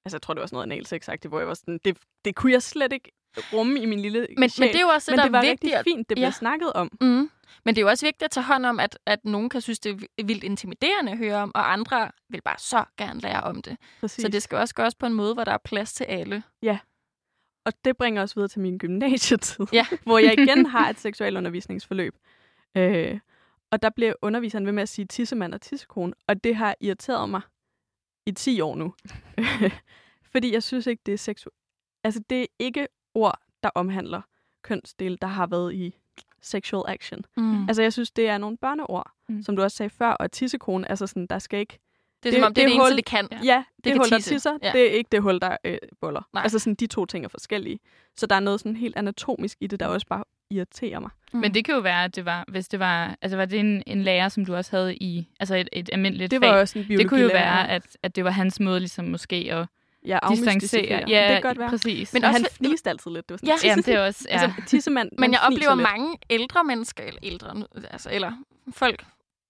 Altså, 0.04 0.16
jeg 0.16 0.22
tror, 0.22 0.34
det 0.34 0.40
var 0.40 0.46
sådan 0.46 0.56
noget 0.56 0.72
analsexagtigt, 0.72 1.30
hvor 1.30 1.38
jeg 1.38 1.48
var 1.48 1.54
sådan, 1.54 1.80
det, 1.84 1.98
det 2.24 2.34
kunne 2.34 2.52
jeg 2.52 2.62
slet 2.62 2.92
ikke 2.92 3.12
rumme 3.52 3.80
i 3.80 3.86
min 3.86 4.00
lille 4.00 4.26
Men, 4.38 4.48
sjæl. 4.48 4.66
men 4.66 4.72
det 4.72 4.78
er 4.80 4.82
jo 4.82 4.88
også 4.88 5.10
det, 5.10 5.12
men 5.12 5.18
der 5.18 5.24
det 5.24 5.32
var 5.32 5.40
vigtigt. 5.40 5.74
rigtig 5.74 5.92
fint, 5.92 6.08
det 6.08 6.16
blev 6.16 6.24
Ja. 6.26 6.30
snakket 6.30 6.72
om. 6.72 6.90
Mm. 7.00 7.30
Men 7.64 7.74
det 7.74 7.80
er 7.80 7.84
jo 7.84 7.88
også 7.88 8.06
vigtigt 8.06 8.22
at 8.22 8.30
tage 8.30 8.44
hånd 8.44 8.66
om, 8.66 8.80
at, 8.80 8.98
at 9.06 9.24
nogen 9.24 9.48
kan 9.48 9.60
synes, 9.60 9.78
det 9.80 9.90
er 9.90 9.94
vi- 9.96 10.22
vildt 10.24 10.44
intimiderende 10.44 11.12
at 11.12 11.18
høre 11.18 11.36
om, 11.36 11.52
og 11.54 11.72
andre 11.72 12.10
vil 12.28 12.40
bare 12.42 12.58
så 12.58 12.84
gerne 12.96 13.20
lære 13.20 13.40
om 13.40 13.62
det. 13.62 13.76
Præcis. 14.00 14.22
Så 14.22 14.28
det 14.28 14.42
skal 14.42 14.58
også 14.58 14.74
gøres 14.74 14.94
på 14.94 15.06
en 15.06 15.12
måde, 15.14 15.34
hvor 15.34 15.44
der 15.44 15.52
er 15.52 15.58
plads 15.58 15.92
til 15.92 16.04
alle. 16.04 16.42
Og 17.64 17.72
det 17.84 17.96
bringer 17.96 18.22
os 18.22 18.36
videre 18.36 18.48
til 18.48 18.60
min 18.60 18.78
gymnasietid, 18.78 19.66
Ja. 19.72 19.86
hvor 20.06 20.18
jeg 20.18 20.38
igen 20.38 20.66
har 20.66 20.88
et 20.90 20.98
seksualundervisningsforløb. 21.00 22.14
Øh, 22.76 23.20
og 23.70 23.82
der 23.82 23.90
blev 23.90 24.14
underviseren 24.22 24.66
ved 24.66 24.72
med 24.72 24.82
at 24.82 24.88
sige 24.88 25.06
tissemand 25.06 25.54
og 25.54 25.60
tissekone, 25.60 26.12
og 26.28 26.44
det 26.44 26.56
har 26.56 26.74
irriteret 26.80 27.30
mig 27.30 27.40
i 28.26 28.32
10 28.32 28.60
år 28.60 28.74
nu. 28.76 28.94
Fordi 30.32 30.52
jeg 30.52 30.62
synes 30.62 30.86
ikke, 30.86 31.02
det 31.06 31.14
er 31.14 31.18
seksu... 31.18 31.50
Altså, 32.04 32.20
det 32.30 32.42
er 32.42 32.46
ikke 32.58 32.86
ord, 33.14 33.40
der 33.62 33.70
omhandler 33.74 34.22
kønsdel, 34.62 35.18
der 35.20 35.26
har 35.28 35.46
været 35.46 35.74
i 35.74 35.98
sexual 36.46 36.84
action. 36.88 37.20
Mm. 37.36 37.68
Altså, 37.68 37.82
jeg 37.82 37.92
synes, 37.92 38.10
det 38.10 38.28
er 38.28 38.38
nogle 38.38 38.56
børneord, 38.56 39.10
Mm. 39.28 39.42
som 39.42 39.56
du 39.56 39.62
også 39.62 39.76
sagde 39.76 39.90
før, 39.90 40.10
og 40.10 40.32
tissekone, 40.32 40.90
altså 40.90 41.06
sådan, 41.06 41.26
der 41.26 41.38
skal 41.38 41.60
ikke... 41.60 41.78
det 42.22 42.28
er 42.28 42.32
som 42.38 42.42
om, 42.44 42.54
det, 42.54 42.56
det 42.56 42.62
er 42.62 42.66
det 42.66 42.74
eneste, 42.74 42.92
hul- 42.92 42.96
det 42.96 43.04
kan. 43.04 43.28
Ja. 43.32 43.38
Ja, 43.44 43.64
det, 43.76 43.84
kan 43.84 43.92
det 43.92 44.00
hul, 44.00 44.10
der 44.10 44.16
tisse. 44.16 44.34
tisser, 44.34 44.58
Ja. 44.62 44.72
det 44.72 44.80
er 44.86 44.90
ikke 44.90 45.08
det 45.12 45.22
hul, 45.22 45.40
der 45.40 45.56
øh, 45.64 45.78
boller. 46.00 46.22
Nej. 46.34 46.42
Altså 46.42 46.58
sådan, 46.58 46.74
de 46.74 46.86
to 46.86 47.06
ting 47.06 47.24
er 47.24 47.28
forskellige. 47.28 47.78
Så 48.16 48.26
der 48.26 48.36
er 48.36 48.40
noget 48.40 48.60
sådan 48.60 48.76
helt 48.76 48.96
anatomisk 48.96 49.58
i 49.60 49.66
det, 49.66 49.80
der 49.80 49.86
også 49.86 50.06
bare 50.06 50.24
irriterer 50.50 51.00
mig. 51.00 51.10
Mm. 51.32 51.38
Men 51.40 51.54
det 51.54 51.64
kan 51.64 51.74
jo 51.74 51.80
være, 51.80 52.04
at 52.04 52.16
det 52.16 52.24
var, 52.24 52.44
hvis 52.48 52.68
det 52.68 52.80
var, 52.80 53.16
altså 53.22 53.36
var 53.36 53.44
det 53.44 53.60
en, 53.60 53.82
en 53.86 54.02
lærer, 54.02 54.28
som 54.28 54.44
du 54.44 54.54
også 54.54 54.76
havde 54.76 54.96
i, 54.96 55.28
altså 55.40 55.56
et, 55.56 55.68
et 55.72 55.90
almindeligt 55.92 56.30
Det 56.30 56.40
fag. 56.40 56.48
var 56.50 56.60
også 56.60 56.78
en 56.78 56.84
det 56.98 57.08
kunne 57.08 57.20
jo 57.20 57.28
være, 57.32 57.70
at, 57.70 57.96
at 58.02 58.16
det 58.16 58.24
var 58.24 58.30
hans 58.30 58.60
måde 58.60 58.80
ligesom 58.80 59.04
måske 59.04 59.36
at 59.36 59.66
ja, 60.06 60.18
distancere. 60.30 60.50
afmystificere. 60.50 61.00
det 61.00 61.08
kan 61.08 61.42
godt 61.42 61.58
være. 61.58 61.68
præcis. 61.68 62.12
Men 62.12 62.20
Men 62.20 62.24
og 62.24 62.30
også 62.30 62.42
han 62.42 62.66
fniste 62.66 62.90
altid 62.90 63.10
lidt. 63.10 63.28
Det 63.28 63.32
var 63.32 63.36
sådan, 63.38 63.58
Ja. 63.64 63.68
Jamen, 63.68 63.82
det 63.84 63.94
er 63.94 64.00
også, 64.06 64.26
ja. 64.30 64.34
Altså, 64.42 64.62
tissemand, 64.66 65.10
Men 65.18 65.32
jeg 65.32 65.40
oplever 65.40 65.74
lidt. 65.74 65.88
mange 65.90 66.18
ældre 66.30 66.64
mennesker, 66.64 67.04
eller 67.04 67.20
ældre, 67.22 67.64
altså, 67.90 68.10
eller 68.12 68.32
folk 68.72 69.04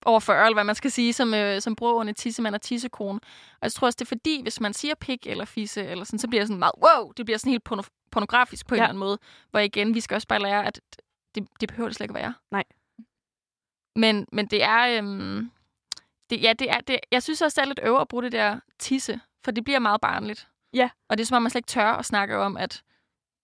over 0.06 0.20
40, 0.20 0.44
eller 0.46 0.54
hvad 0.54 0.64
man 0.64 0.74
skal 0.74 0.90
sige, 0.90 1.12
som, 1.12 1.34
øh, 1.34 1.60
som 1.60 1.76
bruger 1.76 1.92
ordene 1.92 2.12
tissemand 2.12 2.54
og 2.54 2.60
tissekone. 2.62 3.20
Og 3.52 3.58
jeg 3.62 3.72
tror 3.72 3.86
også, 3.86 3.96
det 3.96 4.04
er 4.04 4.08
fordi, 4.08 4.42
hvis 4.42 4.60
man 4.60 4.72
siger 4.74 4.94
pik 4.94 5.26
eller 5.26 5.44
fisse, 5.44 5.84
eller 5.84 6.04
sådan, 6.04 6.18
så 6.18 6.28
bliver 6.28 6.40
det 6.42 6.48
sådan 6.48 6.58
meget, 6.58 6.72
wow, 6.82 7.12
det 7.16 7.24
bliver 7.26 7.38
sådan 7.38 7.50
helt 7.52 7.68
porno- 7.72 8.08
pornografisk 8.10 8.66
på 8.66 8.74
en 8.74 8.78
Ja. 8.78 8.82
eller 8.84 8.88
anden 8.88 9.00
måde. 9.00 9.18
Hvor 9.50 9.60
igen, 9.60 9.94
vi 9.94 10.00
skal 10.00 10.14
også 10.14 10.28
bare 10.28 10.42
lære, 10.42 10.66
at 10.66 10.80
det, 11.34 11.46
det 11.60 11.68
behøver 11.68 11.88
det 11.88 11.96
slet 11.96 12.04
ikke 12.04 12.18
at 12.18 12.22
være. 12.22 12.34
Nej. 12.50 12.64
Men, 13.96 14.26
men 14.32 14.46
det 14.46 14.62
er, 14.62 14.98
øhm, 14.98 15.50
det, 16.30 16.42
ja, 16.42 16.52
det 16.52 16.70
er, 16.70 16.80
det, 16.80 16.98
jeg 17.12 17.22
synes 17.22 17.42
også, 17.42 17.60
det 17.60 17.64
er 17.64 17.68
lidt 17.68 17.80
øver 17.82 17.98
at 18.00 18.08
bruge 18.08 18.22
det 18.22 18.32
der 18.32 18.60
tisse, 18.78 19.20
for 19.46 19.50
det 19.50 19.64
bliver 19.64 19.78
meget 19.78 20.00
barnligt. 20.00 20.48
Ja. 20.72 20.90
Og 21.08 21.18
det 21.18 21.24
er 21.24 21.26
som 21.26 21.36
om, 21.36 21.42
man 21.42 21.50
slet 21.50 21.58
ikke 21.58 21.66
tør 21.66 21.92
at 21.92 22.04
snakke 22.04 22.38
om, 22.38 22.56
at 22.56 22.82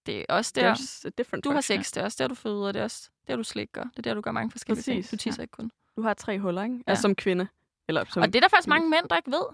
det 0.06 0.18
er 0.28 0.34
også 0.34 0.52
der, 0.54 0.74
There's 0.74 1.40
du 1.40 1.50
har 1.50 1.60
sex, 1.60 1.90
det 1.92 2.00
er 2.00 2.04
også 2.04 2.16
der, 2.20 2.28
du 2.28 2.34
føder, 2.34 2.72
det 2.72 2.80
er 2.80 2.84
også 2.84 3.10
der, 3.26 3.36
du 3.36 3.42
slikker. 3.44 3.82
Det 3.82 3.98
er 3.98 4.02
der, 4.02 4.14
du 4.14 4.20
gør 4.20 4.32
mange 4.32 4.50
forskellige 4.50 4.80
Præcis, 4.80 5.08
ting. 5.08 5.20
Du 5.20 5.22
tisser 5.22 5.42
ikke 5.42 5.52
kun. 5.52 5.70
Du 5.96 6.02
har 6.02 6.14
tre 6.14 6.38
huller, 6.38 6.62
ikke? 6.62 6.74
Ja. 6.76 6.82
Altså 6.86 7.02
som 7.02 7.14
kvinde. 7.14 7.48
Eller 7.88 8.04
som... 8.04 8.22
Og 8.22 8.26
det 8.28 8.36
er 8.36 8.40
der 8.40 8.48
faktisk 8.48 8.68
mange 8.68 8.90
mænd, 8.90 9.08
der 9.08 9.16
ikke 9.16 9.30
ved. 9.30 9.44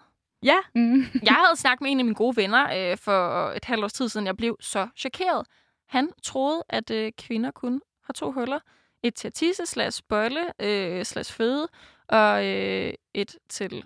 Ja, 0.42 0.56
Mm. 0.74 1.04
Jeg 1.22 1.34
havde 1.34 1.56
snakket 1.56 1.82
med 1.82 1.90
en 1.90 1.98
af 1.98 2.04
mine 2.04 2.14
gode 2.14 2.36
venner 2.36 2.90
øh, 2.92 2.98
for 2.98 3.50
et 3.50 3.64
halvt 3.64 3.84
års 3.84 3.92
tid 3.92 4.08
siden. 4.08 4.26
Jeg 4.26 4.36
blev 4.36 4.56
så 4.60 4.88
chokeret. 4.96 5.46
Han 5.86 6.12
troede, 6.22 6.62
at 6.68 6.90
øh, 6.90 7.12
kvinder 7.18 7.50
kun 7.50 7.80
har 8.04 8.12
to 8.12 8.32
huller. 8.32 8.58
Et 9.02 9.14
til 9.14 9.28
at 9.28 9.34
tisse, 9.34 9.66
slash 9.66 10.02
bøjle, 10.08 10.52
øh, 10.58 11.04
slash 11.04 11.32
føde, 11.34 11.68
og 12.08 12.46
øh, 12.46 12.92
et 13.14 13.36
til 13.48 13.84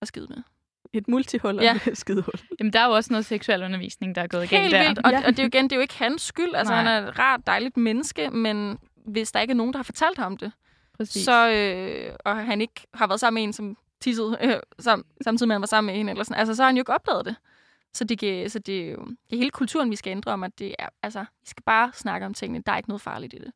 at 0.00 0.08
skide 0.08 0.26
med. 0.26 0.42
Et 0.92 1.08
multihul 1.08 1.56
og 1.58 1.62
Ja. 1.64 1.78
et 1.86 1.98
skidehul. 1.98 2.34
Jamen, 2.60 2.72
der 2.72 2.80
er 2.80 2.86
jo 2.86 2.92
også 2.92 3.12
noget 3.12 3.24
seksuel 3.26 3.62
undervisning, 3.62 4.14
der 4.14 4.22
er 4.22 4.26
gået 4.26 4.48
galt 4.48 4.62
Helt 4.62 4.72
der. 4.74 4.82
vildt. 4.88 4.98
Og, 5.04 5.10
Ja. 5.12 5.18
og 5.18 5.26
det 5.26 5.38
er 5.38 5.42
jo 5.42 5.46
igen, 5.46 5.64
det 5.64 5.72
er 5.72 5.76
jo 5.76 5.80
ikke 5.82 5.98
hans 5.98 6.22
skyld. 6.22 6.54
Altså, 6.54 6.72
Nej. 6.74 6.82
han 6.82 7.04
er 7.04 7.08
et 7.08 7.18
rart, 7.18 7.40
dejligt 7.46 7.76
menneske, 7.76 8.30
men 8.30 8.78
hvis 9.06 9.32
der 9.32 9.40
ikke 9.40 9.52
er 9.52 9.56
nogen, 9.56 9.72
der 9.72 9.78
har 9.78 9.84
fortalt 9.84 10.18
ham 10.18 10.36
det, 10.36 10.52
Præcis. 10.96 11.24
så, 11.24 11.50
øh, 11.50 12.14
og 12.24 12.36
han 12.46 12.60
ikke 12.60 12.86
har 12.94 13.06
været 13.06 13.20
sammen 13.20 13.40
med 13.40 13.42
en, 13.44 13.52
som 13.52 13.76
tissede 14.00 14.38
øh, 14.42 14.56
sam, 14.78 15.04
samtidig 15.24 15.48
med, 15.48 15.54
at 15.54 15.56
han 15.56 15.60
var 15.62 15.66
sammen 15.66 15.86
med 15.92 15.96
hende, 15.98 16.10
eller 16.10 16.24
sådan, 16.24 16.38
altså, 16.40 16.54
så 16.54 16.62
har 16.62 16.68
han 16.68 16.76
jo 16.76 16.80
ikke 16.80 16.92
opdaget 16.92 17.24
det. 17.24 17.36
Så 17.94 18.04
det, 18.04 18.18
kan- 18.18 18.50
så 18.50 18.58
det 18.58 18.80
er 18.88 18.90
jo 18.92 19.04
det 19.04 19.32
er 19.32 19.36
hele 19.36 19.50
kulturen, 19.50 19.90
vi 19.90 19.96
skal 19.96 20.10
ændre 20.10 20.32
om, 20.32 20.42
at 20.44 20.58
det 20.58 20.74
er, 20.78 20.88
altså, 21.02 21.20
vi 21.20 21.46
skal 21.46 21.62
bare 21.62 21.90
snakke 21.94 22.26
om 22.26 22.34
tingene. 22.34 22.62
Der 22.66 22.72
er 22.72 22.76
ikke 22.76 22.88
noget 22.88 23.00
farligt 23.02 23.34
i 23.34 23.38
det. 23.38 23.52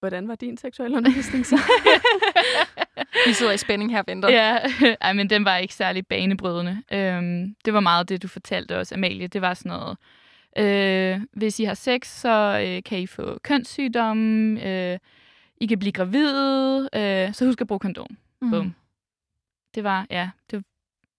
Hvordan 0.00 0.28
var 0.28 0.34
din 0.34 0.56
seksuelle 0.56 0.96
undervisning 0.96 1.46
så? 1.46 1.58
Vi 3.26 3.32
sidder 3.32 3.52
i 3.52 3.58
spænding 3.58 3.92
her 3.92 3.98
og 3.98 4.04
venter. 4.06 4.30
Ja, 4.30 4.58
ej, 5.00 5.12
men 5.12 5.30
den 5.30 5.44
var 5.44 5.56
ikke 5.56 5.74
særlig 5.74 6.06
banebrydende. 6.06 6.82
Øhm, 6.92 7.54
det 7.64 7.74
var 7.74 7.80
meget 7.80 8.08
det, 8.08 8.22
du 8.22 8.28
fortalte 8.28 8.76
os, 8.76 8.92
Amalie. 8.92 9.26
Det 9.26 9.40
var 9.42 9.54
sådan 9.54 9.72
noget, 9.72 9.96
øh, 10.58 11.20
hvis 11.32 11.60
I 11.60 11.64
har 11.64 11.74
sex, 11.74 12.06
så 12.06 12.64
øh, 12.66 12.82
kan 12.82 12.98
I 12.98 13.06
få 13.06 13.38
kønssygdomme, 13.42 14.62
øh, 14.68 14.98
I 15.56 15.66
kan 15.66 15.78
blive 15.78 15.92
gravide, 15.92 16.88
øh, 16.94 17.34
så 17.34 17.46
husk 17.46 17.60
at 17.60 17.66
bruge 17.66 17.80
kondom. 17.80 18.16
Mm. 18.42 18.50
Bum. 18.50 18.74
Det 19.74 19.84
var, 19.84 20.06
ja, 20.10 20.30
det, 20.50 20.64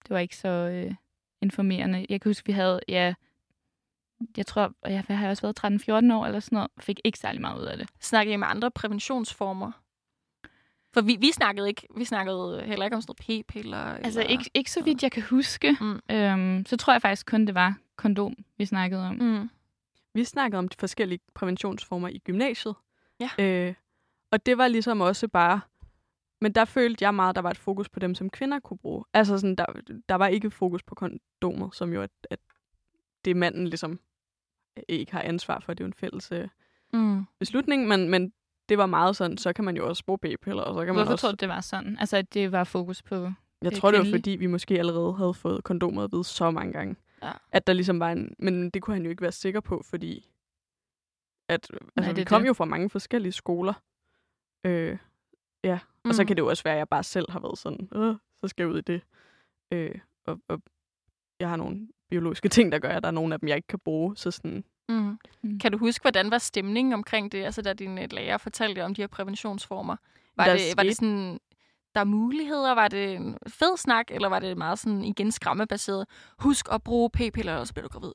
det 0.03 0.09
var 0.09 0.19
ikke 0.19 0.37
så 0.37 0.47
øh, 0.49 0.93
informerende. 1.41 2.05
Jeg 2.09 2.21
kan 2.21 2.29
huske, 2.29 2.45
vi 2.45 2.51
havde, 2.51 2.79
ja, 2.89 3.13
jeg 4.37 4.45
tror, 4.45 4.73
hvad 4.81 5.15
har 5.15 5.25
jeg 5.25 5.29
også 5.31 5.53
været, 5.61 6.09
13-14 6.09 6.13
år 6.13 6.25
eller 6.25 6.39
sådan 6.39 6.55
noget, 6.55 6.71
fik 6.79 6.99
ikke 7.03 7.19
særlig 7.19 7.41
meget 7.41 7.59
ud 7.61 7.65
af 7.65 7.77
det. 7.77 7.89
Snakker 8.01 8.33
I 8.33 8.35
med 8.35 8.47
andre 8.47 8.71
præventionsformer? 8.71 9.71
For 10.95 11.01
vi, 11.01 11.17
vi 11.19 11.31
snakkede 11.31 11.67
ikke, 11.67 11.87
vi 11.97 12.05
snakkede 12.05 12.63
heller 12.65 12.85
ikke 12.85 12.95
om 12.95 13.01
sådan 13.01 13.15
noget 13.29 13.45
p-piller. 13.45 13.77
Altså 13.77 14.19
eller... 14.19 14.31
ikke, 14.31 14.51
ikke 14.53 14.71
så 14.71 14.83
vidt 14.83 15.03
jeg 15.03 15.11
kan 15.11 15.23
huske. 15.23 15.77
Mm. 15.81 15.99
Øhm, 16.11 16.65
så 16.65 16.77
tror 16.77 16.93
jeg 16.93 17.01
faktisk 17.01 17.27
kun, 17.27 17.45
det 17.45 17.55
var 17.55 17.77
kondom, 17.95 18.35
vi 18.57 18.65
snakkede 18.65 19.07
om. 19.07 19.15
Mm. 19.15 19.49
Vi 20.13 20.23
snakkede 20.23 20.59
om 20.59 20.67
de 20.67 20.75
forskellige 20.79 21.19
præventionsformer 21.33 22.07
i 22.07 22.17
gymnasiet. 22.17 22.75
Ja. 23.19 23.29
Øh, 23.39 23.73
og 24.31 24.45
det 24.45 24.57
var 24.57 24.67
ligesom 24.67 25.01
også 25.01 25.27
bare... 25.27 25.61
Men 26.41 26.51
der 26.51 26.65
følte 26.65 27.03
jeg 27.05 27.15
meget, 27.15 27.35
der 27.35 27.41
var 27.41 27.51
et 27.51 27.57
fokus 27.57 27.89
på 27.89 27.99
dem, 27.99 28.15
som 28.15 28.29
kvinder 28.29 28.59
kunne 28.59 28.77
bruge. 28.77 29.03
Altså 29.13 29.37
sådan, 29.37 29.55
der, 29.55 29.65
der 30.09 30.15
var 30.15 30.27
ikke 30.27 30.51
fokus 30.51 30.83
på 30.83 30.95
kondomet, 30.95 31.75
som 31.75 31.93
jo 31.93 32.01
at, 32.01 32.11
at 32.29 32.39
det 33.25 33.35
manden 33.35 33.67
ligesom 33.67 33.99
ikke 34.87 35.11
har 35.11 35.21
ansvar 35.21 35.59
for. 35.59 35.73
Det 35.73 35.83
er 35.83 35.85
jo 35.85 35.87
en 35.87 35.93
fælles 35.93 36.31
øh, 36.31 36.47
Mm. 36.93 37.25
beslutning, 37.39 37.87
men, 37.87 38.09
men 38.09 38.33
det 38.69 38.77
var 38.77 38.85
meget 38.85 39.15
sådan, 39.15 39.37
så 39.37 39.53
kan 39.53 39.65
man 39.65 39.77
jo 39.77 39.87
også 39.89 40.05
bruge 40.05 40.17
p-piller, 40.19 40.63
og 40.63 40.73
så 40.75 40.79
kan 40.85 40.87
man 40.87 40.95
Hvorfor 40.95 41.11
også... 41.11 41.21
tror 41.27 41.31
du, 41.31 41.35
det 41.39 41.49
var 41.49 41.61
sådan? 41.61 41.97
Altså, 41.99 42.17
at 42.17 42.33
det 42.33 42.51
var 42.51 42.63
fokus 42.63 43.01
på... 43.01 43.31
Jeg 43.61 43.73
tror, 43.73 43.91
det 43.91 43.99
var 43.99 44.05
fordi, 44.11 44.31
vi 44.31 44.47
måske 44.47 44.79
allerede 44.79 45.13
havde 45.13 45.33
fået 45.33 45.63
kondomet 45.63 46.03
at 46.03 46.11
vide 46.11 46.23
så 46.23 46.51
mange 46.51 46.73
gange. 46.73 46.95
Ja. 47.23 47.31
At 47.51 47.67
der 47.67 47.73
ligesom 47.73 47.99
var 47.99 48.11
en... 48.11 48.35
Men 48.39 48.69
det 48.69 48.81
kunne 48.81 48.93
han 48.93 49.03
jo 49.03 49.09
ikke 49.09 49.21
være 49.21 49.31
sikker 49.31 49.59
på, 49.59 49.81
fordi... 49.89 50.29
At, 51.49 51.67
altså, 51.95 52.09
det 52.11 52.17
vi 52.17 52.23
kom 52.23 52.41
det. 52.41 52.47
jo 52.47 52.53
fra 52.53 52.65
mange 52.65 52.89
forskellige 52.89 53.31
skoler. 53.31 53.73
Øh, 54.65 54.97
ja, 55.63 55.79
og 56.05 56.15
så 56.15 56.21
Mm. 56.23 56.27
kan 56.27 56.37
det 56.37 56.41
jo 56.43 56.47
også 56.47 56.63
være, 56.63 56.73
at 56.73 56.77
jeg 56.77 56.89
bare 56.89 57.03
selv 57.03 57.31
har 57.31 57.39
været 57.39 57.57
sådan, 57.57 57.89
øh, 57.95 58.15
så 58.37 58.47
skal 58.47 58.63
jeg 58.63 58.71
ud 58.73 58.77
i 58.77 58.81
det. 58.81 59.01
Øh, 59.71 59.95
og, 60.25 60.39
og 60.47 60.61
jeg 61.39 61.49
har 61.49 61.55
nogle 61.55 61.87
biologiske 62.09 62.49
ting, 62.55 62.71
der 62.71 62.79
gør, 62.79 62.89
at 62.89 63.03
der 63.03 63.07
er 63.07 63.11
nogle 63.13 63.33
af 63.33 63.39
dem, 63.39 63.49
jeg 63.49 63.55
ikke 63.55 63.67
kan 63.67 63.79
bruge. 63.79 64.17
Så 64.17 64.31
sådan, 64.31 64.63
Mm. 64.89 65.17
Mm. 65.41 65.59
Kan 65.59 65.71
du 65.71 65.77
huske, 65.77 66.01
hvordan 66.01 66.31
var 66.31 66.37
stemningen 66.37 66.93
omkring 66.93 67.31
det? 67.31 67.43
Altså, 67.43 67.61
da 67.61 67.73
din 67.73 67.97
øh, 67.97 68.07
lærer 68.11 68.37
fortalte 68.37 68.83
om 68.85 68.95
de 68.95 69.01
her 69.01 69.07
præventionsformer. 69.07 69.95
Var, 70.37 70.45
Der 70.45 70.53
det, 70.53 70.77
var 70.77 70.83
det 70.83 70.95
sådan, 70.95 71.39
der 71.95 72.01
er 72.01 72.05
muligheder? 72.05 72.71
Var 72.75 72.87
det 72.87 73.13
en 73.15 73.37
fed 73.47 73.77
snak, 73.77 74.05
eller 74.11 74.27
var 74.29 74.39
det 74.39 74.57
meget 74.57 74.79
sådan 74.79 75.03
igen 75.03 75.31
skræmmebaseret? 75.31 76.05
Husk 76.39 76.65
at 76.71 76.83
bruge 76.83 77.09
p-piller, 77.09 77.55
og 77.55 77.67
så 77.67 77.73
bliver 77.73 77.87
du 77.87 77.99
gravid. 77.99 78.11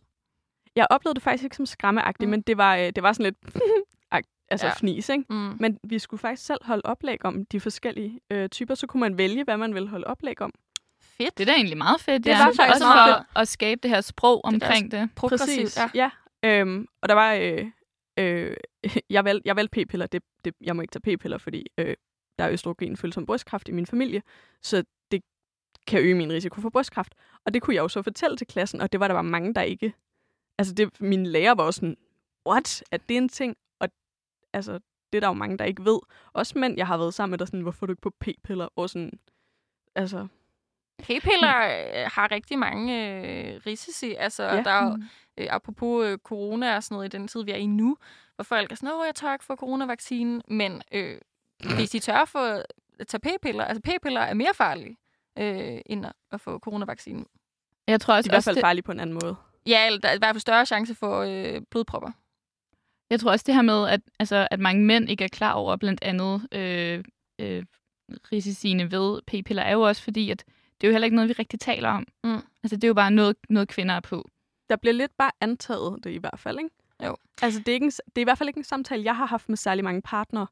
jeg 0.77 0.87
oplevede 0.91 1.15
det 1.15 1.23
faktisk 1.23 1.45
ikke 1.45 1.57
som 1.57 1.67
skræmmeagtigt, 1.67 2.29
Mm. 2.29 2.31
men 2.31 2.41
det 2.43 2.57
var, 2.57 2.77
øh, 2.77 2.93
det 2.97 3.03
var 3.03 3.13
sådan 3.13 3.25
lidt 3.25 3.55
altså 4.51 4.67
Ja. 4.67 4.73
fnis, 4.73 5.09
ikke? 5.09 5.25
Mm. 5.31 5.57
Men 5.61 5.79
vi 5.85 5.99
skulle 5.99 6.21
faktisk 6.21 6.47
selv 6.47 6.59
holde 6.65 6.83
oplæg 6.85 7.25
om 7.25 7.45
de 7.47 7.61
forskellige 7.61 8.21
øh, 8.31 8.49
typer, 8.49 8.75
så 8.75 8.87
kunne 8.87 9.01
man 9.01 9.19
vælge, 9.19 9.45
hvad 9.45 9.57
man 9.57 9.75
ville 9.75 9.89
holde 9.89 10.07
oplæg 10.07 10.43
om. 10.43 10.53
Fedt. 11.01 11.39
Det 11.39 11.49
er 11.49 11.53
da 11.53 11.57
egentlig 11.57 11.79
meget 11.79 12.01
fedt. 12.01 12.25
Det 12.25 12.31
ja. 12.31 12.39
var 12.39 12.45
faktisk 12.57 12.75
Også 12.75 12.85
meget 12.85 13.25
for 13.33 13.39
at 13.41 13.49
skabe 13.49 13.79
det 13.83 13.91
her 13.91 14.01
sprog 14.01 14.43
Det 14.45 14.55
omkring 14.55 14.91
det. 14.91 15.09
Progressivt, 15.17 15.77
ja. 15.77 15.91
ja. 15.95 16.11
Øhm, 16.44 16.87
og 17.00 17.09
der 17.09 17.14
var... 17.14 17.35
Øh, 17.35 17.66
øh, 18.18 18.57
jeg, 19.11 19.24
valgte, 19.24 19.48
jeg 19.48 19.57
valgte 19.57 19.85
p-piller. 19.87 20.07
Det, 20.07 20.22
det, 20.44 20.55
jeg 20.61 20.76
må 20.76 20.83
ikke 20.83 20.92
tage 20.92 21.16
p-piller, 21.16 21.38
fordi 21.38 21.66
øh, 21.79 21.96
der 22.38 22.44
er 22.44 22.50
østrogenfølsom 22.53 23.26
brystkræft 23.26 23.68
i 23.68 23.72
min 23.72 23.87
familie. 23.87 24.22
Så 24.62 24.85
det 25.11 25.22
kan 25.87 26.00
øge 26.00 26.14
min 26.14 26.33
risiko 26.33 26.61
for 26.61 26.70
brystkræft. 26.70 27.14
Og 27.44 27.55
det 27.55 27.62
kunne 27.62 27.74
jeg 27.76 27.83
jo 27.83 27.88
så 27.88 28.03
fortælle 28.03 28.37
til 28.37 28.46
klassen, 28.46 28.81
og 28.81 28.92
det 28.92 29.00
var 29.00 29.09
der 29.09 29.14
var 29.14 29.22
mange, 29.22 29.55
der 29.55 29.62
ikke... 29.62 29.92
Altså, 30.59 30.74
det, 30.74 31.00
min 31.00 31.26
lærer 31.26 31.55
var 31.55 31.64
også 31.64 31.79
sådan, 31.79 31.96
what? 32.48 32.83
At 32.90 33.09
det 33.09 33.14
er 33.14 33.18
en 33.18 33.29
ting? 33.29 33.57
Og 33.81 33.88
altså, 34.53 34.72
det 35.12 35.18
er 35.18 35.20
der 35.20 35.29
jo 35.29 35.33
mange, 35.33 35.59
der 35.59 35.64
ikke 35.64 35.85
ved. 35.85 35.98
Også 36.33 36.59
mænd, 36.59 36.76
jeg 36.76 36.87
har 36.87 36.96
været 36.96 37.14
sammen 37.14 37.31
med, 37.31 37.38
der 37.38 37.44
sådan, 37.44 37.61
hvorfor 37.61 37.85
er 37.85 37.87
du 37.87 37.92
ikke 37.92 38.03
på 38.03 38.14
p-piller? 38.20 38.68
Og 38.76 38.90
sådan, 38.90 39.18
altså, 39.94 40.26
P-piller 40.98 41.57
øh, 41.57 42.11
har 42.14 42.31
rigtig 42.31 42.59
mange 42.59 43.16
øh, 43.16 43.61
risici. 43.66 44.14
Altså, 44.14 44.42
Ja. 44.42 44.55
ja. 44.55 44.62
der 44.62 44.70
er 44.70 44.85
jo, 44.85 44.98
øh, 45.40 45.46
apropos 45.50 46.07
øh, 46.07 46.18
corona 46.18 46.76
og 46.76 46.83
sådan 46.83 46.94
noget 46.94 47.14
i 47.14 47.16
den 47.18 47.29
tid, 47.29 47.44
vi 47.44 47.50
er 47.50 47.57
i 47.57 47.66
nu, 47.66 47.96
hvor 48.35 48.42
folk 48.42 48.72
er 48.72 48.76
sådan, 48.76 48.94
åh, 48.94 49.07
jeg 49.07 49.14
tør 49.14 49.33
ikke 49.33 49.44
få 49.44 49.57
coronavaccinen, 49.57 50.42
men 50.48 50.83
øh, 50.92 51.18
hvis 51.76 51.90
de 51.90 51.98
tør 51.98 52.24
få 52.24 52.38
at 52.98 53.07
tage 53.09 53.20
p-piller, 53.20 53.64
altså 53.64 53.81
p-piller 53.83 54.20
er 54.20 54.35
mere 54.35 54.55
farlige 54.55 54.96
øh, 55.38 55.81
end 55.87 56.07
at- 56.33 56.40
få 56.40 56.59
coronavaccinen. 56.59 57.26
Jeg 57.87 58.00
tror 58.00 58.14
Det 58.14 58.18
også, 58.18 58.29
er 58.29 58.33
i 58.33 58.35
hvert 58.35 58.44
fald 58.44 58.57
det, 58.57 58.61
farligt 58.62 58.87
på 58.87 58.92
en 58.92 59.00
anden 59.00 59.18
måde. 59.22 59.37
Ja, 59.66 59.87
eller 59.87 59.98
der 60.00 60.09
er 60.09 60.14
i 60.14 60.18
hvert 60.18 60.35
fald 60.35 60.40
større 60.40 60.66
chance 60.66 60.94
for 60.94 61.18
øh, 61.20 61.62
blodpropper. 61.70 62.11
jeg 63.11 63.20
tror 63.20 63.31
også 63.31 63.44
det 63.46 63.55
her 63.55 63.62
med, 63.62 63.88
at, 63.88 64.00
altså, 64.18 64.48
at 64.50 64.61
mange 64.61 64.85
mænd 64.85 65.09
ikke 65.11 65.24
er 65.24 65.29
klar 65.29 65.53
over 65.53 65.76
blandt 65.76 66.05
andet 66.05 66.48
øh, 66.53 67.05
øh, 67.38 67.64
risiciene 68.33 68.90
ved 68.90 69.20
p-piller, 69.26 69.62
er 69.62 69.72
jo 69.72 69.81
også 69.81 70.03
fordi, 70.03 70.31
at 70.31 70.44
det 70.81 70.87
er 70.87 70.88
jo 70.88 70.92
heller 70.92 71.05
ikke 71.05 71.14
noget, 71.16 71.29
vi 71.29 71.33
rigtig 71.38 71.61
taler 71.61 71.88
om. 71.88 72.07
Mm. 72.24 72.31
Altså, 72.62 72.76
det 72.76 72.85
er 72.85 72.88
jo 72.88 72.94
bare 72.94 73.11
noget, 73.11 73.37
noget 73.48 73.68
kvinder 73.68 73.94
er 73.94 74.00
på. 74.00 74.29
Der 74.71 74.77
bliver 74.77 74.95
lidt 74.95 75.17
bare 75.19 75.31
antaget 75.41 76.05
det 76.05 76.11
i 76.11 76.17
hvert 76.19 76.39
fald, 76.39 76.59
ikke? 76.59 76.71
Jo. 77.05 77.17
Altså, 77.43 77.61
det 77.61 77.69
er, 77.69 77.73
ikke 77.75 77.85
en, 77.85 77.91
det 77.91 78.17
er 78.17 78.21
i 78.21 78.25
hvert 78.25 78.39
fald 78.39 78.49
ikke 78.49 78.59
en 78.59 78.65
samtale, 78.65 79.05
jeg 79.05 79.17
har 79.17 79.27
haft 79.27 79.49
med 79.49 79.57
særlig 79.57 79.85
mange 79.85 80.03
partnere 80.03 80.47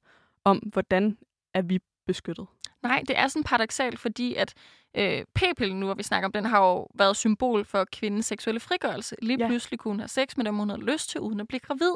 om, 0.44 0.56
hvordan 0.58 1.18
er 1.54 1.62
vi 1.62 1.78
beskyttet. 2.06 2.46
Nej, 2.82 3.02
det 3.08 3.18
er 3.18 3.28
sådan 3.28 3.44
paradoxalt, 3.44 3.98
fordi 3.98 4.34
at 4.34 4.54
øh, 4.96 5.24
p-pillen 5.34 5.80
nu, 5.80 5.86
hvor 5.86 5.94
vi 5.94 6.02
snakker 6.02 6.28
om, 6.28 6.32
den 6.32 6.44
har 6.44 6.58
jo 6.66 6.86
været 6.94 7.16
symbol 7.16 7.64
for 7.64 7.84
kvindens 7.92 8.26
seksuelle 8.26 8.60
frigørelse. 8.60 9.16
Lige 9.22 9.38
Ja. 9.40 9.46
pludselig 9.46 9.78
kunne 9.78 9.92
hun 9.92 10.00
have 10.00 10.08
sex 10.08 10.36
med 10.36 10.44
dem, 10.44 10.54
hun 10.56 10.68
havde 10.68 10.82
lyst 10.82 11.10
til, 11.10 11.20
uden 11.20 11.40
at 11.40 11.48
blive 11.48 11.60
gravid. 11.60 11.92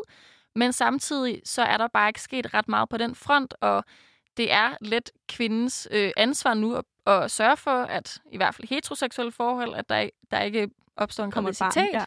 Men 0.54 0.72
samtidig 0.72 1.42
så 1.44 1.62
er 1.62 1.76
der 1.76 1.88
bare 1.88 2.08
ikke 2.08 2.22
sket 2.22 2.54
ret 2.54 2.68
meget 2.68 2.88
på 2.88 2.96
den 2.96 3.14
front, 3.14 3.54
og 3.60 3.84
det 4.36 4.52
er 4.52 4.74
lidt 4.80 5.10
kvindens 5.28 5.88
øh, 5.90 6.10
ansvar 6.16 6.54
nu 6.54 6.74
at, 6.74 6.84
at 7.06 7.30
sørge 7.30 7.56
for, 7.56 7.70
at 7.82 8.18
i 8.32 8.36
hvert 8.36 8.54
fald 8.54 8.68
heteroseksuelle 8.68 9.32
forhold, 9.32 9.74
at 9.74 9.88
der, 9.88 10.08
der 10.30 10.40
ikke 10.40 10.68
opstår 10.96 11.24
en 11.24 11.30
graviditet. 11.30 11.88
ja. 11.92 12.04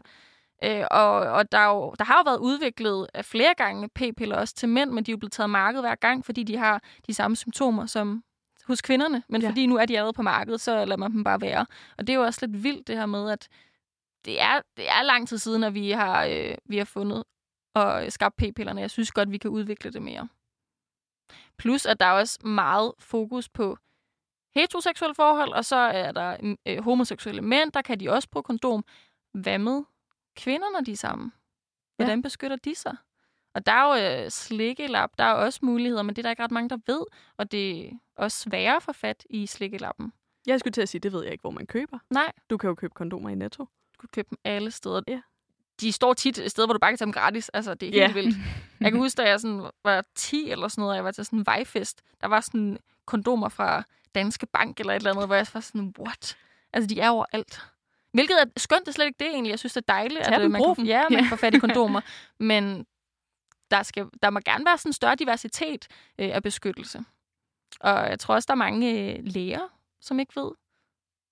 Øh, 0.64 0.88
og 0.92 1.12
og 1.12 1.52
der, 1.52 1.58
er 1.58 1.68
jo, 1.68 1.94
der 2.00 2.06
har 2.06 2.18
jo 2.18 2.24
været 2.26 2.40
udviklet 2.40 3.08
af 3.14 3.26
flere 3.26 3.54
gange 3.58 3.90
p-piller 3.90 4.36
også 4.36 4.56
til 4.56 4.70
mænd, 4.70 4.92
men 4.92 5.04
de 5.04 5.12
er 5.12 5.14
jo 5.14 5.18
blevet 5.18 5.32
taget 5.32 5.50
markedet 5.50 5.84
hver 5.84 5.96
gang, 5.96 6.26
fordi 6.26 6.44
de 6.44 6.58
har 6.58 6.84
de 7.08 7.14
samme 7.14 7.36
symptomer 7.38 7.86
som 7.86 8.24
hos 8.68 8.82
kvinderne. 8.82 9.24
Men 9.30 9.42
ja. 9.42 9.50
fordi 9.50 9.66
nu 9.66 9.78
er 9.78 9.86
de 9.86 9.98
allerede 9.98 10.14
på 10.14 10.22
markedet, 10.22 10.62
så 10.62 10.86
lader 10.86 10.98
man 10.98 11.12
dem 11.12 11.24
bare 11.24 11.42
være. 11.42 11.66
Og 11.98 12.08
det 12.08 12.14
er 12.14 12.18
jo 12.18 12.24
også 12.24 12.46
lidt 12.46 12.64
vildt 12.64 12.88
det 12.88 12.98
her 12.98 13.06
med, 13.06 13.32
at 13.32 13.48
det 14.26 14.42
er, 14.42 14.62
det 14.78 14.90
er 14.90 15.04
lang 15.04 15.28
tid 15.28 15.38
siden, 15.38 15.64
at 15.64 15.74
vi 15.74 15.92
har, 15.92 16.26
øh, 16.26 16.56
vi 16.66 16.78
har 16.78 16.86
fundet 16.86 17.24
og 17.76 18.12
skabt 18.12 18.36
p-pillerne. 18.36 18.82
Jeg 18.82 18.92
synes 18.92 19.12
godt, 19.12 19.32
vi 19.32 19.38
kan 19.38 19.50
udvikle 19.50 19.92
det 19.92 20.02
mere. 20.02 20.28
Plus, 21.58 21.86
at 21.86 22.00
der 22.00 22.06
er 22.06 22.12
også 22.12 22.48
meget 22.48 22.92
fokus 23.00 23.50
på 23.50 23.78
heteroseksuelle 24.56 25.16
forhold, 25.16 25.54
og 25.54 25.66
så 25.66 25.76
er 25.76 26.12
der 26.12 26.56
øh, 26.66 26.84
homoseksuelle 26.84 27.42
mænd, 27.42 27.72
der 27.72 27.82
kan 27.82 28.00
de 28.00 28.10
også 28.10 28.30
bruge 28.30 28.44
kondom. 28.44 28.86
Hvad 29.34 29.58
med 29.60 29.84
kvinder, 30.36 30.72
når 30.74 30.82
de 30.82 30.92
er 30.92 30.96
sammen? 30.98 31.34
Hvordan 31.96 32.22
beskytter 32.22 32.58
de 32.58 32.76
sig? 32.76 32.96
Og 33.54 33.66
der 33.66 33.72
er 33.72 34.18
jo 34.18 34.24
øh, 34.24 34.32
slikkelap, 34.32 35.10
der 35.18 35.24
er 35.24 35.34
også 35.34 35.60
muligheder, 35.62 36.04
men 36.04 36.16
det 36.16 36.18
er 36.18 36.24
der 36.24 36.30
ikke 36.30 36.44
ret 36.44 36.52
mange, 36.52 36.70
der 36.70 36.78
ved, 36.88 37.02
og 37.38 37.52
det 37.52 37.86
er 37.86 37.92
også 38.16 38.40
sværere 38.40 38.76
at 38.76 38.84
få 38.84 38.94
fat 38.94 39.26
i 39.30 39.46
slikkelappen. 39.48 40.14
Jeg 40.48 40.60
skulle 40.60 40.72
til 40.72 40.82
at 40.82 40.90
sige, 40.90 41.00
det 41.02 41.14
ved 41.14 41.24
jeg 41.24 41.32
ikke, 41.32 41.42
hvor 41.42 41.52
man 41.52 41.66
køber. 41.68 42.00
Nej, 42.10 42.32
Du 42.50 42.58
kan 42.58 42.68
jo 42.68 42.76
købe 42.76 42.94
kondomer 42.94 43.30
i 43.30 43.36
Netto. 43.36 43.64
du 43.64 44.00
kan 44.00 44.10
købe 44.14 44.28
dem 44.30 44.38
alle 44.44 44.72
steder. 44.72 45.02
Ja. 45.08 45.22
De 45.82 45.92
står 45.92 46.14
tit 46.14 46.38
et 46.38 46.52
sted, 46.52 46.66
hvor 46.66 46.74
du 46.74 46.80
bare 46.80 46.92
kan 46.92 46.98
tage 46.98 47.06
dem 47.06 47.14
gratis. 47.14 47.50
Altså, 47.50 47.74
det 47.74 47.88
er 47.88 47.92
helt 47.92 48.16
Ja. 48.16 48.22
vildt. 48.22 48.38
Jeg 48.82 48.92
kan 48.92 49.00
huske, 49.02 49.18
da 49.22 49.30
jeg 49.30 49.40
sådan 49.40 49.70
var 49.84 50.04
10 50.16 50.50
eller 50.52 50.68
sådan 50.68 50.82
noget, 50.82 50.92
og 50.92 50.96
jeg 50.96 51.04
var 51.04 51.12
til 51.12 51.26
sådan 51.26 51.40
en 51.40 51.46
vejfest. 51.46 52.02
Der 52.22 52.28
var 52.28 52.42
sådan 52.42 52.78
kondomer 53.06 53.50
fra 53.50 53.84
Danske 54.16 54.46
Bank 54.46 54.80
eller 54.80 54.94
et 54.94 54.96
eller 54.98 55.12
andet, 55.12 55.28
hvor 55.28 55.36
jeg 55.36 55.48
var 55.54 55.60
sådan, 55.60 55.94
what? 56.00 56.38
Altså, 56.74 56.88
de 56.88 57.00
er 57.00 57.10
overalt. 57.10 57.62
Hvilket 58.14 58.42
er 58.42 58.46
skønt, 58.58 58.80
det 58.82 58.88
er 58.88 58.92
slet 58.92 59.06
ikke 59.06 59.20
det 59.20 59.28
egentlig. 59.28 59.52
Jeg 59.52 59.60
synes, 59.60 59.74
det 59.74 59.82
er 59.88 59.94
dejligt, 59.94 60.24
Tag 60.24 60.34
at 60.34 60.40
øh, 60.40 60.44
dem, 60.44 60.52
man, 60.52 60.62
kan, 60.64 60.76
dem. 60.76 60.86
ja, 60.86 61.04
man 61.04 61.12
Ja. 61.12 61.18
kan 61.22 61.30
få 61.30 61.36
fat 61.36 61.54
i 61.56 61.60
kondomer. 61.60 62.02
Men 62.40 62.86
der, 63.72 63.84
skal, 63.84 64.10
der 64.22 64.30
må 64.30 64.40
gerne 64.46 64.66
være 64.66 64.78
sådan 64.78 64.90
en 64.90 64.94
større 64.94 65.16
diversitet 65.16 65.88
øh, 66.20 66.30
af 66.36 66.44
beskyttelse. 66.44 67.04
Og 67.80 68.10
jeg 68.10 68.20
tror 68.20 68.36
også, 68.36 68.46
der 68.48 68.54
er 68.54 68.56
mange 68.56 69.14
øh, 69.14 69.20
læger, 69.24 69.68
som 70.02 70.20
ikke 70.20 70.42
ved, 70.42 70.52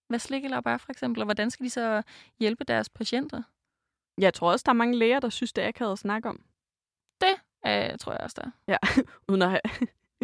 hvad 0.10 0.19
slikkelap 0.19 0.65
er, 0.65 0.78
for 0.78 0.91
eksempel, 0.91 1.22
og 1.22 1.26
hvordan 1.26 1.52
skal 1.52 1.63
de 1.65 1.69
så 1.69 2.02
hjælpe 2.39 2.63
deres 2.63 2.89
patienter? 2.89 3.41
Jeg 4.17 4.34
tror 4.34 4.52
også, 4.52 4.63
der 4.65 4.69
er 4.69 4.74
mange 4.74 4.98
læger, 4.98 5.19
der 5.19 5.30
synes, 5.30 5.54
det 5.54 5.63
er 5.63 5.67
akavet 5.67 5.91
at 5.91 6.00
snakke 6.00 6.30
om. 6.30 6.43
Øh, 7.65 7.98
tror 8.00 8.12
jeg 8.12 8.22
også, 8.22 8.41
der. 8.67 8.78
Uden 9.30 9.41
at 9.41 9.50
have... 9.50 9.62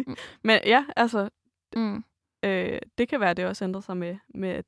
Mm. 0.06 0.16
Men 0.42 0.60
ja, 0.66 0.84
altså, 0.96 1.28
Mm 1.76 2.04
øh, 2.42 2.78
det 2.98 3.08
kan 3.08 3.20
være, 3.20 3.30
at 3.30 3.36
det 3.36 3.46
også 3.46 3.64
ændrer 3.64 3.80
sig 3.80 3.96
med, 3.96 4.16
med 4.34 4.48
at 4.48 4.64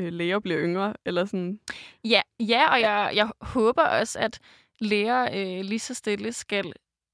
øh, 0.00 0.12
læger 0.12 0.38
bliver 0.38 0.60
yngre, 0.60 0.94
eller 1.04 1.24
sådan. 1.24 1.60
Ja, 2.04 2.20
ja, 2.40 2.70
og 2.72 2.80
jeg, 2.80 3.12
jeg 3.14 3.30
håber 3.40 3.82
også, 3.82 4.18
at 4.18 4.40
læger 4.80 5.22
øh, 5.22 5.64
lige 5.64 5.78
så 5.78 5.94
stille 5.94 6.32
skal 6.32 6.72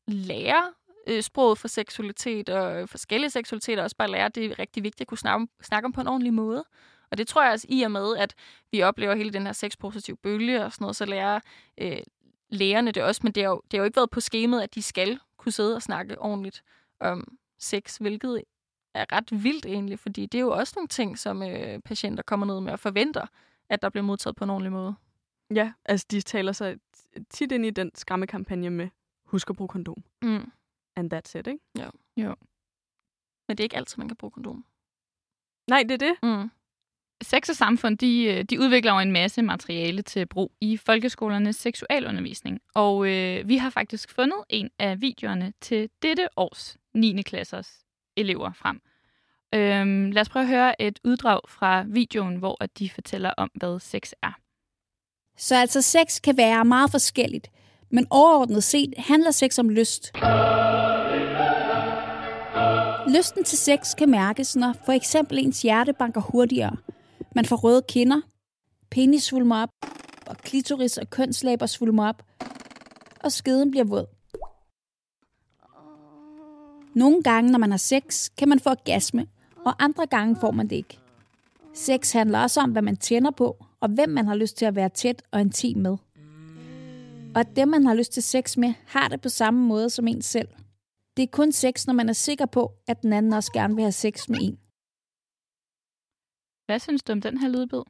lære 0.08 0.72
øh, 1.06 1.22
sproget 1.22 1.58
for 1.58 1.68
seksualitet 1.68 2.48
og 2.48 2.88
forskellige 2.88 3.30
seksualiteter, 3.30 3.82
også 3.82 3.96
bare 3.96 4.10
lære, 4.10 4.24
at 4.26 4.34
det 4.34 4.44
er 4.46 4.58
rigtig 4.58 4.82
vigtigt 4.82 5.00
at 5.00 5.06
kunne 5.06 5.18
snakke, 5.18 5.34
om- 5.42 5.50
snakke 5.62 5.86
om 5.86 5.92
på 5.92 6.00
en 6.00 6.06
ordentlig 6.08 6.34
måde. 6.34 6.64
Og 7.10 7.18
det 7.18 7.28
tror 7.28 7.42
jeg 7.42 7.52
også 7.52 7.66
i 7.70 7.82
og 7.82 7.90
med, 7.90 8.16
at 8.16 8.34
vi 8.72 8.82
oplever 8.82 9.14
hele 9.14 9.32
den 9.32 9.46
her 9.46 9.52
sexpositive 9.52 10.16
bølge 10.16 10.64
og 10.64 10.72
sådan 10.72 10.82
noget, 10.84 10.96
så 10.96 11.04
lærer 11.04 11.40
øh, 11.78 11.98
lægerne 12.50 12.90
det 12.92 13.02
også, 13.02 13.20
men 13.24 13.32
det 13.32 13.42
har, 13.42 13.50
jo, 13.50 13.60
det 13.64 13.72
har 13.72 13.78
jo 13.78 13.84
ikke 13.84 13.96
været 13.96 14.10
på 14.10 14.20
skemaet, 14.20 14.62
at 14.62 14.74
de 14.74 14.82
skal 14.82 15.18
kunne 15.38 15.52
sidde 15.52 15.76
og 15.76 15.82
snakke 15.82 16.18
ordentligt 16.18 16.62
om 17.00 17.36
sex, 17.58 17.96
hvilket 17.96 18.42
er 18.96 19.12
ret 19.12 19.44
vildt 19.44 19.66
egentlig, 19.66 19.98
fordi 19.98 20.26
det 20.26 20.38
er 20.38 20.42
jo 20.42 20.50
også 20.50 20.72
nogle 20.76 20.88
ting, 20.88 21.18
som 21.18 21.42
øh, 21.42 21.78
patienter 21.78 22.22
kommer 22.22 22.46
ned 22.46 22.60
med 22.60 22.72
og 22.72 22.80
forventer, 22.80 23.26
at 23.68 23.82
der 23.82 23.88
bliver 23.88 24.04
modtaget 24.04 24.36
på 24.36 24.44
en 24.44 24.50
ordentlig 24.50 24.72
måde. 24.72 24.94
Ja, 25.54 25.72
altså 25.84 26.06
de 26.10 26.20
taler 26.20 26.52
sig 26.52 26.76
tit 27.30 27.52
ind 27.52 27.66
i 27.66 27.70
den 27.70 27.90
skræmmekampagne 27.94 28.70
med, 28.70 28.88
husk 29.24 29.50
at 29.50 29.56
bruge 29.56 29.68
kondom. 29.68 30.04
Mm. 30.22 30.52
And 30.96 31.14
that's 31.14 31.38
it, 31.38 31.46
ikke? 31.46 31.60
Men 33.48 33.56
det 33.56 33.60
er 33.60 33.64
ikke 33.64 33.76
altid, 33.76 33.98
man 33.98 34.08
kan 34.08 34.16
bruge 34.16 34.30
kondom. 34.30 34.64
Nej, 35.70 35.82
det 35.88 36.02
er 36.02 36.08
det. 36.08 36.16
Mm. 36.22 36.50
Sex 37.22 37.48
og 37.48 37.56
Samfund 37.56 37.98
de, 37.98 38.24
øh, 38.24 38.44
de 38.44 38.60
udvikler 38.60 38.92
jo 38.92 38.98
en 38.98 39.12
masse 39.12 39.42
materiale 39.42 40.02
til 40.02 40.26
brug 40.26 40.52
i 40.60 40.76
folkeskolernes 40.76 41.56
seksualundervisning. 41.56 42.60
Og 42.74 43.08
øh, 43.08 43.48
vi 43.48 43.56
har 43.56 43.70
faktisk 43.70 44.10
fundet 44.10 44.38
en 44.48 44.70
af 44.78 45.00
videoerne 45.00 45.52
til 45.60 45.90
dette 46.02 46.28
års 46.36 46.76
9. 46.94 47.22
klassers 47.22 47.85
elever 48.16 48.52
frem. 48.52 48.80
Øhm, 49.54 50.10
lad 50.10 50.20
os 50.20 50.28
prøve 50.28 50.42
at 50.42 50.48
høre 50.48 50.82
et 50.82 50.98
uddrag 51.04 51.40
fra 51.48 51.84
videoen, 51.88 52.36
hvor 52.36 52.56
at 52.60 52.78
de 52.78 52.90
fortæller 52.90 53.30
om, 53.36 53.50
hvad 53.54 53.80
sex 53.80 54.12
er. 54.22 54.32
Så 55.36 55.56
altså 55.56 55.82
sex 55.82 56.20
kan 56.20 56.36
være 56.36 56.64
meget 56.64 56.90
forskelligt, 56.90 57.50
men 57.90 58.06
overordnet 58.10 58.64
set 58.64 58.94
handler 58.98 59.30
sex 59.30 59.58
om 59.58 59.68
lyst. 59.68 60.12
Lysten 63.16 63.44
til 63.44 63.58
sex 63.58 63.94
kan 63.98 64.10
mærkes, 64.10 64.56
når 64.56 64.74
for 64.84 64.92
eksempel 64.92 65.38
ens 65.38 65.62
hjerte 65.62 65.92
banker 65.92 66.20
hurtigere. 66.20 66.76
Man 67.34 67.44
får 67.44 67.56
røde 67.56 67.82
kinder, 67.88 68.20
penis 68.90 69.22
svulmer 69.22 69.62
op, 69.62 69.68
og 70.26 70.36
klitoris 70.36 70.98
og 70.98 71.10
kønslæber 71.10 71.66
svulmer 71.66 72.08
op, 72.08 72.22
og 73.24 73.32
skeden 73.32 73.70
bliver 73.70 73.84
våd. 73.84 74.15
Nogle 76.96 77.22
gange, 77.22 77.50
når 77.50 77.58
man 77.58 77.70
har 77.70 77.78
sex, 77.78 78.30
kan 78.38 78.48
man 78.48 78.60
få 78.60 78.70
orgasme, 78.70 79.26
og 79.66 79.84
andre 79.84 80.06
gange 80.06 80.36
får 80.40 80.50
man 80.50 80.68
det 80.68 80.76
ikke. 80.76 80.98
Sex 81.74 82.12
handler 82.12 82.38
også 82.38 82.60
om, 82.60 82.72
hvad 82.72 82.82
man 82.82 82.96
tænder 82.96 83.30
på, 83.30 83.64
og 83.80 83.88
hvem 83.88 84.08
man 84.08 84.26
har 84.26 84.34
lyst 84.34 84.56
til 84.56 84.64
at 84.64 84.74
være 84.74 84.88
tæt 84.88 85.22
og 85.30 85.40
intim 85.40 85.78
med. 85.78 85.96
Og 87.34 87.40
at 87.40 87.56
dem, 87.56 87.68
man 87.68 87.86
har 87.86 87.94
lyst 87.94 88.12
til 88.12 88.22
sex 88.22 88.56
med, 88.56 88.74
har 88.86 89.08
det 89.08 89.20
på 89.20 89.28
samme 89.28 89.60
måde 89.60 89.90
som 89.90 90.08
en 90.08 90.22
selv. 90.22 90.48
Det 91.16 91.22
er 91.22 91.26
kun 91.26 91.52
sex, 91.52 91.86
når 91.86 91.94
man 91.94 92.08
er 92.08 92.12
sikker 92.12 92.46
på, 92.46 92.72
at 92.86 93.02
den 93.02 93.12
anden 93.12 93.32
også 93.32 93.52
gerne 93.52 93.74
vil 93.74 93.82
have 93.82 93.92
sex 93.92 94.28
med 94.28 94.38
en. 94.42 94.58
Hvad 96.66 96.78
synes 96.78 97.02
du 97.02 97.12
om 97.12 97.20
den 97.20 97.38
her 97.38 97.48
lydbid? 97.48 97.82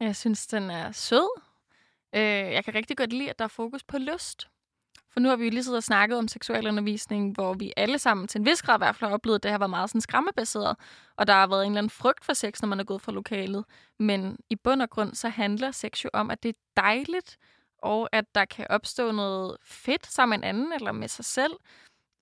Jeg 0.00 0.16
synes, 0.16 0.46
den 0.46 0.70
er 0.70 0.92
sød. 0.92 1.40
Øh, 2.14 2.52
jeg 2.52 2.64
kan 2.64 2.74
rigtig 2.74 2.96
godt 2.96 3.12
lide, 3.12 3.30
at 3.30 3.38
der 3.38 3.44
er 3.44 3.48
fokus 3.48 3.84
på 3.84 3.98
lyst. 3.98 4.48
For 5.12 5.20
nu 5.20 5.28
har 5.28 5.36
vi 5.36 5.44
jo 5.44 5.50
lige 5.50 5.64
siddet 5.64 5.76
og 5.76 5.82
snakket 5.82 6.18
om 6.18 6.28
seksualundervisning, 6.28 7.34
hvor 7.34 7.54
vi 7.54 7.72
alle 7.76 7.98
sammen 7.98 8.28
til 8.28 8.38
en 8.38 8.46
vis 8.46 8.62
grad 8.62 8.76
i 8.76 8.78
hvert 8.78 8.96
fald 8.96 9.08
har 9.08 9.14
oplevet, 9.14 9.38
at 9.38 9.42
det 9.42 9.50
har 9.50 9.58
været 9.58 9.70
meget 9.70 9.90
sådan 9.90 10.00
skræmmebaseret, 10.00 10.76
og 11.16 11.26
der 11.26 11.32
har 11.32 11.46
været 11.46 11.66
en 11.66 11.72
eller 11.72 11.78
anden 11.78 11.90
frygt 11.90 12.24
for 12.24 12.32
sex, 12.32 12.62
når 12.62 12.68
man 12.68 12.80
er 12.80 12.84
gået 12.84 13.02
fra 13.02 13.12
lokalet. 13.12 13.64
Men 13.98 14.38
i 14.50 14.56
bund 14.56 14.82
og 14.82 14.90
grund, 14.90 15.14
så 15.14 15.28
handler 15.28 15.70
sex 15.70 16.04
jo 16.04 16.10
om, 16.12 16.30
at 16.30 16.42
det 16.42 16.48
er 16.48 16.82
dejligt, 16.82 17.36
og 17.78 18.08
at 18.12 18.34
der 18.34 18.44
kan 18.44 18.66
opstå 18.70 19.12
noget 19.12 19.56
fedt 19.64 20.06
sammen 20.06 20.40
med 20.40 20.48
en 20.48 20.54
anden 20.54 20.72
eller 20.72 20.92
med 20.92 21.08
sig 21.08 21.24
selv, 21.24 21.52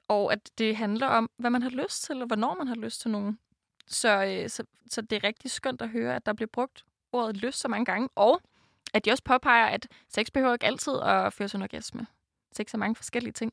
og 0.09 0.33
at 0.33 0.51
det 0.59 0.77
handler 0.77 1.07
om, 1.07 1.31
hvad 1.39 1.51
man 1.51 1.63
har 1.63 1.71
lyst 1.71 2.03
til, 2.03 2.21
og 2.21 2.27
hvornår 2.27 2.55
man 2.55 2.69
har 2.69 2.75
lyst 2.75 3.01
til 3.01 3.11
nogen. 3.11 3.39
Så, 3.87 4.25
øh, 4.25 4.49
så, 4.49 4.65
så 4.91 5.01
det 5.01 5.17
er 5.17 5.25
rigtig 5.25 5.51
skønt 5.51 5.83
at 5.83 5.89
høre, 5.89 6.17
at 6.17 6.27
der 6.27 6.33
bliver 6.33 6.49
brugt 6.53 6.85
ordet 7.13 7.37
lyst 7.37 7.61
så 7.61 7.69
mange 7.69 7.85
gange, 7.85 8.09
og 8.15 8.41
at 8.95 9.05
de 9.05 9.11
også 9.11 9.25
påpeger, 9.25 9.67
at 9.67 9.89
sex 10.09 10.27
behøver 10.35 10.53
ikke 10.53 10.67
altid 10.67 10.93
at 11.03 11.33
føre 11.33 11.49
til 11.49 11.57
en 11.57 11.63
orgasme. 11.63 12.07
Sex 12.53 12.75
er 12.75 12.79
mange 12.79 12.97
forskellige 12.97 13.33
ting. 13.33 13.53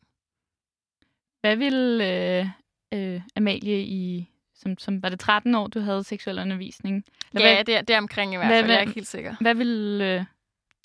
Hvad 1.41 1.55
vil 1.55 2.01
øh, 2.01 2.47
øh, 2.93 3.21
Amalie 3.35 3.81
i 3.81 4.31
som, 4.53 4.77
som 4.77 5.03
var 5.03 5.09
det 5.09 5.19
13 5.19 5.55
år, 5.55 5.67
du 5.67 5.79
havde 5.79 6.03
seksuel 6.03 6.39
undervisning? 6.39 7.05
Eller 7.33 7.47
ja, 7.47 7.55
hvad, 7.55 7.65
det, 7.65 7.75
er, 7.75 7.81
det 7.81 7.93
er 7.93 7.97
omkring 7.97 8.33
i 8.33 8.37
hvert 8.37 8.49
fald. 8.49 8.65
Hvad, 8.65 8.73
jeg 8.73 8.77
er 8.77 8.81
ikke 8.81 8.93
helt 8.93 9.07
sikker. 9.07 9.35
Hvad 9.41 9.55
ville 9.55 10.15
øh, 10.15 10.25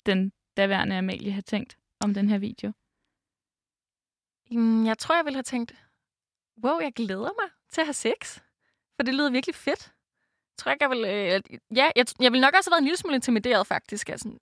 den 0.05 0.31
daværende 0.57 0.97
Amalie 0.97 1.31
have 1.31 1.41
tænkt 1.41 1.77
om 1.99 2.13
den 2.13 2.29
her 2.29 2.37
video? 2.37 2.71
Jeg 4.85 4.97
tror, 4.97 5.15
jeg 5.15 5.25
ville 5.25 5.35
have 5.37 5.43
tænkt, 5.43 5.75
wow, 6.63 6.79
jeg 6.79 6.93
glæder 6.93 7.19
mig 7.41 7.49
til 7.69 7.81
at 7.81 7.87
have 7.87 7.93
sex. 7.93 8.39
For 8.95 9.03
det 9.03 9.13
lyder 9.13 9.29
virkelig 9.29 9.55
fedt. 9.55 9.91
Jeg 10.51 10.57
tror 10.57 10.71
ikke, 10.71 10.83
jeg 10.83 10.89
vil... 10.89 11.05
Øh, 11.05 11.59
ja, 11.77 11.91
jeg, 11.95 12.05
jeg 12.19 12.31
vil 12.31 12.41
nok 12.41 12.53
også 12.57 12.69
have 12.69 12.73
været 12.73 12.81
en 12.81 12.85
lille 12.85 12.97
smule 12.97 13.15
intimideret, 13.15 13.67
faktisk. 13.67 14.09
Altså, 14.09 14.37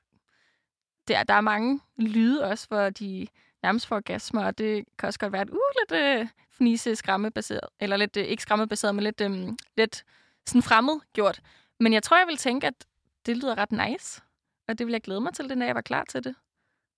der, 1.08 1.24
der 1.24 1.34
er 1.34 1.42
mange 1.42 1.80
lyde 1.98 2.44
også, 2.44 2.68
hvor 2.68 2.90
de 2.90 3.28
nærmest 3.64 3.88
får 3.88 3.96
orgasmer, 3.96 4.46
og 4.46 4.58
det 4.58 4.86
kan 5.00 5.08
også 5.08 5.20
godt 5.20 5.34
være 5.34 5.42
et 5.42 5.50
uh, 5.50 5.58
lidt 5.80 6.02
øh, 6.02 6.28
fnise 6.50 6.96
skræmmebaseret, 6.96 7.70
eller 7.80 7.98
lidt, 7.98 8.18
øh, 8.18 8.24
ikke 8.24 8.44
skræmmebaseret, 8.44 8.96
men 8.96 9.04
lidt, 9.04 9.22
øh, 9.22 9.48
lidt 9.78 10.06
sådan 10.46 10.62
fremmed 10.62 11.00
gjort. 11.14 11.42
Men 11.80 11.94
jeg 11.94 12.04
tror, 12.04 12.18
jeg 12.18 12.28
vil 12.28 12.38
tænke, 12.38 12.68
at 12.68 12.86
det 13.26 13.38
lyder 13.38 13.58
ret 13.58 13.72
nice, 13.72 14.22
og 14.68 14.80
det 14.80 14.88
vil 14.88 14.92
jeg 14.92 15.02
glæde 15.02 15.22
mig 15.22 15.34
til, 15.34 15.50
den 15.50 15.60
dag 15.60 15.68
jeg 15.68 15.76
var 15.76 15.82
klar 15.82 16.04
til 16.04 16.24
det. 16.24 16.36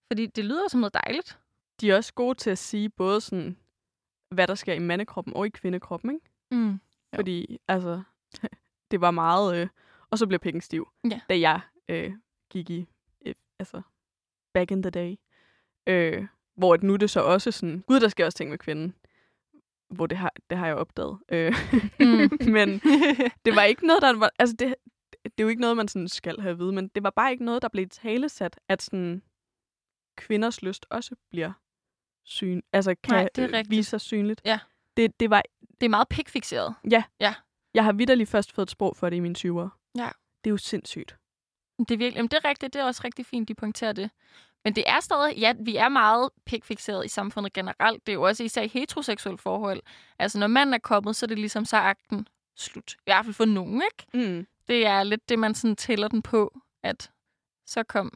Fordi 0.07 0.25
det 0.25 0.45
lyder 0.45 0.67
som 0.67 0.79
noget 0.79 0.93
dejligt. 0.93 1.39
De 1.81 1.91
er 1.91 1.95
også 1.95 2.13
gode 2.13 2.35
til 2.35 2.49
at 2.49 2.57
sige 2.57 2.89
både 2.89 3.21
sådan, 3.21 3.57
hvad 4.29 4.47
der 4.47 4.55
sker 4.55 4.73
i 4.73 4.79
mandekroppen 4.79 5.33
og 5.33 5.47
i 5.47 5.49
kvindekroppen, 5.49 6.11
ikke? 6.11 6.25
Mm. 6.51 6.79
Fordi, 7.15 7.57
altså, 7.67 8.03
det 8.91 9.01
var 9.01 9.11
meget... 9.11 9.57
Øh, 9.57 9.67
og 10.09 10.17
så 10.17 10.27
blev 10.27 10.39
pikken 10.39 10.61
stiv, 10.61 10.87
ja. 11.11 11.21
da 11.29 11.39
jeg 11.39 11.59
øh, 11.89 12.13
gik 12.49 12.69
i, 12.69 12.87
øh, 13.25 13.35
altså, 13.59 13.81
back 14.53 14.71
in 14.71 14.83
the 14.83 14.89
day. 14.89 15.15
Øh, 15.87 16.27
hvor 16.61 16.77
nu 16.81 16.93
er 16.93 16.97
det 16.97 17.09
så 17.09 17.21
også 17.21 17.51
sådan, 17.51 17.83
gud, 17.87 17.99
der 17.99 18.07
sker 18.07 18.25
også 18.25 18.37
ting 18.37 18.49
med 18.49 18.57
kvinden. 18.57 18.95
Hvor 19.89 20.07
det 20.07 20.17
har, 20.17 20.33
det 20.49 20.57
har 20.57 20.67
jeg 20.67 20.75
opdaget. 20.75 21.17
Øh, 21.29 21.53
mm. 21.99 22.29
men 22.55 22.69
det 23.45 23.55
var 23.55 23.63
ikke 23.63 23.87
noget, 23.87 24.01
der 24.01 24.13
var... 24.13 24.31
Altså, 24.39 24.55
det, 24.59 24.75
det 25.23 25.31
er 25.37 25.43
jo 25.43 25.47
ikke 25.47 25.61
noget, 25.61 25.77
man 25.77 25.87
sådan 25.87 26.07
skal 26.07 26.39
have 26.39 26.51
at 26.51 26.59
vide, 26.59 26.71
men 26.71 26.87
det 26.87 27.03
var 27.03 27.09
bare 27.09 27.31
ikke 27.31 27.45
noget, 27.45 27.61
der 27.61 27.67
blev 27.67 27.87
talesat, 27.89 28.59
at 28.67 28.81
sådan 28.81 29.21
kvinders 30.17 30.61
lyst 30.61 30.85
også 30.89 31.15
bliver 31.29 31.51
syn, 32.23 32.61
altså 32.73 32.95
kan 33.03 33.15
Nej, 33.15 33.29
det 33.35 33.55
er 33.55 33.63
vise 33.69 33.89
sig 33.89 34.01
synligt. 34.01 34.41
Ja. 34.45 34.59
Det, 34.97 35.19
det, 35.19 35.29
var, 35.29 35.43
det 35.81 35.85
er 35.85 35.89
meget 35.89 36.07
pikfixeret. 36.09 36.75
Ja. 36.91 37.03
ja. 37.19 37.33
Jeg 37.73 37.83
har 37.83 37.93
vidderlig 37.93 38.27
først 38.27 38.51
fået 38.51 38.65
et 38.65 38.71
sprog 38.71 38.95
for 38.95 39.09
det 39.09 39.17
i 39.17 39.19
mine 39.19 39.35
20'ere. 39.37 39.69
Ja. 39.95 40.09
Det 40.43 40.49
er 40.49 40.51
jo 40.51 40.57
sindssygt. 40.57 41.17
Det 41.79 41.91
er, 41.91 41.97
virkelig, 41.97 42.15
jamen, 42.15 42.29
det 42.29 42.37
er 42.43 42.49
rigtigt. 42.49 42.73
Det 42.73 42.79
er 42.81 42.85
også 42.85 43.01
rigtig 43.03 43.25
fint, 43.25 43.47
de 43.47 43.55
pointerer 43.55 43.93
det. 43.93 44.09
Men 44.63 44.75
det 44.75 44.83
er 44.87 44.99
stadig, 44.99 45.37
ja, 45.37 45.53
vi 45.59 45.75
er 45.75 45.89
meget 45.89 46.29
pikfixeret 46.45 47.05
i 47.05 47.07
samfundet 47.07 47.53
generelt. 47.53 48.05
Det 48.05 48.11
er 48.11 48.13
jo 48.13 48.21
også 48.21 48.43
især 48.43 48.61
i 48.61 48.67
heteroseksuelle 48.67 49.37
forhold. 49.37 49.81
Altså, 50.19 50.39
når 50.39 50.47
manden 50.47 50.73
er 50.73 50.79
kommet, 50.79 51.15
så 51.15 51.25
er 51.25 51.27
det 51.27 51.39
ligesom 51.39 51.65
så 51.65 51.77
akten 51.77 52.27
slut. 52.55 52.93
I 52.93 53.03
hvert 53.05 53.25
fald 53.25 53.33
for 53.33 53.45
nogen, 53.45 53.81
ikke? 53.91 54.29
Mm. 54.29 54.47
Det 54.67 54.85
er 54.85 55.03
lidt 55.03 55.29
det, 55.29 55.39
man 55.39 55.55
sådan 55.55 55.75
tæller 55.75 56.07
den 56.07 56.21
på, 56.21 56.59
at 56.83 57.11
så 57.65 57.83
kom 57.83 58.11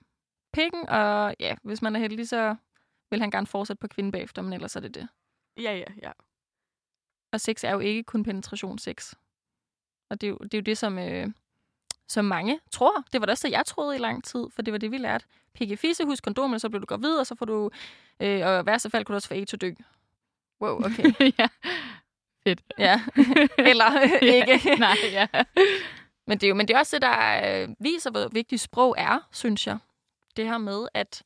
pikken, 0.53 0.89
og 0.89 1.35
ja, 1.39 1.55
hvis 1.63 1.81
man 1.81 1.95
er 1.95 1.99
heldig, 1.99 2.29
så 2.29 2.55
vil 3.09 3.19
han 3.19 3.31
gerne 3.31 3.47
fortsætte 3.47 3.79
på 3.79 3.87
kvinden 3.87 4.11
bagefter, 4.11 4.41
men 4.41 4.53
ellers 4.53 4.75
er 4.75 4.79
det 4.79 4.95
det. 4.95 5.07
Ja, 5.57 5.77
ja, 5.77 5.85
ja. 6.01 6.11
Og 7.33 7.41
sex 7.41 7.63
er 7.63 7.71
jo 7.71 7.79
ikke 7.79 8.03
kun 8.03 8.23
penetration 8.23 8.77
sex. 8.77 9.13
Og 10.09 10.21
det 10.21 10.27
er 10.27 10.31
jo 10.31 10.37
det, 10.37 10.53
er 10.53 10.57
jo 10.57 10.61
det 10.61 10.77
som, 10.77 10.99
øh, 10.99 11.27
som 12.07 12.25
mange 12.25 12.59
tror. 12.71 13.03
Det 13.13 13.21
var 13.21 13.25
det 13.25 13.31
også 13.31 13.47
jeg 13.47 13.65
troede 13.65 13.95
i 13.95 13.99
lang 13.99 14.23
tid, 14.23 14.45
for 14.55 14.61
det 14.61 14.71
var 14.71 14.77
det, 14.77 14.91
vi 14.91 14.97
lærte. 14.97 15.25
Pikke 15.53 15.77
fisse, 15.77 16.05
husk 16.05 16.23
kondomen, 16.23 16.59
så 16.59 16.69
bliver 16.69 16.79
du 16.79 16.85
gravid, 16.85 17.17
og 17.17 17.27
så 17.27 17.35
får 17.35 17.45
du, 17.45 17.69
øh, 18.19 18.47
og 18.47 18.61
i 18.61 18.65
værste 18.65 18.89
fald 18.89 19.05
kan 19.05 19.13
du 19.13 19.15
også 19.15 19.27
få 19.27 19.33
AIDS 19.33 19.55
dø. 19.61 19.71
Wow, 20.61 20.85
okay. 20.85 21.13
ja. 21.39 21.47
Fedt. 22.43 22.61
Ja. 22.77 23.01
Eller 23.69 24.19
ikke. 24.21 24.69
Nej, 24.79 24.95
ja. 25.11 25.27
Men 26.27 26.37
det, 26.37 26.43
er 26.43 26.49
jo, 26.49 26.55
men 26.55 26.67
det 26.67 26.73
er 26.73 26.79
også 26.79 26.95
det, 26.95 27.01
der 27.01 27.61
øh, 27.63 27.69
viser, 27.79 28.11
hvor 28.11 28.27
vigtigt 28.27 28.61
sprog 28.61 28.95
er, 28.97 29.19
synes 29.31 29.67
jeg. 29.67 29.77
Det 30.37 30.45
her 30.45 30.57
med, 30.57 30.87
at 30.93 31.23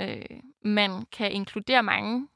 øh, 0.00 0.40
man 0.64 1.06
kan 1.12 1.32
inkludere 1.32 1.82
mange 1.82 2.28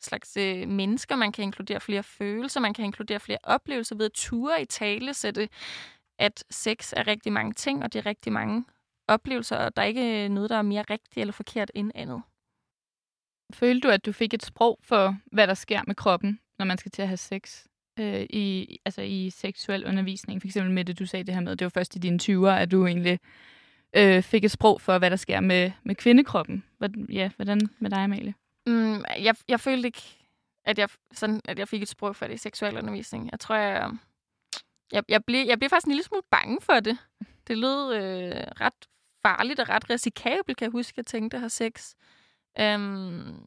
slags 0.00 0.36
øh, 0.36 0.68
mennesker, 0.68 1.16
man 1.16 1.32
kan 1.32 1.44
inkludere 1.44 1.80
flere 1.80 2.02
følelser, 2.02 2.60
man 2.60 2.74
kan 2.74 2.84
inkludere 2.84 3.20
flere 3.20 3.38
oplevelser 3.42 3.96
ved 3.96 4.06
at 4.06 4.12
ture 4.12 4.62
i 4.62 4.64
tale, 4.64 5.14
sætte, 5.14 5.48
at 6.18 6.44
sex 6.50 6.92
er 6.96 7.06
rigtig 7.06 7.32
mange 7.32 7.52
ting, 7.52 7.82
og 7.82 7.92
det 7.92 7.98
er 7.98 8.06
rigtig 8.06 8.32
mange 8.32 8.64
oplevelser, 9.08 9.56
og 9.56 9.76
der 9.76 9.82
er 9.82 9.86
ikke 9.86 10.28
noget, 10.28 10.50
der 10.50 10.56
er 10.56 10.62
mere 10.62 10.84
rigtigt 10.90 11.18
eller 11.18 11.32
forkert 11.32 11.70
end 11.74 11.92
andet. 11.94 12.22
Følte 13.52 13.88
du, 13.88 13.92
at 13.92 14.06
du 14.06 14.12
fik 14.12 14.34
et 14.34 14.42
sprog 14.42 14.78
for, 14.82 15.16
hvad 15.32 15.46
der 15.46 15.54
sker 15.54 15.80
med 15.86 15.94
kroppen, 15.94 16.40
når 16.58 16.64
man 16.66 16.78
skal 16.78 16.90
til 16.90 17.02
at 17.02 17.08
have 17.08 17.16
sex? 17.16 17.64
Øh, 17.98 18.26
i, 18.30 18.78
altså 18.84 19.02
i 19.02 19.30
seksuel 19.30 19.86
undervisning, 19.86 20.42
for 20.42 20.48
eksempel 20.48 20.72
med 20.72 20.84
det, 20.84 20.98
du 20.98 21.06
sagde 21.06 21.24
det 21.24 21.34
her 21.34 21.40
med, 21.40 21.56
det 21.56 21.64
var 21.64 21.68
først 21.68 21.96
i 21.96 21.98
dine 21.98 22.18
20'er, 22.22 22.60
at 22.60 22.70
du 22.70 22.86
egentlig 22.86 23.18
øh, 23.96 24.22
fik 24.22 24.44
et 24.44 24.50
sprog 24.50 24.80
for, 24.80 24.98
hvad 24.98 25.10
der 25.10 25.16
sker 25.16 25.40
med, 25.40 25.70
med 25.82 25.94
kvindekroppen. 25.94 26.64
Hvordan, 26.78 27.06
ja, 27.12 27.30
hvordan 27.36 27.60
med 27.78 27.90
dig, 27.90 27.98
Amalie? 27.98 28.34
Mm, 28.66 29.04
jeg, 29.18 29.34
jeg 29.48 29.60
følte 29.60 29.88
ikke, 29.88 30.02
at 30.64 30.78
jeg, 30.78 30.88
sådan, 31.12 31.40
at 31.44 31.58
jeg 31.58 31.68
fik 31.68 31.82
et 31.82 31.88
sprog 31.88 32.16
for 32.16 32.26
det 32.26 32.34
i 32.34 32.38
seksuel 32.38 32.78
undervisning. 32.78 33.28
Jeg 33.32 33.40
tror, 33.40 33.54
jeg, 33.54 33.90
jeg, 34.94 35.04
jeg, 35.08 35.24
blev, 35.24 35.46
jeg 35.46 35.58
blev 35.58 35.70
faktisk 35.70 35.86
en 35.86 35.92
lille 35.92 36.04
smule 36.04 36.22
bange 36.30 36.60
for 36.60 36.80
det. 36.80 36.98
Det 37.48 37.58
lød 37.58 37.94
øh, 37.94 38.44
ret 38.60 38.88
farligt 39.26 39.60
og 39.60 39.68
ret 39.68 39.90
risikabelt, 39.90 40.58
kan 40.58 40.64
jeg 40.64 40.72
huske, 40.72 40.94
jeg 40.96 41.06
tænkte 41.06 41.36
at 41.36 41.40
have 41.40 41.50
sex. 41.50 41.94
Øhm, 42.60 43.46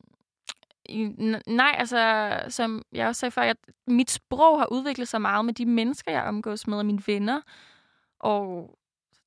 nej, 1.48 1.76
altså, 1.78 2.32
som 2.50 2.84
jeg 2.92 3.08
også 3.08 3.20
sagde 3.20 3.32
før, 3.32 3.44
jeg, 3.44 3.56
mit 3.88 4.12
sprog 4.12 4.60
har 4.60 4.68
udviklet 4.72 5.08
sig 5.08 5.22
meget 5.22 5.46
med 5.46 5.54
de 5.54 5.66
mennesker, 5.66 6.12
jeg 6.12 6.24
omgås 6.24 6.68
med, 6.68 6.78
og 6.78 6.86
mine 6.86 7.04
venner. 7.08 7.42
Og 8.20 8.78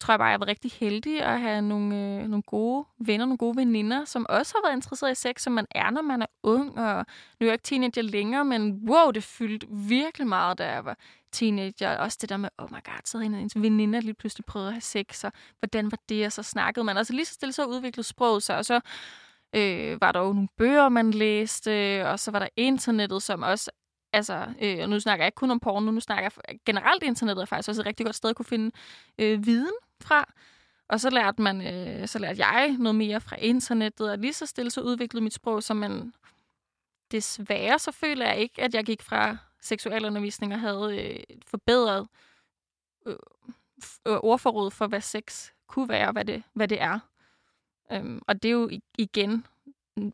tror 0.00 0.12
jeg 0.12 0.18
bare, 0.18 0.28
jeg 0.28 0.40
var 0.40 0.46
rigtig 0.46 0.70
heldig 0.80 1.22
at 1.22 1.40
have 1.40 1.62
nogle, 1.62 1.96
øh, 1.96 2.28
nogle 2.28 2.42
gode 2.42 2.84
venner, 2.98 3.24
nogle 3.24 3.38
gode 3.38 3.56
veninder, 3.56 4.04
som 4.04 4.26
også 4.28 4.54
har 4.54 4.68
været 4.68 4.76
interesseret 4.76 5.12
i 5.12 5.14
sex, 5.14 5.42
som 5.42 5.52
man 5.52 5.66
er, 5.70 5.90
når 5.90 6.02
man 6.02 6.22
er 6.22 6.26
ung. 6.42 6.78
Og 6.78 7.06
nu 7.40 7.44
er 7.44 7.50
jeg 7.50 7.52
ikke 7.52 7.62
teenager 7.62 8.02
længere, 8.02 8.44
men 8.44 8.90
wow, 8.90 9.10
det 9.10 9.24
fyldte 9.24 9.66
virkelig 9.70 10.26
meget, 10.26 10.58
da 10.58 10.72
jeg 10.72 10.84
var 10.84 10.96
teenager. 11.32 11.96
Også 11.96 12.18
det 12.20 12.28
der 12.28 12.36
med, 12.36 12.48
oh 12.58 12.70
my 12.70 12.84
god, 12.84 13.00
så 13.04 13.18
havde 13.18 13.48
en 13.56 13.62
veninder 13.62 14.00
lige 14.00 14.14
pludselig 14.14 14.44
prøvet 14.44 14.66
at 14.66 14.72
have 14.72 14.80
sex, 14.80 15.24
og 15.24 15.32
hvordan 15.58 15.90
var 15.90 15.98
det, 16.08 16.26
og 16.26 16.32
så 16.32 16.42
snakkede 16.42 16.84
man. 16.84 16.96
Altså 16.96 17.12
lige 17.12 17.24
så 17.24 17.34
stille 17.34 17.52
så 17.52 17.64
udviklede 17.64 18.06
sproget 18.06 18.42
sig, 18.42 18.56
og 18.56 18.64
så 18.64 18.80
øh, 19.56 20.00
var 20.00 20.12
der 20.12 20.20
jo 20.20 20.32
nogle 20.32 20.48
bøger, 20.56 20.88
man 20.88 21.10
læste, 21.10 22.02
og 22.06 22.18
så 22.18 22.30
var 22.30 22.38
der 22.38 22.48
internettet, 22.56 23.22
som 23.22 23.42
også 23.42 23.70
Altså, 24.12 24.46
øh, 24.62 24.78
og 24.82 24.88
nu 24.88 25.00
snakker 25.00 25.24
jeg 25.24 25.28
ikke 25.28 25.36
kun 25.36 25.50
om 25.50 25.60
porno, 25.60 25.90
nu 25.90 26.00
snakker 26.00 26.30
jeg 26.48 26.58
generelt 26.66 27.02
internettet 27.02 27.42
er 27.42 27.46
faktisk 27.46 27.68
også 27.68 27.82
et 27.82 27.86
rigtig 27.86 28.06
godt 28.06 28.16
sted 28.16 28.30
at 28.30 28.36
kunne 28.36 28.46
finde 28.46 28.70
øh, 29.18 29.46
viden 29.46 29.72
fra. 30.04 30.32
Og 30.88 31.00
så 31.00 31.10
lærte, 31.10 31.42
man, 31.42 31.66
øh, 31.66 32.08
så 32.08 32.18
lærte 32.18 32.46
jeg 32.46 32.76
noget 32.78 32.94
mere 32.94 33.20
fra 33.20 33.36
internettet, 33.36 34.10
og 34.10 34.18
lige 34.18 34.32
så 34.32 34.46
stille 34.46 34.70
så 34.70 34.80
udviklede 34.80 35.24
mit 35.24 35.34
sprog, 35.34 35.62
så 35.62 35.74
man 35.74 36.12
desværre 37.12 37.78
så 37.78 37.92
føler 37.92 38.26
jeg 38.26 38.38
ikke, 38.38 38.62
at 38.62 38.74
jeg 38.74 38.84
gik 38.84 39.02
fra 39.02 39.36
seksualundervisning 39.60 40.52
og 40.52 40.60
havde 40.60 40.98
øh, 41.00 41.36
forbedret 41.46 42.08
øh, 43.06 43.16
øh, 44.06 44.16
ordforråd 44.22 44.70
for, 44.70 44.86
hvad 44.86 45.00
sex 45.00 45.50
kunne 45.66 45.88
være, 45.88 46.06
og 46.06 46.12
hvad 46.12 46.24
det, 46.24 46.42
hvad 46.52 46.68
det 46.68 46.80
er. 46.80 46.98
Øhm, 47.92 48.22
og 48.26 48.42
det 48.42 48.48
er 48.48 48.52
jo 48.52 48.70
igen 48.98 49.46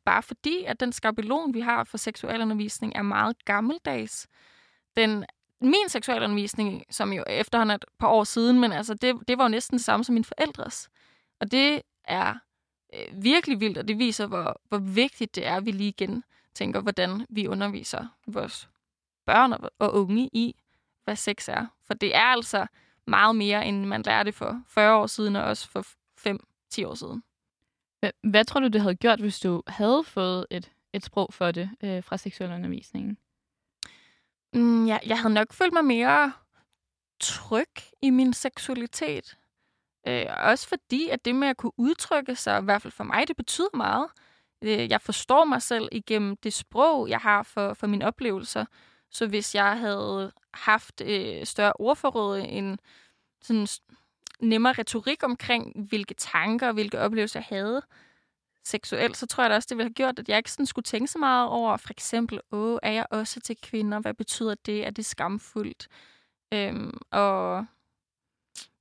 bare 0.05 0.23
fordi, 0.23 0.65
at 0.65 0.81
den 0.81 0.93
skabelon, 0.93 1.55
vi 1.55 1.61
har 1.61 1.85
for 1.85 1.99
seksualundervisning, 1.99 2.93
er 2.97 3.03
meget 3.03 3.45
gammeldags. 3.45 4.27
Den 4.97 5.25
min 5.61 5.89
seksualundervisning, 5.89 6.85
som 6.91 7.13
jo 7.13 7.25
efterhånden 7.27 7.71
er 7.71 7.75
et 7.75 7.85
par 7.99 8.09
år 8.09 8.25
siden, 8.25 8.61
men 8.61 8.73
altså 8.73 8.95
det, 8.95 9.17
det 9.29 9.39
var 9.39 9.45
jo 9.45 9.49
næsten 9.49 9.79
det 9.79 9.85
samme 9.85 10.05
som 10.05 10.13
min 10.13 10.25
forældres. 10.25 10.89
Og 11.41 11.51
det 11.51 11.83
er 12.05 12.35
øh, 12.95 13.25
virkelig 13.25 13.61
vildt, 13.61 13.79
og 13.79 13.89
det 13.89 13.99
viser, 13.99 14.27
hvor, 14.27 14.61
hvor 14.69 14.79
vigtigt 14.79 15.35
det 15.35 15.47
er, 15.47 15.57
at 15.57 15.67
vi 15.67 15.71
lige 15.71 15.89
igen 15.89 16.25
tænker, 16.55 16.81
hvordan 16.81 17.27
vi 17.29 17.49
underviser 17.49 18.07
vores 18.27 18.69
børn 19.27 19.53
og, 19.53 19.71
og 19.79 19.95
unge 19.95 20.31
i, 20.33 20.55
hvad 21.05 21.17
sex 21.17 21.49
er. 21.49 21.67
For 21.87 21.95
det 21.95 22.15
er 22.17 22.25
altså 22.25 22.67
meget 23.07 23.37
mere, 23.37 23.67
end 23.67 23.85
man 23.85 24.03
lærte 24.03 24.33
for 24.33 24.63
40 24.69 24.97
år 24.97 25.07
siden, 25.07 25.37
og 25.37 25.45
også 25.45 25.69
for 25.69 25.87
5-10 26.81 26.87
år 26.87 26.95
siden. 26.95 27.23
Hvad 28.23 28.45
tror 28.45 28.61
du, 28.61 28.67
det 28.67 28.81
havde 28.81 28.95
gjort, 28.95 29.21
hvis 29.21 29.41
du 29.41 29.63
havde 29.67 30.05
fået 30.05 30.47
et, 30.51 30.73
et 30.93 31.05
sprog 31.05 31.33
for 31.33 31.51
det 31.51 31.71
øh, 31.83 32.05
fra 32.05 32.17
seksualundervisningen? 32.17 33.19
Mm, 34.57 34.87
ja, 34.87 34.99
jeg 35.07 35.19
havde 35.19 35.35
nok 35.35 35.53
følt 35.53 35.73
mig 35.73 35.85
mere 35.85 36.33
tryg 37.21 37.71
i 38.03 38.11
min 38.11 38.33
seksualitet. 38.33 39.37
Øh, 40.09 40.27
også 40.39 40.69
fordi, 40.69 41.09
at 41.09 41.25
det 41.25 41.35
med 41.35 41.49
at 41.49 41.57
kunne 41.57 41.73
udtrykke 41.77 42.35
sig, 42.37 42.61
i 42.61 42.65
hvert 42.65 42.83
fald 42.83 42.93
for 42.93 43.05
mig, 43.05 43.29
det 43.29 43.37
betyder 43.37 43.77
meget. 43.77 44.09
Øh, 44.63 44.91
jeg 44.91 45.01
forstår 45.01 45.45
mig 45.45 45.63
selv 45.63 45.89
igennem 45.93 46.37
det 46.37 46.53
sprog, 46.53 47.09
jeg 47.09 47.19
har 47.19 47.43
for, 47.43 47.75
for 47.75 47.87
mine 47.87 48.07
oplevelser. 48.07 48.65
Så 49.11 49.27
hvis 49.27 49.55
jeg 49.55 49.79
havde 49.79 50.33
haft 50.55 51.01
øh, 51.01 51.47
større 51.47 51.73
ordforråd, 51.73 52.39
en 52.39 52.79
sådan 53.43 53.67
nemmere 54.41 54.73
retorik 54.73 55.23
omkring, 55.23 55.87
hvilke 55.89 56.15
tanker 56.15 56.69
og 56.69 56.75
hvilke 56.75 57.01
oplevelser 57.01 57.41
jeg 57.41 57.59
havde, 57.59 57.83
seksuelt, 58.67 59.17
så 59.17 59.27
tror 59.27 59.45
jeg 59.45 59.51
da 59.51 59.55
også, 59.55 59.67
det 59.71 59.77
ville 59.77 59.89
have 59.89 59.95
gjort, 59.95 60.19
at 60.19 60.29
jeg 60.29 60.37
ikke 60.37 60.53
sådan 60.53 60.67
skulle 60.67 60.83
tænke 60.83 61.07
så 61.07 61.19
meget 61.19 61.49
over, 61.49 61.77
for 61.77 61.91
eksempel, 61.91 62.41
åh, 62.53 62.79
er 62.83 62.93
jeg 62.93 63.07
også 63.11 63.41
til 63.41 63.57
kvinder? 63.63 64.01
Hvad 64.01 64.15
betyder 64.15 64.55
det? 64.67 64.87
Er 64.87 64.91
det 64.91 65.07
skamfuldt? 65.07 65.89
Øhm, 66.55 66.99
og 67.11 67.67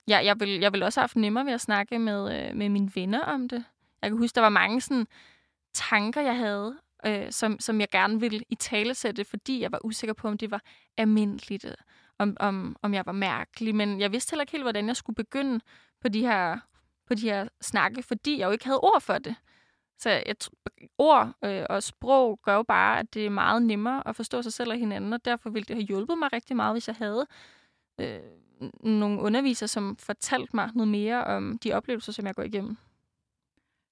ja, 0.08 0.18
jeg, 0.26 0.40
vil, 0.40 0.50
jeg 0.50 0.74
vil 0.74 0.84
også 0.84 1.00
have 1.00 1.04
haft 1.04 1.16
nemmere 1.16 1.46
ved 1.46 1.54
at 1.54 1.62
snakke 1.62 2.00
med, 2.00 2.50
øh, 2.50 2.56
med 2.56 2.70
mine 2.70 2.92
venner 2.96 3.22
om 3.22 3.50
det. 3.50 3.64
Jeg 4.02 4.10
kan 4.10 4.18
huske, 4.18 4.36
der 4.36 4.42
var 4.42 4.50
mange 4.50 4.82
sådan, 4.82 5.08
tanker, 5.74 6.22
jeg 6.22 6.38
havde, 6.38 6.78
øh, 7.06 7.32
som, 7.32 7.60
som 7.60 7.80
jeg 7.80 7.90
gerne 7.90 8.20
ville 8.20 8.42
i 8.50 8.56
tale 8.56 8.96
sætte, 8.96 9.26
fordi 9.26 9.62
jeg 9.62 9.72
var 9.72 9.86
usikker 9.86 10.14
på, 10.14 10.28
om 10.28 10.38
det 10.38 10.52
var 10.52 10.62
almindeligt, 10.98 11.66
om, 12.20 12.38
om, 12.40 12.76
om 12.82 12.94
jeg 12.94 13.06
var 13.06 13.12
mærkelig. 13.12 13.76
Men 13.76 14.00
jeg 14.00 14.12
vidste 14.12 14.32
heller 14.32 14.44
ikke 14.44 14.52
helt, 14.52 14.64
hvordan 14.64 14.88
jeg 14.88 14.96
skulle 14.96 15.16
begynde 15.16 15.60
på 16.02 16.08
de 16.08 16.22
her, 16.22 16.60
på 17.08 17.14
de 17.14 17.22
her 17.22 17.48
snakke, 17.62 18.04
fordi 18.04 18.40
jeg 18.40 18.46
jo 18.46 18.52
ikke 18.52 18.66
havde 18.66 18.80
ord 18.80 19.02
for 19.02 19.18
det. 19.18 19.36
Så 20.00 20.10
jeg, 20.10 20.36
ord 20.98 21.34
øh, 21.44 21.66
og 21.70 21.84
sprog 21.84 22.40
gør 22.44 22.56
jo 22.56 22.64
bare, 22.64 23.00
at 23.00 23.14
det 23.14 23.26
er 23.26 23.30
meget 23.30 23.62
nemmere 23.62 24.08
at 24.08 24.16
forstå 24.16 24.42
sig 24.42 24.54
selv 24.54 24.72
og 24.72 24.78
hinanden, 24.78 25.14
og 25.14 25.26
derfor 25.26 25.50
ville 25.50 25.66
det 25.66 25.76
have 25.76 25.86
hjulpet 25.86 26.18
mig 26.18 26.34
rigtig 26.34 26.56
meget, 26.56 26.74
hvis 26.74 26.88
jeg 26.88 26.96
havde 26.96 27.28
øh, 28.00 28.20
nogle 28.84 29.20
undervisere, 29.20 29.68
som 29.68 29.98
fortalte 29.98 30.56
mig 30.56 30.70
noget 30.76 30.88
mere 30.88 31.24
om 31.24 31.58
de 31.58 31.74
oplevelser, 31.74 32.12
som 32.12 32.26
jeg 32.26 32.36
går 32.36 32.44
igennem. 32.44 32.78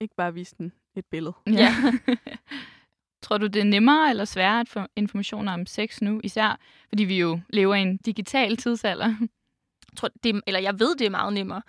Ikke 0.01 0.15
bare 0.15 0.33
vise 0.33 0.55
den 0.57 0.73
et 0.95 1.05
billede. 1.05 1.33
Ja. 1.47 1.75
Tror 3.23 3.37
du, 3.37 3.47
det 3.47 3.59
er 3.59 3.65
nemmere 3.65 4.09
eller 4.09 4.25
sværere 4.25 4.59
at 4.59 4.69
få 4.69 4.79
informationer 4.95 5.53
om 5.53 5.65
sex 5.65 6.01
nu, 6.01 6.21
især 6.23 6.59
fordi 6.89 7.03
vi 7.03 7.19
jo 7.19 7.39
lever 7.49 7.75
i 7.75 7.81
en 7.81 7.97
digital 7.97 8.57
tidsalder? 8.57 9.07
Jeg, 9.07 9.97
tror, 9.97 10.09
det, 10.23 10.41
eller 10.47 10.59
jeg 10.59 10.79
ved, 10.79 10.95
det 10.95 11.05
er 11.05 11.09
meget 11.09 11.33
nemmere. 11.33 11.61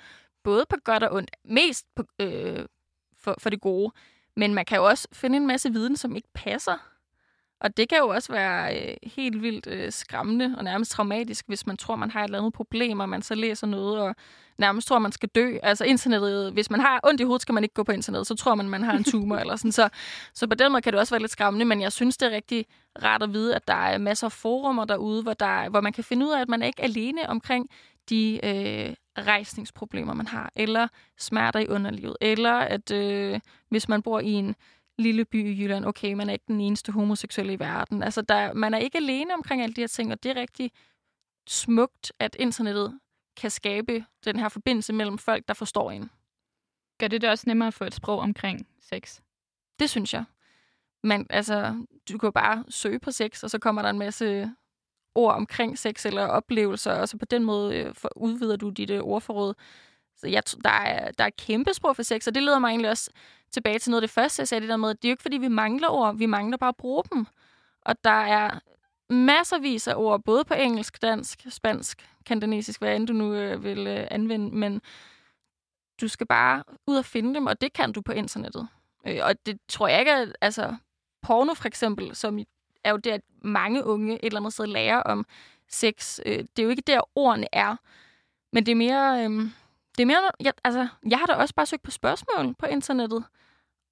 Både 0.44 0.66
på 0.68 0.76
godt 0.84 1.02
og 1.02 1.14
ondt. 1.16 1.30
Mest 1.44 1.86
på, 1.96 2.04
øh, 2.20 2.64
for, 3.16 3.36
for 3.38 3.50
det 3.50 3.60
gode. 3.60 3.92
Men 4.36 4.54
man 4.54 4.64
kan 4.64 4.78
jo 4.78 4.84
også 4.84 5.08
finde 5.12 5.36
en 5.36 5.46
masse 5.46 5.72
viden, 5.72 5.96
som 5.96 6.16
ikke 6.16 6.28
passer. 6.34 6.76
Og 7.60 7.76
det 7.76 7.88
kan 7.88 7.98
jo 7.98 8.08
også 8.08 8.32
være 8.32 8.78
øh, 8.78 8.96
helt 9.02 9.42
vildt 9.42 9.66
øh, 9.66 9.92
skræmmende 9.92 10.54
og 10.58 10.64
nærmest 10.64 10.90
traumatisk, 10.90 11.44
hvis 11.48 11.66
man 11.66 11.76
tror, 11.76 11.96
man 11.96 12.10
har 12.10 12.20
et 12.20 12.24
eller 12.24 12.38
andet 12.38 12.52
problem, 12.52 13.00
og 13.00 13.08
man 13.08 13.22
så 13.22 13.34
læser 13.34 13.66
noget 13.66 14.00
og 14.00 14.14
nærmest 14.58 14.88
tror, 14.88 14.98
man 14.98 15.12
skal 15.12 15.28
dø. 15.28 15.56
Altså 15.62 15.84
internettet, 15.84 16.52
hvis 16.52 16.70
man 16.70 16.80
har 16.80 17.00
ondt 17.04 17.20
i 17.20 17.24
hovedet, 17.24 17.42
skal 17.42 17.52
man 17.52 17.64
ikke 17.64 17.74
gå 17.74 17.82
på 17.82 17.92
internettet, 17.92 18.26
så 18.26 18.34
tror 18.34 18.54
man, 18.54 18.68
man 18.68 18.82
har 18.82 18.92
en 18.92 19.04
tumor 19.04 19.36
eller 19.36 19.56
sådan. 19.56 19.72
Så, 19.72 19.88
så 20.34 20.46
på 20.46 20.54
den 20.54 20.72
måde 20.72 20.82
kan 20.82 20.92
det 20.92 21.00
også 21.00 21.14
være 21.14 21.20
lidt 21.20 21.32
skræmmende, 21.32 21.64
men 21.64 21.80
jeg 21.80 21.92
synes, 21.92 22.16
det 22.16 22.26
er 22.26 22.36
rigtig 22.36 22.66
rart 23.02 23.22
at 23.22 23.32
vide, 23.32 23.56
at 23.56 23.68
der 23.68 23.74
er 23.74 23.98
masser 23.98 24.26
af 24.26 24.32
forumer 24.32 24.84
derude, 24.84 25.22
hvor, 25.22 25.34
der, 25.34 25.68
hvor 25.68 25.80
man 25.80 25.92
kan 25.92 26.04
finde 26.04 26.26
ud 26.26 26.32
af, 26.32 26.40
at 26.40 26.48
man 26.48 26.62
er 26.62 26.66
ikke 26.66 26.82
alene 26.82 27.28
omkring 27.28 27.70
de 28.08 28.40
øh, 28.44 28.94
rejsningsproblemer, 29.18 30.14
man 30.14 30.26
har, 30.26 30.52
eller 30.56 30.88
smerter 31.18 31.60
i 31.60 31.68
underlivet, 31.68 32.16
eller 32.20 32.52
at 32.52 32.90
øh, 32.90 33.40
hvis 33.68 33.88
man 33.88 34.02
bor 34.02 34.20
i 34.20 34.30
en 34.32 34.54
lille 34.98 35.24
by 35.24 35.46
i 35.46 35.62
Jylland, 35.62 35.84
okay, 35.84 36.12
man 36.12 36.28
er 36.28 36.32
ikke 36.32 36.44
den 36.48 36.60
eneste 36.60 36.92
homoseksuelle 36.92 37.52
i 37.52 37.58
verden. 37.58 38.02
Altså, 38.02 38.22
der, 38.22 38.52
man 38.52 38.74
er 38.74 38.78
ikke 38.78 38.98
alene 38.98 39.34
omkring 39.34 39.62
alle 39.62 39.74
de 39.74 39.80
her 39.80 39.88
ting, 39.88 40.12
og 40.12 40.22
det 40.22 40.30
er 40.30 40.40
rigtig 40.40 40.70
smukt, 41.46 42.12
at 42.18 42.36
internettet 42.38 43.00
kan 43.36 43.50
skabe 43.50 44.04
den 44.24 44.38
her 44.38 44.48
forbindelse 44.48 44.92
mellem 44.92 45.18
folk, 45.18 45.48
der 45.48 45.54
forstår 45.54 45.90
en. 45.90 46.10
Gør 46.98 47.08
det 47.08 47.20
det 47.20 47.30
også 47.30 47.44
nemmere 47.46 47.66
at 47.66 47.74
få 47.74 47.84
et 47.84 47.94
sprog 47.94 48.18
omkring 48.18 48.66
sex? 48.80 49.20
Det 49.78 49.90
synes 49.90 50.14
jeg. 50.14 50.24
Men 51.02 51.26
altså, 51.30 51.86
du 52.08 52.18
kan 52.18 52.32
bare 52.32 52.64
søge 52.68 52.98
på 52.98 53.10
sex, 53.10 53.42
og 53.42 53.50
så 53.50 53.58
kommer 53.58 53.82
der 53.82 53.90
en 53.90 53.98
masse 53.98 54.54
ord 55.14 55.34
omkring 55.34 55.78
sex 55.78 56.06
eller 56.06 56.26
oplevelser, 56.26 56.92
og 56.92 57.08
så 57.08 57.18
på 57.18 57.24
den 57.24 57.44
måde 57.44 57.76
øh, 57.76 57.94
for, 57.94 58.10
udvider 58.16 58.56
du 58.56 58.70
dit 58.70 58.90
øh, 58.90 59.00
ordforråd. 59.00 59.54
Så 60.16 60.28
jeg, 60.28 60.42
der, 60.64 60.70
er, 60.70 61.10
der 61.10 61.24
er 61.24 61.28
et 61.28 61.36
kæmpe 61.36 61.74
sprog 61.74 61.96
for 61.96 62.02
sex, 62.02 62.26
og 62.26 62.34
det 62.34 62.42
leder 62.42 62.58
mig 62.58 62.68
egentlig 62.68 62.90
også 62.90 63.10
tilbage 63.50 63.78
til 63.78 63.90
noget 63.90 64.02
af 64.02 64.08
det 64.08 64.14
første, 64.14 64.40
jeg 64.40 64.48
sagde, 64.48 64.60
det 64.60 64.68
der 64.68 64.76
med, 64.76 64.90
at 64.90 65.02
det 65.02 65.08
er 65.08 65.10
jo 65.10 65.12
ikke, 65.12 65.22
fordi 65.22 65.36
vi 65.36 65.48
mangler 65.48 65.88
ord, 65.88 66.16
vi 66.16 66.26
mangler 66.26 66.56
bare 66.56 66.68
at 66.68 66.76
bruge 66.76 67.02
dem. 67.12 67.26
Og 67.82 68.04
der 68.04 68.10
er 68.10 68.58
masservis 69.10 69.88
af 69.88 69.94
ord, 69.96 70.22
både 70.22 70.44
på 70.44 70.54
engelsk, 70.54 71.02
dansk, 71.02 71.46
spansk, 71.48 72.08
kantonesisk, 72.26 72.80
hvad 72.80 72.96
end 72.96 73.06
du 73.06 73.12
nu 73.12 73.34
øh, 73.34 73.64
vil 73.64 73.86
øh, 73.86 74.06
anvende, 74.10 74.56
men 74.56 74.80
du 76.00 76.08
skal 76.08 76.26
bare 76.26 76.64
ud 76.86 76.96
og 76.96 77.04
finde 77.04 77.34
dem, 77.34 77.46
og 77.46 77.60
det 77.60 77.72
kan 77.72 77.92
du 77.92 78.00
på 78.00 78.12
internettet. 78.12 78.68
Øh, 79.06 79.20
og 79.22 79.46
det 79.46 79.58
tror 79.68 79.88
jeg 79.88 79.98
ikke, 79.98 80.12
at 80.12 80.36
altså, 80.40 80.76
porno 81.22 81.54
for 81.54 81.66
eksempel, 81.66 82.16
som 82.16 82.38
er 82.84 82.90
jo 82.90 82.96
det, 82.96 83.10
at 83.10 83.20
mange 83.42 83.84
unge 83.84 84.14
et 84.14 84.24
eller 84.24 84.40
andet 84.40 84.52
sted 84.52 84.66
lærer 84.66 85.02
om 85.02 85.26
sex. 85.68 86.20
Øh, 86.26 86.38
det 86.38 86.58
er 86.58 86.62
jo 86.62 86.68
ikke 86.68 86.82
der, 86.86 87.00
ordene 87.14 87.46
er. 87.52 87.76
Men 88.52 88.66
det 88.66 88.72
er 88.72 88.76
mere... 88.76 89.24
Øh, 89.24 89.50
det 89.98 90.02
er 90.02 90.06
mere, 90.06 90.30
jeg, 90.40 90.52
altså, 90.64 90.88
jeg 91.10 91.18
har 91.18 91.26
da 91.26 91.32
også 91.32 91.54
bare 91.54 91.66
søgt 91.66 91.82
på 91.82 91.90
spørgsmål 91.90 92.54
på 92.58 92.66
internettet. 92.66 93.24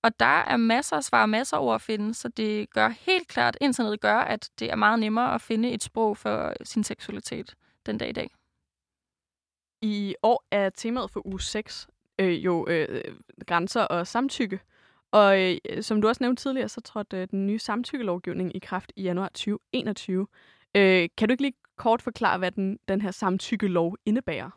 Og 0.02 0.20
der 0.20 0.40
er 0.40 0.56
masser 0.56 0.96
af 0.96 1.04
svar, 1.04 1.26
masser 1.26 1.56
af 1.56 1.60
ord 1.60 1.74
at 1.74 1.82
finde, 1.82 2.14
så 2.14 2.28
det 2.28 2.70
gør 2.70 2.88
helt 2.88 3.28
klart, 3.28 3.56
internettet 3.60 4.00
gør, 4.00 4.16
at 4.18 4.50
det 4.58 4.70
er 4.70 4.76
meget 4.76 4.98
nemmere 4.98 5.34
at 5.34 5.40
finde 5.40 5.70
et 5.70 5.82
sprog 5.82 6.16
for 6.16 6.54
sin 6.64 6.84
seksualitet 6.84 7.54
den 7.86 7.98
dag 7.98 8.08
i 8.08 8.12
dag. 8.12 8.30
I 9.82 10.14
år 10.22 10.44
er 10.50 10.70
temaet 10.70 11.10
for 11.10 11.26
uge 11.26 11.40
6 11.40 11.88
øh, 12.18 12.44
jo 12.44 12.66
øh, 12.68 13.16
grænser 13.46 13.82
og 13.82 14.06
samtykke. 14.06 14.60
Og 15.12 15.40
øh, 15.40 15.82
som 15.82 16.02
du 16.02 16.08
også 16.08 16.22
nævnte 16.24 16.42
tidligere, 16.42 16.68
så 16.68 16.80
trådte 16.80 17.16
øh, 17.16 17.28
den 17.30 17.46
nye 17.46 17.58
samtykkelovgivning 17.58 18.56
i 18.56 18.58
kraft 18.58 18.92
i 18.96 19.02
januar 19.02 19.28
2021. 19.28 20.26
Øh, 20.74 21.08
kan 21.16 21.28
du 21.28 21.32
ikke 21.32 21.42
lige 21.42 21.54
kort 21.76 22.02
forklare, 22.02 22.38
hvad 22.38 22.50
den, 22.50 22.78
den 22.88 23.00
her 23.00 23.10
samtykkelov 23.10 23.96
indebærer? 24.06 24.50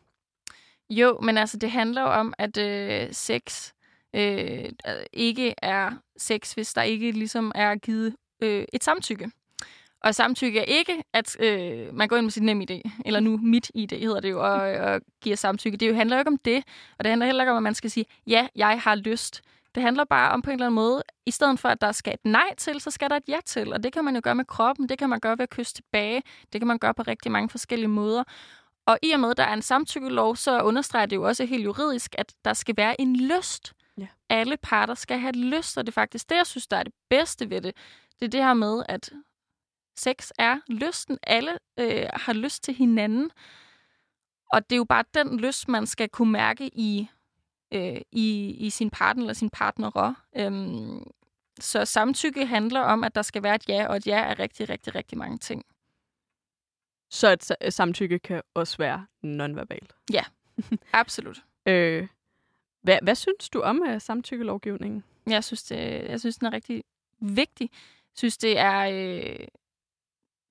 Jo, 0.90 1.20
men 1.22 1.38
altså 1.38 1.58
det 1.58 1.72
handler 1.72 2.02
jo 2.02 2.08
om, 2.08 2.34
at 2.38 2.58
øh, 2.58 3.08
sex 3.12 3.74
øh, 4.14 4.64
øh, 4.88 4.94
ikke 5.14 5.56
er 5.58 5.92
sex, 6.18 6.54
hvis 6.54 6.74
der 6.74 6.82
ikke 6.82 7.12
ligesom 7.12 7.52
er 7.56 7.76
givet 7.76 8.16
øh, 8.42 8.66
et 8.74 8.84
samtykke. 8.84 9.32
Og 10.04 10.16
samtykke 10.16 10.60
er 10.60 10.64
ikke, 10.64 11.04
at 11.14 11.40
øh, 11.40 11.96
man 11.96 12.08
går 12.08 12.16
ind 12.16 12.26
med 12.26 12.32
sit 12.32 12.44
nem 12.44 12.62
idé, 12.62 12.82
eller 13.06 13.20
nu 13.20 13.38
mit 13.38 13.72
idé 13.78 13.96
hedder 13.96 14.20
det 14.20 14.30
jo, 14.30 14.40
og, 14.40 14.62
og 14.62 15.02
giver 15.22 15.36
samtykke. 15.36 15.78
Det 15.78 15.88
jo 15.88 15.96
handler 15.96 16.16
jo 16.16 16.20
ikke 16.20 16.32
om 16.32 16.38
det, 16.38 16.64
og 16.98 17.04
det 17.04 17.10
handler 17.10 17.26
heller 17.26 17.44
ikke 17.44 17.52
om, 17.52 17.58
at 17.58 17.64
man 17.64 17.76
skal 17.76 17.92
sige, 17.92 18.06
ja, 18.28 18.48
jeg 18.56 18.82
har 18.82 18.96
lyst. 18.96 19.42
Det 19.76 19.84
handler 19.84 20.04
bare 20.06 20.32
om 20.32 20.42
på 20.42 20.50
en 20.50 20.54
eller 20.54 20.66
anden 20.66 20.76
måde, 20.76 21.04
i 21.26 21.32
stedet 21.32 21.60
for 21.60 21.70
at 21.70 21.82
der 21.82 21.92
skal 21.92 22.14
et 22.14 22.26
nej 22.26 22.56
til, 22.58 22.82
så 22.82 22.92
skal 22.92 23.10
der 23.10 23.16
et 23.16 23.24
ja 23.28 23.38
til. 23.46 23.74
Og 23.74 23.84
det 23.84 23.94
kan 23.94 24.06
man 24.06 24.16
jo 24.16 24.22
gøre 24.24 24.36
med 24.36 24.46
kroppen, 24.46 24.90
det 24.90 24.98
kan 24.98 25.10
man 25.10 25.20
gøre 25.20 25.38
ved 25.38 25.44
at 25.44 25.50
kysse 25.50 25.74
tilbage, 25.74 26.24
det 26.54 26.62
kan 26.62 26.68
man 26.68 26.80
gøre 26.80 26.94
på 26.94 27.02
rigtig 27.02 27.32
mange 27.32 27.50
forskellige 27.50 27.88
måder. 27.88 28.24
Og 28.86 29.00
i 29.04 29.12
og 29.12 29.20
med, 29.20 29.32
at 29.32 29.38
der 29.38 29.44
er 29.44 29.54
en 29.54 29.62
samtykkelov, 29.62 30.36
så 30.36 30.62
understreger 30.62 31.06
det 31.06 31.16
jo 31.16 31.24
også 31.24 31.46
helt 31.46 31.64
juridisk, 31.64 32.16
at 32.18 32.36
der 32.46 32.54
skal 32.54 32.78
være 32.78 33.02
en 33.02 33.16
lyst. 33.16 33.74
Ja. 33.98 34.08
Alle 34.30 34.58
parter 34.58 34.94
skal 34.94 35.20
have 35.20 35.32
lyst, 35.32 35.78
og 35.78 35.86
det 35.86 35.92
er 35.92 35.94
faktisk 35.94 36.30
det, 36.30 36.36
jeg 36.36 36.48
synes, 36.48 36.68
der 36.68 36.78
er 36.78 36.84
det 36.84 36.94
bedste 37.10 37.50
ved 37.50 37.62
det. 37.62 37.76
Det 38.20 38.26
er 38.26 38.30
det 38.30 38.44
her 38.44 38.54
med, 38.54 38.84
at 38.90 39.12
sex 39.98 40.32
er 40.38 40.60
lysten. 40.68 41.18
Alle 41.24 41.52
øh, 41.80 42.06
har 42.14 42.34
lyst 42.34 42.64
til 42.64 42.74
hinanden. 42.74 43.32
Og 44.54 44.70
det 44.70 44.76
er 44.76 44.78
jo 44.78 44.84
bare 44.84 45.04
den 45.14 45.40
lyst, 45.40 45.68
man 45.68 45.86
skal 45.86 46.10
kunne 46.10 46.32
mærke 46.32 46.68
i, 46.68 47.10
øh, 47.72 48.02
i, 48.12 48.56
i 48.60 48.70
sin 48.70 48.90
partner 48.90 49.24
eller 49.24 49.34
sin 49.34 49.50
partnerer. 49.50 50.14
Øhm, 50.36 51.04
så 51.60 51.86
samtykke 51.86 52.46
handler 52.46 52.80
om, 52.80 53.04
at 53.04 53.16
der 53.16 53.22
skal 53.22 53.44
være 53.44 53.56
et 53.56 53.70
ja, 53.70 53.88
og 53.88 53.96
et 53.96 54.08
ja 54.08 54.20
er 54.20 54.40
rigtig, 54.40 54.70
rigtig, 54.70 54.96
rigtig 54.96 55.18
mange 55.18 55.38
ting. 55.38 55.66
Så 57.10 57.56
et 57.62 57.74
samtykke 57.74 58.20
kan 58.20 58.42
også 58.54 58.78
være 58.78 59.06
nonverbalt? 59.22 59.96
Ja, 60.14 60.24
absolut. 60.94 61.44
øh, 61.66 62.08
hvad, 62.82 63.00
hvad 63.02 63.16
synes 63.16 63.50
du 63.50 63.62
om 63.62 63.82
uh, 63.90 64.02
samtykkelovgivningen? 64.02 65.04
Jeg 65.28 65.44
synes, 65.44 65.64
det, 65.64 66.10
jeg 66.10 66.20
synes, 66.20 66.38
den 66.38 66.48
er 66.48 66.54
rigtig 66.54 66.84
vigtig. 67.20 67.70
Jeg 67.72 68.18
synes, 68.18 68.38
det 68.38 68.60
er... 68.60 68.80
Øh, 68.80 69.48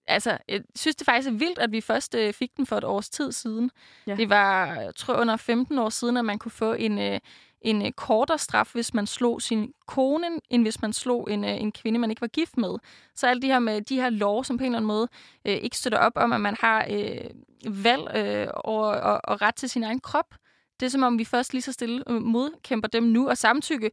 altså, 0.06 0.38
jeg 0.48 0.60
synes 0.76 0.96
det 0.96 1.04
faktisk 1.04 1.28
er 1.28 1.32
vildt, 1.32 1.58
at 1.58 1.72
vi 1.72 1.80
først 1.80 2.14
øh, 2.14 2.32
fik 2.32 2.56
den 2.56 2.66
for 2.66 2.76
et 2.76 2.84
års 2.84 3.08
tid 3.08 3.32
siden. 3.32 3.70
Ja. 4.06 4.16
Det 4.16 4.28
var, 4.28 4.66
jeg 4.66 4.94
tror, 4.96 5.14
under 5.14 5.36
15 5.36 5.78
år 5.78 5.88
siden, 5.88 6.16
at 6.16 6.24
man 6.24 6.38
kunne 6.38 6.52
få 6.52 6.72
en, 6.72 6.98
øh, 6.98 7.20
en 7.60 7.86
øh, 7.86 7.92
kortere 7.92 8.38
straf, 8.38 8.70
hvis 8.72 8.94
man 8.94 9.06
slog 9.06 9.42
sin 9.42 9.72
kone, 9.86 10.26
end 10.50 10.62
hvis 10.62 10.82
man 10.82 10.92
slog 10.92 11.32
en, 11.32 11.44
øh, 11.44 11.60
en 11.60 11.72
kvinde, 11.72 11.98
man 11.98 12.10
ikke 12.10 12.20
var 12.20 12.28
gift 12.28 12.56
med. 12.56 12.74
Så 13.14 13.26
alle 13.26 13.42
de 13.42 13.46
her, 13.46 13.58
med, 13.58 13.82
de 13.82 13.96
her 13.96 14.10
lov, 14.10 14.44
som 14.44 14.58
på 14.58 14.64
en 14.64 14.66
eller 14.66 14.78
anden 14.78 14.88
måde 14.88 15.08
øh, 15.44 15.54
ikke 15.54 15.76
støtter 15.76 15.98
op 15.98 16.12
om, 16.16 16.32
at 16.32 16.40
man 16.40 16.56
har 16.60 16.86
øh, 16.90 17.84
valg 17.84 18.16
øh, 18.16 18.46
og, 18.54 18.80
og, 18.80 19.20
og 19.24 19.42
ret 19.42 19.54
til 19.54 19.68
sin 19.68 19.84
egen 19.84 20.00
krop. 20.00 20.34
Det 20.80 20.86
er 20.86 20.90
som 20.90 21.02
om, 21.02 21.18
vi 21.18 21.24
først 21.24 21.52
lige 21.52 21.62
så 21.62 21.72
stille 21.72 22.02
øh, 22.10 22.22
modkæmper 22.22 22.88
dem 22.88 23.02
nu, 23.02 23.28
og 23.28 23.38
samtykke 23.38 23.90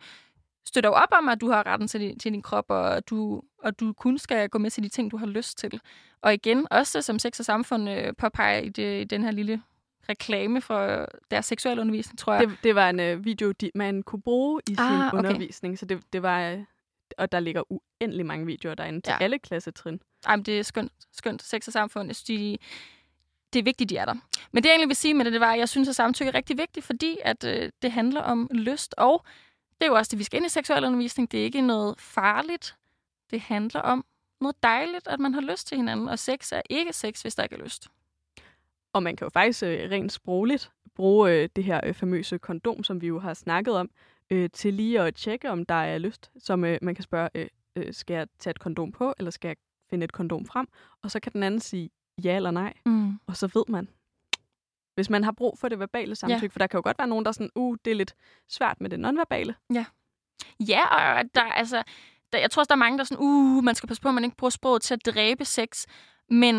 støtter 0.66 0.90
jo 0.90 0.94
op 0.94 1.10
om, 1.12 1.30
at 1.30 1.42
du 1.42 1.50
har 1.50 1.66
retten 1.66 1.88
til 1.88 2.00
din, 2.00 2.20
til 2.20 2.32
din 2.32 2.42
krop, 2.42 2.66
og 2.70 3.10
du, 3.10 3.42
og 3.64 3.80
du 3.80 3.94
kun 3.94 4.18
skal 4.18 4.50
gå 4.50 4.58
med 4.58 4.72
til 4.72 4.84
de 4.84 4.90
ting, 4.90 5.12
du 5.12 5.18
har 5.18 5.26
lyst 5.26 5.58
til. 5.58 5.80
Og 6.22 6.34
igen, 6.34 6.68
også 6.72 7.02
som 7.02 7.20
sex 7.20 7.40
og 7.40 7.46
samfund 7.46 7.90
øh, 7.90 8.14
påpeger 8.18 8.60
i, 8.60 8.70
det, 8.70 9.02
i 9.02 9.04
den 9.04 9.24
her 9.24 9.32
lille 9.32 9.62
reklame 10.10 10.62
for 10.62 11.08
deres 11.32 11.46
seksuelle 11.46 11.82
undervisning, 11.82 12.20
tror 12.20 12.34
jeg. 12.34 12.50
Det, 12.50 12.58
det 12.64 12.76
var 12.76 12.90
en 12.90 13.00
øh, 13.00 13.26
video, 13.26 13.52
de, 13.52 13.72
man 13.76 14.04
kunne 14.04 14.22
bruge 14.22 14.62
i 14.70 14.76
ah, 14.78 14.88
sin 14.88 15.08
okay. 15.08 15.18
undervisning, 15.18 15.80
så 15.80 15.86
det, 15.86 16.02
det 16.14 16.22
var... 16.22 16.50
Øh, 16.50 16.60
og 17.18 17.32
der 17.32 17.40
ligger 17.40 17.64
uendelig 17.72 18.26
mange 18.26 18.46
videoer 18.46 18.76
derinde 18.76 19.02
til 19.02 19.12
ja. 19.12 19.24
alle 19.24 19.40
klassetrin. 19.40 20.02
Jamen, 20.28 20.44
det 20.44 20.60
er 20.60 20.64
skønt. 20.64 20.92
Skønt. 21.14 21.44
Sex 21.44 21.68
og 21.68 21.74
samfund. 21.74 22.10
Jeg 22.10 22.16
synes, 22.16 22.40
de, 22.40 22.58
det 23.54 23.60
er 23.60 23.64
vigtigt, 23.64 23.90
de 23.90 23.98
er 23.98 24.06
der. 24.06 24.14
Men 24.52 24.64
det, 24.64 24.70
jeg 24.70 24.74
egentlig 24.74 24.88
vil 24.88 24.96
sige 24.96 25.14
med 25.14 25.26
det, 25.26 25.34
det 25.34 25.42
var, 25.42 25.54
at 25.54 25.60
jeg 25.60 25.70
synes, 25.70 25.90
at 25.90 25.96
samtykke 25.96 26.30
er 26.30 26.36
rigtig 26.36 26.58
vigtigt, 26.58 26.86
fordi 26.86 27.18
at 27.24 27.44
øh, 27.44 27.72
det 27.82 27.92
handler 27.92 28.22
om 28.22 28.50
lyst, 28.52 28.96
og 28.98 29.26
det 29.82 29.86
er 29.88 29.92
jo 29.92 29.96
også 29.98 30.10
det, 30.10 30.20
vi 30.20 30.24
skal 30.24 30.38
ind 30.38 30.46
i 30.46 30.50
seksuel 30.50 30.84
undervisning. 30.86 31.32
Det 31.32 31.40
er 31.40 31.44
ikke 31.44 31.62
noget 31.62 32.00
farligt. 32.00 32.76
Det 33.32 33.42
handler 33.42 33.82
om 33.82 34.06
noget 34.42 34.64
dejligt, 34.64 35.08
at 35.08 35.20
man 35.20 35.34
har 35.34 35.42
lyst 35.42 35.68
til 35.68 35.78
hinanden, 35.78 36.10
og 36.10 36.20
sex 36.20 36.52
er 36.52 36.62
ikke 36.70 36.94
sex, 36.94 37.22
hvis 37.22 37.36
der 37.36 37.44
ikke 37.44 37.56
er 37.56 37.64
lyst. 37.64 37.88
Og 38.94 39.04
man 39.04 39.16
kan 39.16 39.26
jo 39.26 39.30
faktisk 39.30 39.64
øh, 39.64 39.92
rent 39.92 40.12
sprogligt 40.12 40.72
bruge 40.96 41.32
øh, 41.32 41.50
det 41.56 41.64
her 41.64 41.80
øh, 41.84 41.94
famøse 41.94 42.38
kondom, 42.38 42.84
som 42.84 43.02
vi 43.02 43.08
jo 43.08 43.20
har 43.20 43.34
snakket 43.34 43.74
om, 43.76 43.90
øh, 44.30 44.50
til 44.54 44.74
lige 44.74 45.02
at 45.02 45.16
tjekke, 45.16 45.50
om 45.52 45.66
der 45.66 45.76
er 45.76 45.98
lyst. 45.98 46.32
Som 46.40 46.66
øh, 46.66 46.78
man 46.82 46.96
kan 46.96 47.04
spørge, 47.04 47.30
øh, 47.36 47.48
øh, 47.76 47.94
skal 47.94 48.14
jeg 48.14 48.28
tage 48.40 48.52
et 48.52 48.60
kondom 48.60 48.92
på, 48.92 49.14
eller 49.18 49.32
skal 49.32 49.48
jeg 49.48 49.56
finde 49.90 50.04
et 50.04 50.12
kondom 50.12 50.46
frem? 50.46 50.68
Og 51.02 51.12
så 51.12 51.20
kan 51.20 51.32
den 51.34 51.44
anden 51.44 51.60
sige 51.60 51.90
ja 52.24 52.36
eller 52.36 52.52
nej, 52.52 52.74
Mm. 52.86 53.20
og 53.28 53.38
så 53.38 53.48
ved 53.54 53.64
man. 53.68 53.88
Hvis 54.96 55.10
man 55.10 55.24
har 55.24 55.32
brug 55.32 55.58
for 55.60 55.70
det 55.70 55.80
verbale 55.80 56.16
samtykke, 56.16 56.44
ja. 56.44 56.48
for 56.48 56.60
der 56.60 56.68
kan 56.68 56.78
jo 56.78 56.82
godt 56.84 57.00
være 57.00 57.08
nogen, 57.08 57.26
der 57.26 57.30
er 57.30 57.34
sådan, 57.34 57.50
uh, 57.56 57.78
det 57.86 57.92
er 57.92 57.96
lidt 57.96 58.14
svært 58.50 58.82
med 58.82 58.90
det 58.90 59.00
nonverbale. 59.00 59.56
Ja, 60.68 60.86
og 60.86 61.20
at 61.20 61.26
der, 61.36 61.44
altså, 61.44 61.84
der, 62.34 62.40
jeg 62.40 62.52
tror 62.52 62.62
også, 62.62 62.68
der 62.68 62.76
er 62.76 62.86
mange, 62.86 62.98
der 62.98 63.04
er 63.04 63.06
sådan, 63.06 63.24
uh, 63.24 63.64
man 63.64 63.76
skal 63.76 63.88
passe 63.88 64.02
på, 64.02 64.08
at 64.08 64.14
man 64.14 64.24
ikke 64.24 64.38
bruger 64.38 64.50
sproget 64.50 64.82
til 64.82 64.94
at 64.94 65.06
dræbe 65.06 65.46
sex. 65.46 65.86
Men 66.30 66.56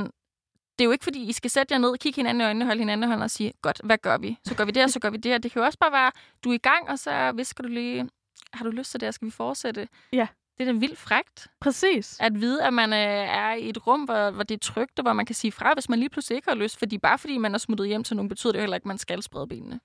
det 0.79 0.81
er 0.81 0.85
jo 0.85 0.91
ikke, 0.91 1.05
fordi 1.05 1.29
I 1.29 1.33
skal 1.33 1.51
sætte 1.51 1.75
jer 1.75 1.79
ned, 1.79 1.99
kigge 1.99 2.17
hinanden 2.17 2.41
i 2.41 2.45
øjnene, 2.45 2.65
holde 2.65 2.79
hinanden 2.79 3.05
i 3.05 3.07
hånden 3.07 3.23
og 3.23 3.31
sige, 3.31 3.53
godt, 3.63 3.81
hvad 3.85 3.99
gør 3.99 4.19
vi? 4.19 4.39
Så 4.45 4.55
gør 4.57 4.65
vi 4.65 4.71
det, 4.71 4.85
og 4.85 4.91
så 4.91 5.01
gør 5.01 5.11
vi 5.11 5.17
det, 5.17 5.35
og 5.35 5.43
det 5.43 5.53
kan 5.53 5.61
jo 5.61 5.67
også 5.67 5.79
bare 5.79 5.93
være, 5.93 6.13
du 6.45 6.51
er 6.51 6.55
i 6.55 6.59
gang, 6.59 6.89
og 6.89 6.99
så 6.99 7.33
visker 7.33 7.63
du 7.63 7.69
lige, 7.69 8.09
har 8.53 8.65
du 8.65 8.71
lyst 8.71 8.91
til 8.91 9.01
det, 9.01 9.09
og 9.09 9.15
skal 9.15 9.27
vi 9.27 9.31
fortsætte? 9.31 9.89
Ja. 10.13 10.27
Det 10.59 10.69
er 10.69 10.73
da 10.73 10.79
vildt 10.79 10.99
frægt, 10.99 11.49
Præcis. 11.61 12.21
at 12.21 12.41
vide, 12.41 12.65
at 12.65 12.75
man 12.75 12.93
øh, 12.93 12.99
er 13.39 13.53
i 13.53 13.69
et 13.69 13.87
rum, 13.87 14.01
hvor, 14.01 14.31
hvor 14.31 14.43
det 14.43 14.55
er 14.55 14.59
trygt, 14.59 14.99
og 14.99 15.03
hvor 15.03 15.13
man 15.13 15.27
kan 15.27 15.35
sige 15.35 15.53
fra, 15.53 15.75
hvis 15.75 15.89
man 15.89 15.99
lige 15.99 16.09
pludselig 16.09 16.37
ikke 16.37 16.49
har 16.49 16.57
lyst. 16.57 16.79
Fordi 16.79 16.99
bare 16.99 17.19
fordi 17.19 17.39
man 17.39 17.55
er 17.55 17.59
smuttet 17.59 17.89
hjem 17.89 18.05
til 18.05 18.17
nogen, 18.17 18.29
betyder 18.29 18.53
det 18.53 18.59
jo 18.59 18.63
heller 18.63 18.77
ikke, 18.77 18.85
at 18.85 18.89
man 18.89 18.99
skal 18.99 19.23
sprede 19.23 19.47
benene. 19.47 19.81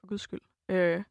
For 0.00 0.06
guds 0.06 0.20
skyld. 0.20 0.40
Øh, 0.68 1.02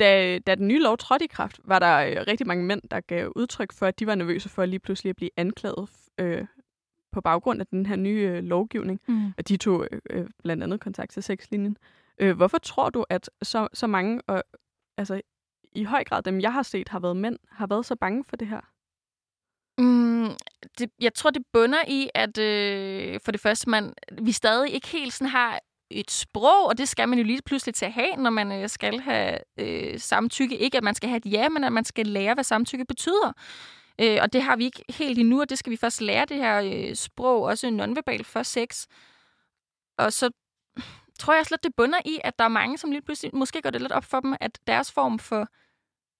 da, 0.00 0.38
da 0.38 0.54
den 0.54 0.68
nye 0.68 0.82
lov 0.82 0.98
trådte 0.98 1.24
i 1.24 1.28
kraft, 1.28 1.60
var 1.64 1.78
der 1.78 1.96
øh, 1.98 2.26
rigtig 2.26 2.46
mange 2.46 2.64
mænd, 2.64 2.82
der 2.90 3.00
gav 3.00 3.32
udtryk 3.36 3.72
for, 3.72 3.86
at 3.86 3.98
de 3.98 4.06
var 4.06 4.14
nervøse 4.14 4.48
for 4.48 4.64
lige 4.64 4.80
pludselig 4.80 5.10
at 5.10 5.16
blive 5.16 5.30
anklaget 5.36 5.90
øh, 6.18 6.46
på 7.12 7.20
baggrund 7.20 7.60
af 7.60 7.66
den 7.66 7.86
her 7.86 7.96
nye 7.96 8.30
øh, 8.34 8.44
lovgivning. 8.44 9.00
Mm. 9.08 9.32
Og 9.38 9.48
de 9.48 9.56
tog 9.56 9.88
øh, 10.10 10.26
blandt 10.42 10.62
andet 10.62 10.80
kontakt 10.80 11.12
til 11.12 11.22
sexlinjen. 11.22 11.76
Øh, 12.18 12.36
hvorfor 12.36 12.58
tror 12.58 12.90
du, 12.90 13.04
at 13.08 13.30
så, 13.42 13.68
så 13.72 13.86
mange, 13.86 14.22
og, 14.26 14.44
altså 14.96 15.20
i 15.78 15.84
høj 15.84 16.04
grad 16.04 16.22
dem, 16.22 16.40
jeg 16.40 16.52
har 16.52 16.62
set, 16.62 16.88
har 16.88 17.00
været 17.00 17.16
mænd, 17.16 17.38
har 17.50 17.66
været 17.66 17.86
så 17.86 17.96
bange 17.96 18.24
for 18.24 18.36
det 18.36 18.48
her? 18.48 18.60
Mm, 19.78 20.30
det, 20.78 20.90
jeg 21.00 21.14
tror, 21.14 21.30
det 21.30 21.42
bunder 21.52 21.82
i, 21.88 22.10
at 22.14 22.38
øh, 22.38 23.20
for 23.24 23.32
det 23.32 23.40
første, 23.40 23.70
man, 23.70 23.94
vi 24.22 24.32
stadig 24.32 24.74
ikke 24.74 24.88
helt 24.88 25.12
sådan 25.12 25.30
har 25.30 25.60
et 25.90 26.10
sprog, 26.10 26.66
og 26.66 26.78
det 26.78 26.88
skal 26.88 27.08
man 27.08 27.18
jo 27.18 27.24
lige 27.24 27.42
pludselig 27.42 27.74
til 27.74 27.84
at 27.86 27.92
have, 27.92 28.16
når 28.16 28.30
man 28.30 28.52
øh, 28.52 28.68
skal 28.68 29.00
have 29.00 29.38
øh, 29.60 30.00
samtykke. 30.00 30.58
Ikke 30.58 30.76
at 30.76 30.84
man 30.84 30.94
skal 30.94 31.08
have 31.08 31.16
et 31.16 31.32
ja, 31.32 31.48
men 31.48 31.64
at 31.64 31.72
man 31.72 31.84
skal 31.84 32.06
lære, 32.06 32.34
hvad 32.34 32.44
samtykke 32.44 32.84
betyder. 32.84 33.32
Øh, 34.00 34.18
og 34.22 34.32
det 34.32 34.42
har 34.42 34.56
vi 34.56 34.64
ikke 34.64 34.84
helt 34.88 35.18
endnu, 35.18 35.40
og 35.40 35.50
det 35.50 35.58
skal 35.58 35.70
vi 35.70 35.76
først 35.76 36.00
lære, 36.00 36.24
det 36.24 36.36
her 36.36 36.60
øh, 36.64 36.94
sprog, 36.94 37.42
også 37.42 37.70
nonverbal 37.70 38.24
for 38.24 38.42
sex. 38.42 38.86
Og 39.98 40.12
så 40.12 40.30
tror 41.18 41.34
jeg 41.34 41.46
slet, 41.46 41.64
det 41.64 41.74
bunder 41.76 41.98
i, 42.04 42.18
at 42.24 42.38
der 42.38 42.44
er 42.44 42.48
mange, 42.48 42.78
som 42.78 42.90
lige 42.90 43.02
pludselig 43.02 43.34
måske 43.34 43.62
går 43.62 43.70
det 43.70 43.80
lidt 43.80 43.92
op 43.92 44.04
for 44.04 44.20
dem, 44.20 44.34
at 44.40 44.58
deres 44.66 44.92
form 44.92 45.18
for 45.18 45.48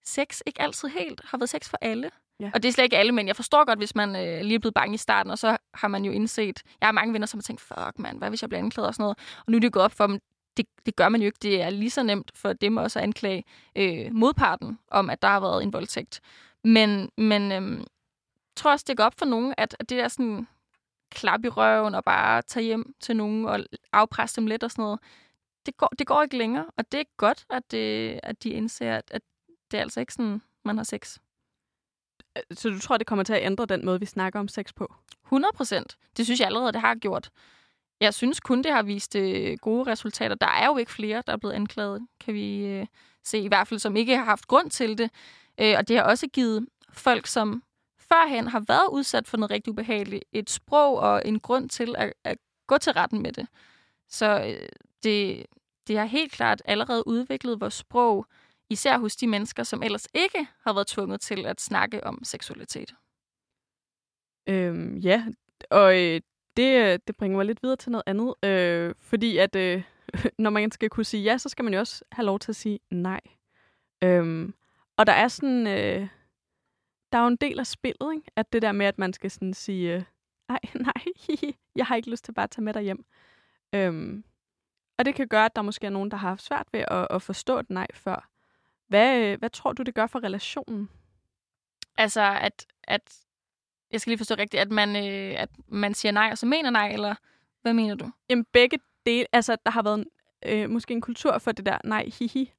sex 0.04 0.40
ikke 0.46 0.62
altid 0.62 0.88
helt 0.88 1.20
har 1.24 1.38
været 1.38 1.50
sex 1.50 1.68
for 1.68 1.78
alle. 1.80 2.10
Ja. 2.40 2.50
Og 2.54 2.62
det 2.62 2.68
er 2.68 2.72
slet 2.72 2.84
ikke 2.84 2.96
alle, 2.96 3.12
men 3.12 3.26
jeg 3.26 3.36
forstår 3.36 3.64
godt, 3.64 3.78
hvis 3.78 3.94
man 3.94 4.16
øh, 4.16 4.42
lige 4.42 4.54
er 4.54 4.58
blevet 4.58 4.74
bange 4.74 4.94
i 4.94 4.98
starten, 4.98 5.30
og 5.30 5.38
så 5.38 5.56
har 5.74 5.88
man 5.88 6.04
jo 6.04 6.12
indset, 6.12 6.62
jeg 6.80 6.86
har 6.86 6.92
mange 6.92 7.12
venner, 7.12 7.26
som 7.26 7.38
har 7.38 7.42
tænkt, 7.42 7.60
fuck 7.60 7.98
mand, 7.98 8.18
hvad 8.18 8.28
hvis 8.28 8.42
jeg 8.42 8.50
bliver 8.50 8.62
anklaget 8.62 8.88
og 8.88 8.94
sådan 8.94 9.02
noget. 9.02 9.18
Og 9.46 9.52
nu 9.52 9.56
er 9.56 9.60
det 9.60 9.72
gået 9.72 9.84
op 9.84 9.92
for 9.92 10.06
dem, 10.06 10.20
det, 10.56 10.66
det 10.86 10.96
gør 10.96 11.08
man 11.08 11.20
jo 11.20 11.26
ikke. 11.26 11.38
Det 11.42 11.62
er 11.62 11.70
lige 11.70 11.90
så 11.90 12.02
nemt 12.02 12.30
for 12.34 12.52
dem 12.52 12.76
også 12.76 12.98
at 12.98 13.02
anklage 13.02 13.44
øh, 13.76 14.12
modparten 14.12 14.78
om, 14.90 15.10
at 15.10 15.22
der 15.22 15.28
har 15.28 15.40
været 15.40 15.62
en 15.62 15.72
voldtægt. 15.72 16.20
Men, 16.64 17.10
men 17.16 17.52
øh, 17.52 17.84
tror 18.56 18.70
også, 18.72 18.84
det 18.88 18.96
går 18.96 19.04
op 19.04 19.18
for 19.18 19.26
nogen, 19.26 19.54
at, 19.58 19.76
at 19.78 19.88
det 19.88 19.98
der 19.98 20.08
sådan 20.08 20.46
klap 21.10 21.44
i 21.44 21.48
røven 21.48 21.94
og 21.94 22.04
bare 22.04 22.42
tage 22.42 22.64
hjem 22.64 22.94
til 23.00 23.16
nogen 23.16 23.44
og 23.44 23.60
afpresse 23.92 24.36
dem 24.36 24.46
lidt 24.46 24.64
og 24.64 24.70
sådan 24.70 24.82
noget, 24.82 25.00
det 25.66 25.76
går, 25.76 25.88
det 25.98 26.06
går 26.06 26.22
ikke 26.22 26.38
længere. 26.38 26.66
Og 26.76 26.92
det 26.92 27.00
er 27.00 27.04
godt, 27.16 27.46
at, 27.50 27.70
det, 27.70 28.20
at 28.22 28.42
de 28.42 28.50
indser, 28.50 28.96
at, 28.96 29.10
at 29.10 29.22
det 29.70 29.78
er 29.78 29.82
altså 29.82 30.00
ikke 30.00 30.12
sådan, 30.12 30.42
man 30.64 30.76
har 30.76 30.84
sex. 30.84 31.18
Så 32.52 32.70
du 32.70 32.78
tror, 32.78 32.96
det 32.96 33.06
kommer 33.06 33.24
til 33.24 33.32
at 33.32 33.42
ændre 33.42 33.66
den 33.66 33.84
måde, 33.84 34.00
vi 34.00 34.06
snakker 34.06 34.40
om 34.40 34.48
sex 34.48 34.74
på? 34.74 34.94
100 35.24 35.52
procent. 35.54 35.96
Det 36.16 36.24
synes 36.24 36.40
jeg 36.40 36.46
allerede, 36.46 36.72
det 36.72 36.80
har 36.80 36.94
gjort. 36.94 37.30
Jeg 38.00 38.14
synes 38.14 38.40
kun, 38.40 38.62
det 38.62 38.72
har 38.72 38.82
vist 38.82 39.16
øh, 39.16 39.58
gode 39.58 39.90
resultater. 39.90 40.34
Der 40.34 40.46
er 40.46 40.66
jo 40.66 40.76
ikke 40.76 40.92
flere, 40.92 41.22
der 41.26 41.32
er 41.32 41.36
blevet 41.36 41.54
anklaget, 41.54 42.06
kan 42.20 42.34
vi 42.34 42.66
øh, 42.66 42.86
se. 43.24 43.38
I 43.38 43.48
hvert 43.48 43.68
fald, 43.68 43.80
som 43.80 43.96
ikke 43.96 44.16
har 44.16 44.24
haft 44.24 44.46
grund 44.46 44.70
til 44.70 44.98
det. 44.98 45.10
Øh, 45.60 45.74
og 45.78 45.88
det 45.88 45.96
har 45.96 46.04
også 46.04 46.26
givet 46.26 46.66
folk, 46.92 47.26
som 47.26 47.62
førhen 47.98 48.48
har 48.48 48.60
været 48.68 48.88
udsat 48.92 49.28
for 49.28 49.36
noget 49.36 49.50
rigtig 49.50 49.70
ubehageligt, 49.70 50.24
et 50.32 50.50
sprog 50.50 50.98
og 50.98 51.22
en 51.24 51.40
grund 51.40 51.68
til 51.68 51.94
at, 51.98 52.12
at 52.24 52.38
gå 52.66 52.78
til 52.78 52.92
retten 52.92 53.22
med 53.22 53.32
det. 53.32 53.46
Så 54.08 54.44
øh, 54.46 54.68
det, 55.02 55.46
det 55.86 55.98
har 55.98 56.04
helt 56.04 56.32
klart 56.32 56.62
allerede 56.64 57.06
udviklet 57.06 57.60
vores 57.60 57.74
sprog, 57.74 58.26
især 58.70 58.98
hos 58.98 59.16
de 59.16 59.26
mennesker, 59.26 59.62
som 59.62 59.82
ellers 59.82 60.06
ikke 60.14 60.48
har 60.64 60.72
været 60.72 60.86
tvunget 60.86 61.20
til 61.20 61.46
at 61.46 61.60
snakke 61.60 62.04
om 62.04 62.24
seksualitet. 62.24 62.94
Øhm, 64.48 64.96
ja, 64.96 65.26
og 65.70 65.98
øh, 65.98 66.20
det, 66.56 66.92
øh, 66.92 66.98
det 67.06 67.16
bringer 67.16 67.36
mig 67.36 67.46
lidt 67.46 67.62
videre 67.62 67.76
til 67.76 67.92
noget 67.92 68.02
andet. 68.06 68.34
Øh, 68.44 68.94
fordi 68.98 69.36
at 69.36 69.56
øh, 69.56 69.82
når 70.38 70.50
man 70.50 70.70
skal 70.70 70.90
kunne 70.90 71.04
sige 71.04 71.22
ja, 71.22 71.38
så 71.38 71.48
skal 71.48 71.64
man 71.64 71.74
jo 71.74 71.80
også 71.80 72.04
have 72.12 72.26
lov 72.26 72.38
til 72.38 72.52
at 72.52 72.56
sige 72.56 72.80
nej. 72.90 73.20
Øhm, 74.04 74.54
og 74.96 75.06
der 75.06 75.12
er 75.12 75.28
sådan... 75.28 75.66
Øh, 75.66 76.08
der 77.12 77.18
er 77.18 77.22
jo 77.22 77.28
en 77.28 77.36
del 77.36 77.58
af 77.58 77.66
spillet, 77.66 78.14
ikke? 78.14 78.30
At 78.36 78.52
det 78.52 78.62
der 78.62 78.72
med, 78.72 78.86
at 78.86 78.98
man 78.98 79.12
skal 79.12 79.30
sådan 79.30 79.54
sige... 79.54 79.94
Øh, 79.94 80.02
nej, 80.48 80.60
nej, 80.88 81.54
jeg 81.76 81.86
har 81.86 81.96
ikke 81.96 82.10
lyst 82.10 82.24
til 82.24 82.32
bare 82.32 82.44
at 82.44 82.50
tage 82.50 82.64
med 82.64 82.74
dig 82.74 82.82
hjem. 82.82 83.04
Øhm, 83.74 84.24
og 84.98 85.04
det 85.04 85.14
kan 85.14 85.28
gøre, 85.28 85.44
at 85.44 85.56
der 85.56 85.62
måske 85.62 85.86
er 85.86 85.90
nogen, 85.90 86.10
der 86.10 86.16
har 86.16 86.28
haft 86.28 86.42
svært 86.42 86.66
ved 86.72 86.84
at, 86.88 87.06
at 87.10 87.22
forstå 87.22 87.58
et 87.58 87.70
nej 87.70 87.86
før. 87.94 88.30
Hvad, 88.88 89.18
øh, 89.20 89.38
hvad 89.38 89.50
tror 89.50 89.72
du, 89.72 89.82
det 89.82 89.94
gør 89.94 90.06
for 90.06 90.22
relationen? 90.24 90.90
Altså, 91.98 92.38
at, 92.40 92.66
at 92.84 93.16
jeg 93.90 94.00
skal 94.00 94.10
lige 94.10 94.18
forstå 94.18 94.34
rigtigt, 94.34 94.60
at 94.60 94.70
man, 94.70 94.96
øh, 94.96 95.40
at 95.40 95.48
man 95.68 95.94
siger 95.94 96.12
nej, 96.12 96.28
og 96.32 96.38
så 96.38 96.46
mener 96.46 96.70
nej, 96.70 96.88
eller 96.92 97.14
hvad 97.62 97.72
mener 97.72 97.94
du? 97.94 98.10
Jamen 98.30 98.44
begge 98.52 98.78
dele, 99.06 99.26
altså 99.32 99.56
der 99.66 99.70
har 99.72 99.82
været 99.82 99.98
en, 99.98 100.06
øh, 100.46 100.70
måske 100.70 100.94
en 100.94 101.00
kultur 101.00 101.38
for 101.38 101.52
det 101.52 101.66
der 101.66 101.78
nej, 101.84 102.10
hihi. 102.18 102.52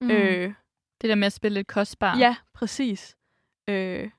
Mm. 0.00 0.06
Mm. 0.06 0.12
Øh, 0.12 0.52
Det 1.00 1.08
der 1.08 1.14
med 1.14 1.26
at 1.26 1.32
spille 1.32 1.54
lidt 1.54 1.66
kostbar. 1.66 2.18
ja, 2.18 2.36
præcis. 2.54 3.16
Øh, 3.68 4.10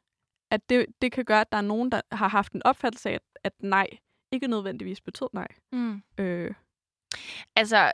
at 0.51 0.70
det, 0.70 0.86
det 1.01 1.12
kan 1.12 1.26
gøre, 1.26 1.41
at 1.41 1.51
der 1.51 1.57
er 1.57 1.62
nogen, 1.62 1.91
der 1.91 2.01
har 2.12 2.28
haft 2.28 2.53
en 2.53 2.64
opfattelse 2.64 3.09
af, 3.09 3.14
at, 3.14 3.22
at 3.43 3.53
nej 3.64 3.88
ikke 4.32 4.47
nødvendigvis 4.47 5.01
betød 5.01 5.28
nej. 5.34 5.47
Mm. 5.72 6.03
Øh, 6.18 6.53
Altså, 7.55 7.93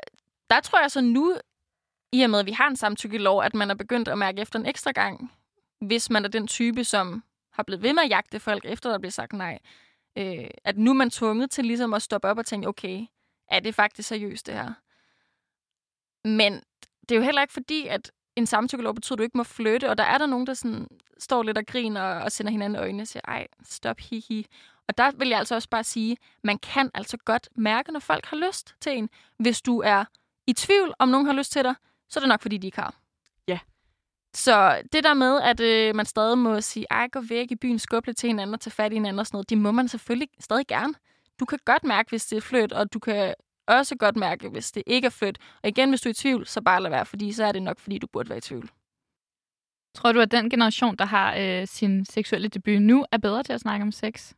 der 0.50 0.60
tror 0.62 0.80
jeg 0.82 0.92
så 0.92 1.02
nu, 1.02 1.36
i 2.12 2.22
og 2.22 2.30
med, 2.30 2.40
at 2.40 2.46
vi 2.46 2.52
har 2.52 2.68
en 2.68 2.76
samtykkelov, 2.76 3.44
at 3.44 3.54
man 3.54 3.70
er 3.72 3.76
begyndt 3.76 4.08
at 4.08 4.18
mærke 4.18 4.42
efter 4.42 4.60
en 4.60 4.66
ekstra 4.66 4.92
gang, 4.92 5.32
hvis 5.82 6.10
man 6.10 6.26
er 6.26 6.30
den 6.30 6.48
type, 6.48 6.84
som 6.84 7.24
har 7.54 7.64
blevet 7.64 7.84
ved 7.84 7.94
med 7.94 8.04
at 8.04 8.10
jagte 8.10 8.40
folk, 8.40 8.66
efter 8.66 8.90
der 8.90 8.98
bliver 8.98 9.12
sagt 9.12 9.34
nej. 9.34 9.60
Øh, 10.18 10.48
at 10.64 10.78
nu 10.78 10.92
er 10.92 10.96
man 10.96 11.10
tvunget 11.10 11.52
til 11.52 11.66
ligesom 11.66 11.94
at 11.94 12.02
stoppe 12.02 12.28
op 12.28 12.38
og 12.38 12.46
tænke, 12.46 12.68
okay, 12.68 13.06
er 13.52 13.60
det 13.60 13.76
faktisk 13.76 14.10
seriøst 14.10 14.48
det 14.48 14.54
her? 14.54 14.74
Men 16.28 16.54
det 17.02 17.12
er 17.12 17.16
jo 17.16 17.22
heller 17.22 17.42
ikke 17.42 17.54
fordi, 17.54 17.88
at 17.88 18.12
en 18.36 18.46
samtykkelov 18.46 18.96
betyder, 18.96 19.16
at 19.16 19.18
du 19.18 19.24
ikke 19.24 19.38
må 19.38 19.44
flytte, 19.44 19.90
og 19.90 19.98
der 19.98 20.04
er 20.04 20.18
der 20.18 20.26
nogen, 20.26 20.48
der 20.48 20.54
sådan 20.54 20.88
står 21.20 21.44
lidt 21.44 21.58
og 21.58 21.66
griner 21.66 22.02
og 22.02 22.32
sender 22.32 22.52
hinanden 22.52 22.80
øjnene 22.80 23.04
og 23.04 23.08
siger, 23.08 23.22
ej, 23.28 23.48
stop, 23.64 24.00
hihi. 24.00 24.48
Og 24.88 24.98
der 24.98 25.12
vil 25.12 25.28
jeg 25.28 25.40
altså 25.40 25.56
også 25.56 25.70
bare 25.70 25.84
sige, 25.84 26.18
man 26.44 26.60
kan 26.60 26.92
altså 26.94 27.18
godt 27.18 27.50
mærke, 27.56 27.92
når 27.92 28.00
folk 28.00 28.26
har 28.26 28.38
lyst 28.38 28.76
til 28.82 28.98
en. 28.98 29.10
Hvis 29.40 29.62
du 29.62 29.80
er 29.80 30.06
i 30.48 30.54
tvivl, 30.54 30.94
om 31.00 31.10
nogen 31.10 31.26
har 31.26 31.34
lyst 31.34 31.52
til 31.52 31.64
dig, 31.64 31.76
så 32.10 32.20
er 32.20 32.22
det 32.22 32.30
nok, 32.30 32.42
fordi 32.42 32.58
de 32.58 32.68
ikke 32.68 32.80
har. 32.80 32.96
Ja. 33.48 33.60
Så 34.34 34.82
det 34.94 35.04
der 35.04 35.14
med, 35.14 35.42
at 35.42 35.60
øh, 35.60 35.96
man 35.96 36.06
stadig 36.06 36.38
må 36.38 36.62
sige, 36.62 36.86
ej, 36.90 37.08
gå 37.08 37.22
væk 37.22 37.52
i 37.52 37.56
byen, 37.56 37.80
skubbe 37.80 38.08
lidt 38.08 38.18
til 38.18 38.28
hinanden 38.28 38.54
og 38.54 38.60
tage 38.60 38.72
fat 38.72 38.92
i 38.92 38.96
hinanden 38.96 39.20
og 39.20 39.28
sådan 39.28 39.36
noget, 39.36 39.50
det 39.50 39.58
må 39.58 39.72
man 39.72 39.88
selvfølgelig 39.88 40.30
stadig 40.40 40.68
gerne. 40.68 40.94
Du 41.40 41.46
kan 41.46 41.60
godt 41.66 41.84
mærke, 41.84 42.10
hvis 42.10 42.26
det 42.26 42.38
er 42.38 42.42
flyt, 42.42 42.72
og 42.72 42.94
du 42.94 43.00
kan 43.00 43.34
også 43.68 43.96
godt 43.96 44.16
mærke, 44.16 44.50
hvis 44.50 44.72
det 44.72 44.84
ikke 44.88 45.06
er 45.06 45.10
flyt. 45.10 45.38
Og 45.64 45.70
igen, 45.70 45.90
hvis 45.90 46.02
du 46.02 46.10
er 46.10 46.12
i 46.12 46.14
tvivl, 46.14 46.48
så 46.48 46.62
bare 46.62 46.82
lad 46.82 46.90
være, 46.90 47.06
fordi 47.06 47.32
så 47.32 47.46
er 47.46 47.52
det 47.52 47.64
nok, 47.64 47.80
fordi 47.80 47.98
du 47.98 48.08
burde 48.08 48.30
være 48.30 48.38
i 48.38 48.42
tvivl. 48.42 48.70
Tror 49.96 50.12
du, 50.12 50.20
at 50.20 50.32
den 50.32 50.50
generation, 50.50 50.96
der 50.96 51.06
har 51.06 51.36
øh, 51.36 51.68
sin 51.68 52.06
seksuelle 52.06 52.48
debut 52.48 52.82
nu, 52.82 53.06
er 53.12 53.18
bedre 53.18 53.44
til 53.44 53.54
at 53.54 53.62
snakke 53.62 53.84
om 53.84 53.92
sex? 53.92 54.34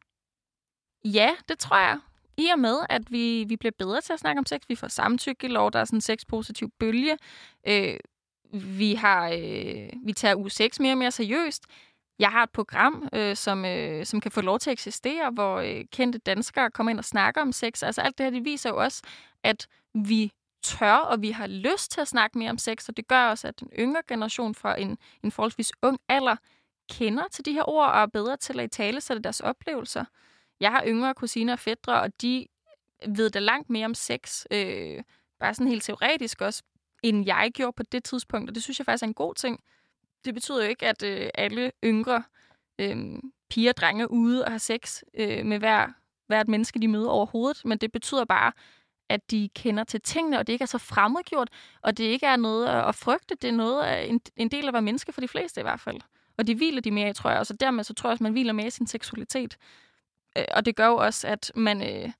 Ja, 1.05 1.29
det 1.49 1.59
tror 1.59 1.77
jeg. 1.77 1.99
I 2.39 2.49
og 2.53 2.59
med, 2.59 2.77
at 2.89 3.11
vi, 3.11 3.45
vi 3.47 3.55
bliver 3.55 3.71
bedre 3.77 4.01
til 4.01 4.13
at 4.13 4.19
snakke 4.19 4.39
om 4.39 4.45
sex. 4.45 4.61
Vi 4.67 4.75
får 4.75 4.87
samtykkelov, 4.87 5.71
der 5.71 5.79
er 5.79 5.85
sådan 5.85 5.97
en 5.97 6.01
sexpositiv 6.01 6.69
bølge. 6.79 7.17
Øh, 7.67 7.97
vi, 8.53 8.93
har, 8.93 9.29
øh, 9.29 9.89
vi 10.05 10.13
tager 10.13 10.35
u 10.35 10.49
6 10.49 10.79
mere 10.79 10.93
og 10.93 10.97
mere 10.97 11.11
seriøst. 11.11 11.63
Jeg 12.19 12.29
har 12.29 12.43
et 12.43 12.49
program, 12.49 13.09
øh, 13.13 13.35
som, 13.35 13.65
øh, 13.65 14.05
som 14.05 14.21
kan 14.21 14.31
få 14.31 14.41
lov 14.41 14.59
til 14.59 14.69
at 14.69 14.71
eksistere, 14.71 15.31
hvor 15.31 15.55
øh, 15.57 15.85
kendte 15.91 16.19
danskere 16.19 16.71
kommer 16.71 16.91
ind 16.91 16.99
og 16.99 17.05
snakker 17.05 17.41
om 17.41 17.51
sex. 17.51 17.83
Altså 17.83 18.01
alt 18.01 18.17
det 18.17 18.23
her, 18.23 18.31
det 18.31 18.45
viser 18.45 18.69
jo 18.69 18.77
også, 18.77 19.01
at 19.43 19.67
vi 19.93 20.31
tør, 20.63 20.95
og 20.95 21.21
vi 21.21 21.31
har 21.31 21.47
lyst 21.47 21.91
til 21.91 22.01
at 22.01 22.07
snakke 22.07 22.37
mere 22.37 22.49
om 22.49 22.57
sex, 22.57 22.89
og 22.89 22.97
det 22.97 23.07
gør 23.07 23.29
også, 23.29 23.47
at 23.47 23.59
den 23.59 23.69
yngre 23.79 24.01
generation 24.07 24.55
fra 24.55 24.79
en, 24.81 24.97
en 25.23 25.31
forholdsvis 25.31 25.71
ung 25.81 25.99
alder 26.09 26.35
kender 26.89 27.23
til 27.31 27.45
de 27.45 27.53
her 27.53 27.69
ord, 27.69 27.87
og 27.87 28.01
er 28.01 28.05
bedre 28.05 28.37
til 28.37 28.59
at 28.59 28.65
i 28.65 28.67
tale 28.67 29.01
sætte 29.01 29.23
deres 29.23 29.39
oplevelser 29.39 30.05
jeg 30.59 30.71
har 30.71 30.83
yngre 30.87 31.13
kusiner 31.13 31.53
og 31.53 31.59
fædre, 31.59 32.01
og 32.01 32.21
de 32.21 32.47
ved 33.07 33.29
da 33.29 33.39
langt 33.39 33.69
mere 33.69 33.85
om 33.85 33.93
sex, 33.93 34.45
øh, 34.51 35.03
bare 35.39 35.53
sådan 35.53 35.67
helt 35.67 35.83
teoretisk 35.83 36.41
også, 36.41 36.63
end 37.03 37.25
jeg 37.25 37.51
gjorde 37.53 37.73
på 37.73 37.83
det 37.83 38.03
tidspunkt, 38.03 38.49
og 38.49 38.55
det 38.55 38.63
synes 38.63 38.79
jeg 38.79 38.85
faktisk 38.85 39.03
er 39.03 39.07
en 39.07 39.13
god 39.13 39.35
ting. 39.35 39.63
Det 40.25 40.33
betyder 40.33 40.63
jo 40.63 40.69
ikke, 40.69 40.87
at 40.87 41.03
øh, 41.03 41.29
alle 41.35 41.71
yngre 41.83 42.23
øh, 42.79 42.97
piger 43.49 43.71
og 43.71 43.77
drenge 43.77 44.03
er 44.03 44.07
ude 44.07 44.45
og 44.45 44.51
har 44.51 44.57
sex 44.57 45.01
øh, 45.13 45.45
med 45.45 45.59
hver, 45.59 45.87
hvert 46.27 46.47
menneske, 46.47 46.79
de 46.79 46.87
møder 46.87 47.09
overhovedet, 47.09 47.65
men 47.65 47.77
det 47.77 47.91
betyder 47.91 48.25
bare, 48.25 48.51
at 49.09 49.31
de 49.31 49.49
kender 49.55 49.83
til 49.83 50.01
tingene, 50.01 50.39
og 50.39 50.47
det 50.47 50.53
ikke 50.53 50.63
er 50.63 50.67
så 50.67 50.77
fremmedgjort, 50.77 51.49
og 51.81 51.97
det 51.97 52.03
ikke 52.03 52.25
er 52.25 52.35
noget 52.35 52.67
at 52.67 52.95
frygte, 52.95 53.35
det 53.35 53.47
er 53.47 53.51
noget 53.51 53.83
af 53.83 54.05
en, 54.05 54.21
en 54.35 54.51
del 54.51 54.63
af 54.63 54.67
at 54.67 54.73
være 54.73 54.81
menneske 54.81 55.13
for 55.13 55.21
de 55.21 55.27
fleste 55.27 55.61
i 55.61 55.63
hvert 55.63 55.79
fald. 55.79 56.01
Og 56.37 56.47
det 56.47 56.55
hviler 56.55 56.81
de 56.81 56.91
mere 56.91 57.09
i, 57.09 57.13
tror 57.13 57.29
jeg, 57.29 57.39
og 57.39 57.45
så 57.45 57.53
dermed 57.53 57.83
så 57.83 57.93
tror 57.93 58.09
jeg 58.09 58.11
også, 58.11 58.23
man 58.23 58.31
hviler 58.31 58.53
mere 58.53 58.67
i 58.67 58.69
sin 58.69 58.87
seksualitet. 58.87 59.57
Øh, 60.37 60.45
og 60.51 60.65
det 60.65 60.75
gør 60.75 60.87
jo 60.87 60.95
også, 60.95 61.27
at 61.27 61.51
man, 61.55 61.81
øh, 61.81 62.11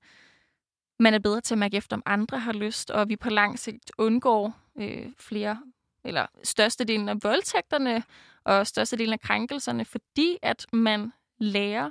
man 0.98 1.14
er 1.14 1.18
bedre 1.18 1.40
til 1.40 1.54
at 1.54 1.58
mærke 1.58 1.76
efter, 1.76 1.96
om 1.96 2.02
andre 2.06 2.38
har 2.38 2.52
lyst, 2.52 2.90
og 2.90 3.08
vi 3.08 3.16
på 3.16 3.30
lang 3.30 3.58
sigt 3.58 3.92
undgår 3.98 4.56
øh, 4.76 5.06
flere, 5.18 5.62
eller 6.04 6.26
størstedelen 6.42 7.08
af 7.08 7.22
voldtægterne, 7.22 8.02
og 8.44 8.66
størstedelen 8.66 9.12
af 9.12 9.20
krænkelserne, 9.20 9.84
fordi 9.84 10.38
at 10.42 10.66
man 10.72 11.12
lærer 11.38 11.90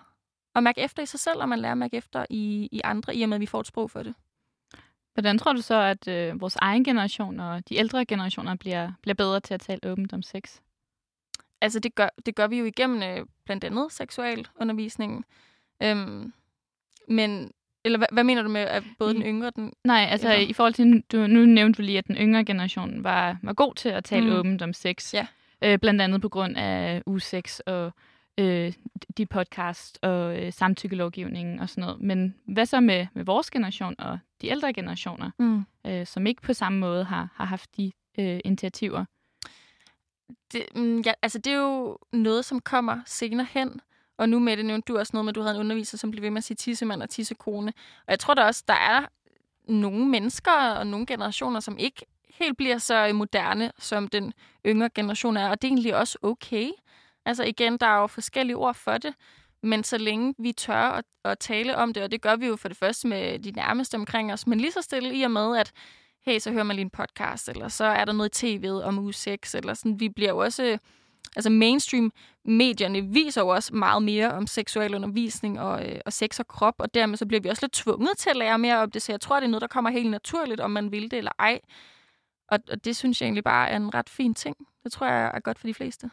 at 0.55 0.63
mærke 0.63 0.81
efter 0.81 1.03
i 1.03 1.05
sig 1.05 1.19
selv, 1.19 1.41
og 1.41 1.49
man 1.49 1.59
lærer 1.59 1.71
at 1.71 1.77
mærke 1.77 1.97
efter 1.97 2.25
i, 2.29 2.69
i 2.71 2.81
andre, 2.83 3.15
i 3.15 3.21
og 3.21 3.29
med, 3.29 3.37
at 3.37 3.41
vi 3.41 3.45
får 3.45 3.59
et 3.59 3.67
sprog 3.67 3.91
for 3.91 4.03
det. 4.03 4.13
Hvordan 5.13 5.37
tror 5.37 5.53
du 5.53 5.61
så, 5.61 5.75
at 5.75 6.07
øh, 6.07 6.41
vores 6.41 6.55
egen 6.55 6.83
generation 6.83 7.39
og 7.39 7.69
de 7.69 7.75
ældre 7.75 8.05
generationer 8.05 8.55
bliver, 8.55 8.91
bliver 9.01 9.15
bedre 9.15 9.39
til 9.39 9.53
at 9.53 9.59
tale 9.59 9.79
åbent 9.83 10.13
om 10.13 10.21
sex? 10.21 10.59
Altså, 11.61 11.79
det 11.79 11.95
gør, 11.95 12.09
det 12.25 12.35
gør 12.35 12.47
vi 12.47 12.59
jo 12.59 12.65
igennem 12.65 13.03
øh, 13.03 13.25
blandt 13.45 13.63
andet 13.63 13.91
seksualundervisningen. 13.91 15.25
Øhm, 15.83 16.33
men, 17.07 17.51
eller 17.83 17.97
hvad, 17.97 18.07
hvad 18.11 18.23
mener 18.23 18.41
du 18.41 18.49
med, 18.49 18.61
at 18.61 18.83
både 18.99 19.13
den 19.13 19.23
yngre 19.23 19.47
og 19.47 19.55
den... 19.55 19.73
Nej, 19.83 20.07
altså 20.11 20.27
ældre? 20.27 20.43
i 20.43 20.53
forhold 20.53 20.73
til, 20.73 21.03
du, 21.11 21.27
nu 21.27 21.45
nævnte 21.45 21.77
du 21.77 21.81
lige, 21.81 21.97
at 21.97 22.07
den 22.07 22.15
yngre 22.15 22.45
generation 22.45 23.03
var, 23.03 23.37
var 23.43 23.53
god 23.53 23.75
til 23.75 23.89
at 23.89 24.03
tale 24.03 24.29
mm. 24.29 24.35
åbent 24.35 24.61
om 24.61 24.73
sex. 24.73 25.13
Ja. 25.13 25.27
Øh, 25.63 25.79
blandt 25.79 26.01
andet 26.01 26.21
på 26.21 26.29
grund 26.29 26.57
af 26.57 27.03
u 27.05 27.19
6 27.19 27.59
og 27.59 27.93
øh, 28.39 28.73
de 29.17 29.25
podcast 29.25 29.99
og 30.01 30.43
øh, 30.43 30.53
samtykkelovgivningen 30.53 31.59
og 31.59 31.69
sådan 31.69 31.81
noget. 31.81 32.01
Men 32.01 32.35
hvad 32.45 32.65
så 32.65 32.79
med, 32.79 33.07
med 33.13 33.25
vores 33.25 33.51
generation 33.51 33.95
og 33.99 34.19
de 34.41 34.47
ældre 34.47 34.73
generationer, 34.73 35.31
mm. 35.39 35.65
øh, 35.87 36.05
som 36.05 36.27
ikke 36.27 36.41
på 36.41 36.53
samme 36.53 36.79
måde 36.79 37.03
har, 37.03 37.29
har 37.35 37.45
haft 37.45 37.77
de 37.77 37.91
øh, 38.19 38.39
initiativer? 38.45 39.05
Det, 40.51 40.65
mm, 40.75 41.01
ja, 41.01 41.11
altså 41.21 41.39
det 41.39 41.53
er 41.53 41.57
jo 41.57 41.97
noget, 42.13 42.45
som 42.45 42.59
kommer 42.59 43.01
senere 43.05 43.47
hen. 43.51 43.81
Og 44.19 44.29
nu 44.29 44.39
med 44.39 44.57
det 44.57 44.65
nævnte 44.65 44.93
du 44.93 44.97
også 44.99 45.11
noget 45.13 45.25
med, 45.25 45.31
at 45.31 45.35
du 45.35 45.41
havde 45.41 45.55
en 45.55 45.59
underviser, 45.59 45.97
som 45.97 46.11
blev 46.11 46.21
ved 46.21 46.29
med 46.29 46.37
at 46.37 46.43
sige 46.43 46.55
tissemand 46.55 47.03
og 47.03 47.09
tissekone. 47.09 47.73
Og 48.07 48.11
jeg 48.11 48.19
tror 48.19 48.33
da 48.33 48.41
også, 48.41 48.63
der 48.67 48.73
er 48.73 49.05
nogle 49.67 50.07
mennesker 50.07 50.51
og 50.51 50.87
nogle 50.87 51.05
generationer, 51.05 51.59
som 51.59 51.77
ikke 51.77 52.05
helt 52.29 52.57
bliver 52.57 52.77
så 52.77 53.13
moderne, 53.13 53.71
som 53.79 54.07
den 54.07 54.33
yngre 54.65 54.89
generation 54.95 55.37
er. 55.37 55.49
Og 55.49 55.61
det 55.61 55.67
er 55.67 55.71
egentlig 55.71 55.95
også 55.95 56.17
okay. 56.21 56.69
Altså 57.25 57.43
igen, 57.43 57.77
der 57.77 57.87
er 57.87 58.01
jo 58.01 58.07
forskellige 58.07 58.57
ord 58.57 58.75
for 58.75 58.97
det, 58.97 59.13
men 59.63 59.83
så 59.83 59.97
længe 59.97 60.35
vi 60.39 60.51
tør 60.51 60.75
at, 60.75 61.05
at 61.23 61.39
tale 61.39 61.77
om 61.77 61.93
det, 61.93 62.03
og 62.03 62.11
det 62.11 62.21
gør 62.21 62.35
vi 62.35 62.47
jo 62.47 62.55
for 62.55 62.67
det 62.67 62.77
første 62.77 63.07
med 63.07 63.39
de 63.39 63.51
nærmeste 63.51 63.95
omkring 63.95 64.33
os, 64.33 64.47
men 64.47 64.59
lige 64.59 64.71
så 64.71 64.81
stille 64.81 65.15
i 65.15 65.23
og 65.23 65.31
med, 65.31 65.57
at 65.57 65.71
hey, 66.25 66.39
så 66.39 66.51
hører 66.51 66.63
man 66.63 66.75
lige 66.75 66.85
en 66.85 66.89
podcast, 66.89 67.49
eller 67.49 67.67
så 67.67 67.85
er 67.85 68.05
der 68.05 68.13
noget 68.13 68.43
i 68.43 68.57
tv'et 68.57 68.83
om 68.83 68.99
uge 68.99 69.13
6, 69.13 69.55
eller 69.55 69.73
sådan, 69.73 69.99
vi 69.99 70.09
bliver 70.09 70.29
jo 70.29 70.37
også, 70.37 70.77
altså 71.35 71.49
mainstream-medierne 71.49 73.01
viser 73.01 73.41
jo 73.41 73.47
også 73.47 73.75
meget 73.75 74.03
mere 74.03 74.31
om 74.31 74.47
seksuel 74.47 74.95
undervisning 74.95 75.59
og, 75.59 75.89
øh, 75.89 75.99
og 76.05 76.13
sex 76.13 76.39
og 76.39 76.47
krop, 76.47 76.75
og 76.77 76.93
dermed 76.93 77.17
så 77.17 77.25
bliver 77.25 77.41
vi 77.41 77.49
også 77.49 77.63
lidt 77.63 77.73
tvunget 77.73 78.17
til 78.17 78.29
at 78.29 78.35
lære 78.35 78.59
mere 78.59 78.77
om 78.77 78.91
det, 78.91 79.01
så 79.01 79.11
jeg 79.11 79.21
tror, 79.21 79.39
det 79.39 79.45
er 79.45 79.49
noget, 79.49 79.61
der 79.61 79.67
kommer 79.67 79.89
helt 79.89 80.11
naturligt, 80.11 80.59
om 80.59 80.71
man 80.71 80.91
vil 80.91 81.11
det 81.11 81.17
eller 81.17 81.31
ej. 81.39 81.59
Og, 82.47 82.59
og 82.71 82.85
det 82.85 82.95
synes 82.95 83.21
jeg 83.21 83.25
egentlig 83.25 83.43
bare 83.43 83.69
er 83.69 83.77
en 83.77 83.93
ret 83.93 84.09
fin 84.09 84.33
ting. 84.33 84.55
Det 84.83 84.91
tror 84.91 85.07
jeg 85.07 85.31
er 85.33 85.39
godt 85.39 85.59
for 85.59 85.67
de 85.67 85.73
fleste. 85.73 86.09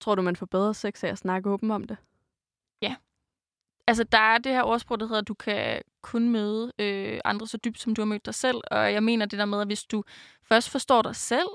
Tror 0.00 0.14
du, 0.14 0.22
man 0.22 0.36
får 0.36 0.46
bedre 0.46 0.74
sex 0.74 1.04
af 1.04 1.08
at 1.08 1.18
snakke 1.18 1.50
åben 1.50 1.70
om 1.70 1.84
det? 1.84 1.96
Ja. 2.82 2.94
Altså, 3.86 4.04
der 4.04 4.18
er 4.18 4.38
det 4.38 4.52
her 4.52 4.62
ordsprog, 4.62 5.00
der 5.00 5.06
hedder, 5.06 5.20
at 5.20 5.28
du 5.28 5.34
kan 5.34 5.82
kun 6.02 6.28
møde 6.28 6.72
øh, 6.78 7.20
andre 7.24 7.46
så 7.46 7.56
dybt, 7.56 7.80
som 7.80 7.94
du 7.94 8.00
har 8.00 8.06
mødt 8.06 8.26
dig 8.26 8.34
selv. 8.34 8.60
Og 8.70 8.92
jeg 8.92 9.02
mener 9.02 9.26
det 9.26 9.38
der 9.38 9.44
med, 9.44 9.60
at 9.60 9.66
hvis 9.66 9.84
du 9.84 10.04
først 10.42 10.70
forstår 10.70 11.02
dig 11.02 11.16
selv, 11.16 11.48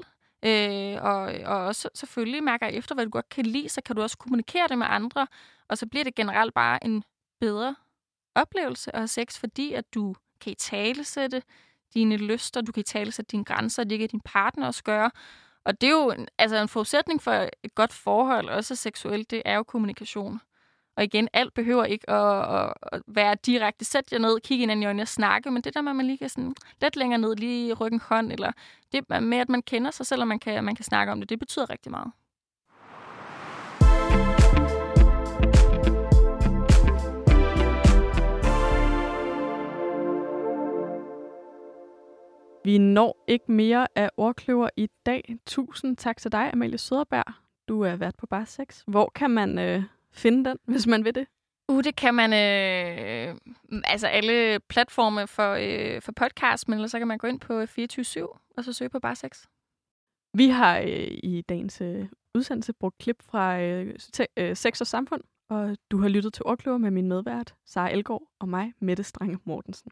øh, 0.46 1.04
og, 1.04 1.22
og 1.46 1.66
også 1.66 1.90
selvfølgelig 1.94 2.44
mærker 2.44 2.68
efter, 2.68 2.96
hvad 2.96 3.06
du 3.06 3.12
godt 3.12 3.30
kan 3.30 3.46
lide, 3.46 3.70
så 3.70 3.82
kan 3.82 3.96
du 3.96 4.02
også 4.02 4.18
kommunikere 4.18 4.68
det 4.68 4.78
med 4.78 4.88
andre. 4.90 5.28
Og 5.68 5.78
så 5.78 5.88
bliver 5.88 6.04
det 6.04 6.16
generelt 6.16 6.54
bare 6.54 6.86
en 6.86 7.04
bedre 7.40 7.76
oplevelse 8.36 8.96
at 8.96 9.00
have 9.00 9.08
sex, 9.08 9.40
fordi 9.40 9.74
at 9.74 9.94
du 9.94 10.16
kan 10.42 10.52
i 10.52 10.56
tale 10.56 11.04
sætte 11.04 11.42
dine 11.94 12.18
lyster, 12.18 12.62
du 12.62 12.72
kan 12.72 12.82
i 12.82 12.84
tale 12.84 13.12
sætte 13.12 13.30
dine 13.32 13.46
grænser, 13.46 13.84
det 13.84 14.00
kan 14.00 14.10
din 14.10 14.22
partner 14.26 14.68
også 14.68 14.84
gøre. 14.84 15.12
Og 15.66 15.82
det 15.82 15.88
er 15.88 15.92
jo 15.92 16.26
altså 16.38 16.58
en 16.58 16.68
forudsætning 16.68 17.22
for 17.22 17.50
et 17.64 17.76
godt 17.76 17.94
forhold, 17.94 18.50
også 18.50 18.76
seksuelt, 18.76 19.32
det 19.32 19.42
er 19.46 19.56
jo 19.56 19.64
kommunikation. 19.64 20.40
Og 21.00 21.06
igen, 21.06 21.28
alt 21.34 21.54
behøver 21.54 21.86
ikke 21.86 22.10
at, 22.10 22.56
at, 22.60 22.74
at 22.92 23.02
være 23.08 23.36
direkte. 23.46 23.86
Sæt 23.86 24.12
jer 24.12 24.20
ned, 24.20 24.40
kigge 24.40 24.62
hinanden 24.62 24.84
i 24.84 24.86
øjnene 24.86 25.04
og 25.04 25.08
snakke, 25.08 25.52
men 25.52 25.62
det 25.62 25.74
der 25.74 25.82
med, 25.82 25.90
at 25.90 25.96
man 25.96 26.06
lige 26.06 26.18
kan 26.18 26.30
sådan 26.30 26.56
lidt 26.82 26.96
længere 26.96 27.22
ned, 27.22 27.36
lige 27.36 27.74
ryggen 27.74 28.00
hånd, 28.00 28.32
eller 28.32 28.52
det 28.92 29.10
med, 29.24 29.38
at 29.38 29.50
man 29.50 29.62
kender 29.62 29.92
sig 29.92 30.06
selv, 30.06 30.22
og 30.22 30.28
man 30.28 30.40
kan, 30.40 30.64
man 30.64 30.76
kan 30.76 30.86
snakke 30.86 31.12
om 31.12 31.20
det, 31.20 31.30
det 31.30 31.40
betyder 31.40 31.70
rigtig 31.70 31.92
meget. 31.92 32.12
Vi 42.66 42.78
når 42.78 43.24
ikke 43.28 43.52
mere 43.52 43.88
af 43.96 44.10
ordkløver 44.18 44.70
i 44.78 44.90
dag. 45.06 45.36
Tusind 45.46 45.98
tak 45.98 46.18
til 46.18 46.32
dig, 46.32 46.50
Amalie 46.54 46.78
Søderberg. 46.78 47.34
Du 47.68 47.82
er 47.82 47.96
vært 47.96 48.16
på 48.18 48.26
Bar 48.26 48.46
6. 48.46 48.84
Hvor 48.88 49.12
kan 49.16 49.32
man 49.32 49.60
øh, 49.60 49.84
finde 50.12 50.50
den, 50.50 50.58
hvis 50.66 50.88
man 50.88 51.06
vil 51.06 51.16
det? 51.16 51.28
Uh, 51.68 51.84
det 51.84 51.96
kan 51.96 52.16
man, 52.16 52.34
øh, 52.34 53.36
altså 53.84 54.08
alle 54.08 54.60
platforme 54.60 55.28
for, 55.28 55.58
øh, 55.60 56.02
for 56.02 56.12
podcast, 56.12 56.68
men 56.68 56.74
ellers 56.74 56.92
så 56.92 56.98
kan 56.98 57.08
man 57.08 57.18
gå 57.18 57.28
ind 57.28 57.40
på 57.40 57.66
24 57.66 58.28
og 58.58 58.64
så 58.64 58.74
søge 58.74 58.90
på 58.90 59.00
Bar 59.00 59.14
6. 59.14 59.48
Vi 60.34 60.50
har 60.50 60.80
øh, 60.80 61.08
i 61.24 61.44
dagens 61.50 61.82
øh, 61.82 62.08
udsendelse 62.36 62.74
brugt 62.74 62.98
klip 62.98 63.24
fra 63.24 63.62
øh, 63.62 63.96
øh, 64.38 64.56
Sex 64.56 64.82
og 64.82 64.88
Samfund, 64.88 65.22
og 65.50 65.78
du 65.92 66.02
har 66.02 66.10
lyttet 66.10 66.34
til 66.34 66.46
Ordkløver 66.46 66.78
med 66.78 66.92
min 66.92 67.08
medvært, 67.08 67.56
Sara 67.66 67.92
Elgård, 67.92 68.28
og 68.40 68.50
mig, 68.50 68.74
Mette 68.80 69.04
Strange 69.04 69.40
Mortensen. 69.44 69.92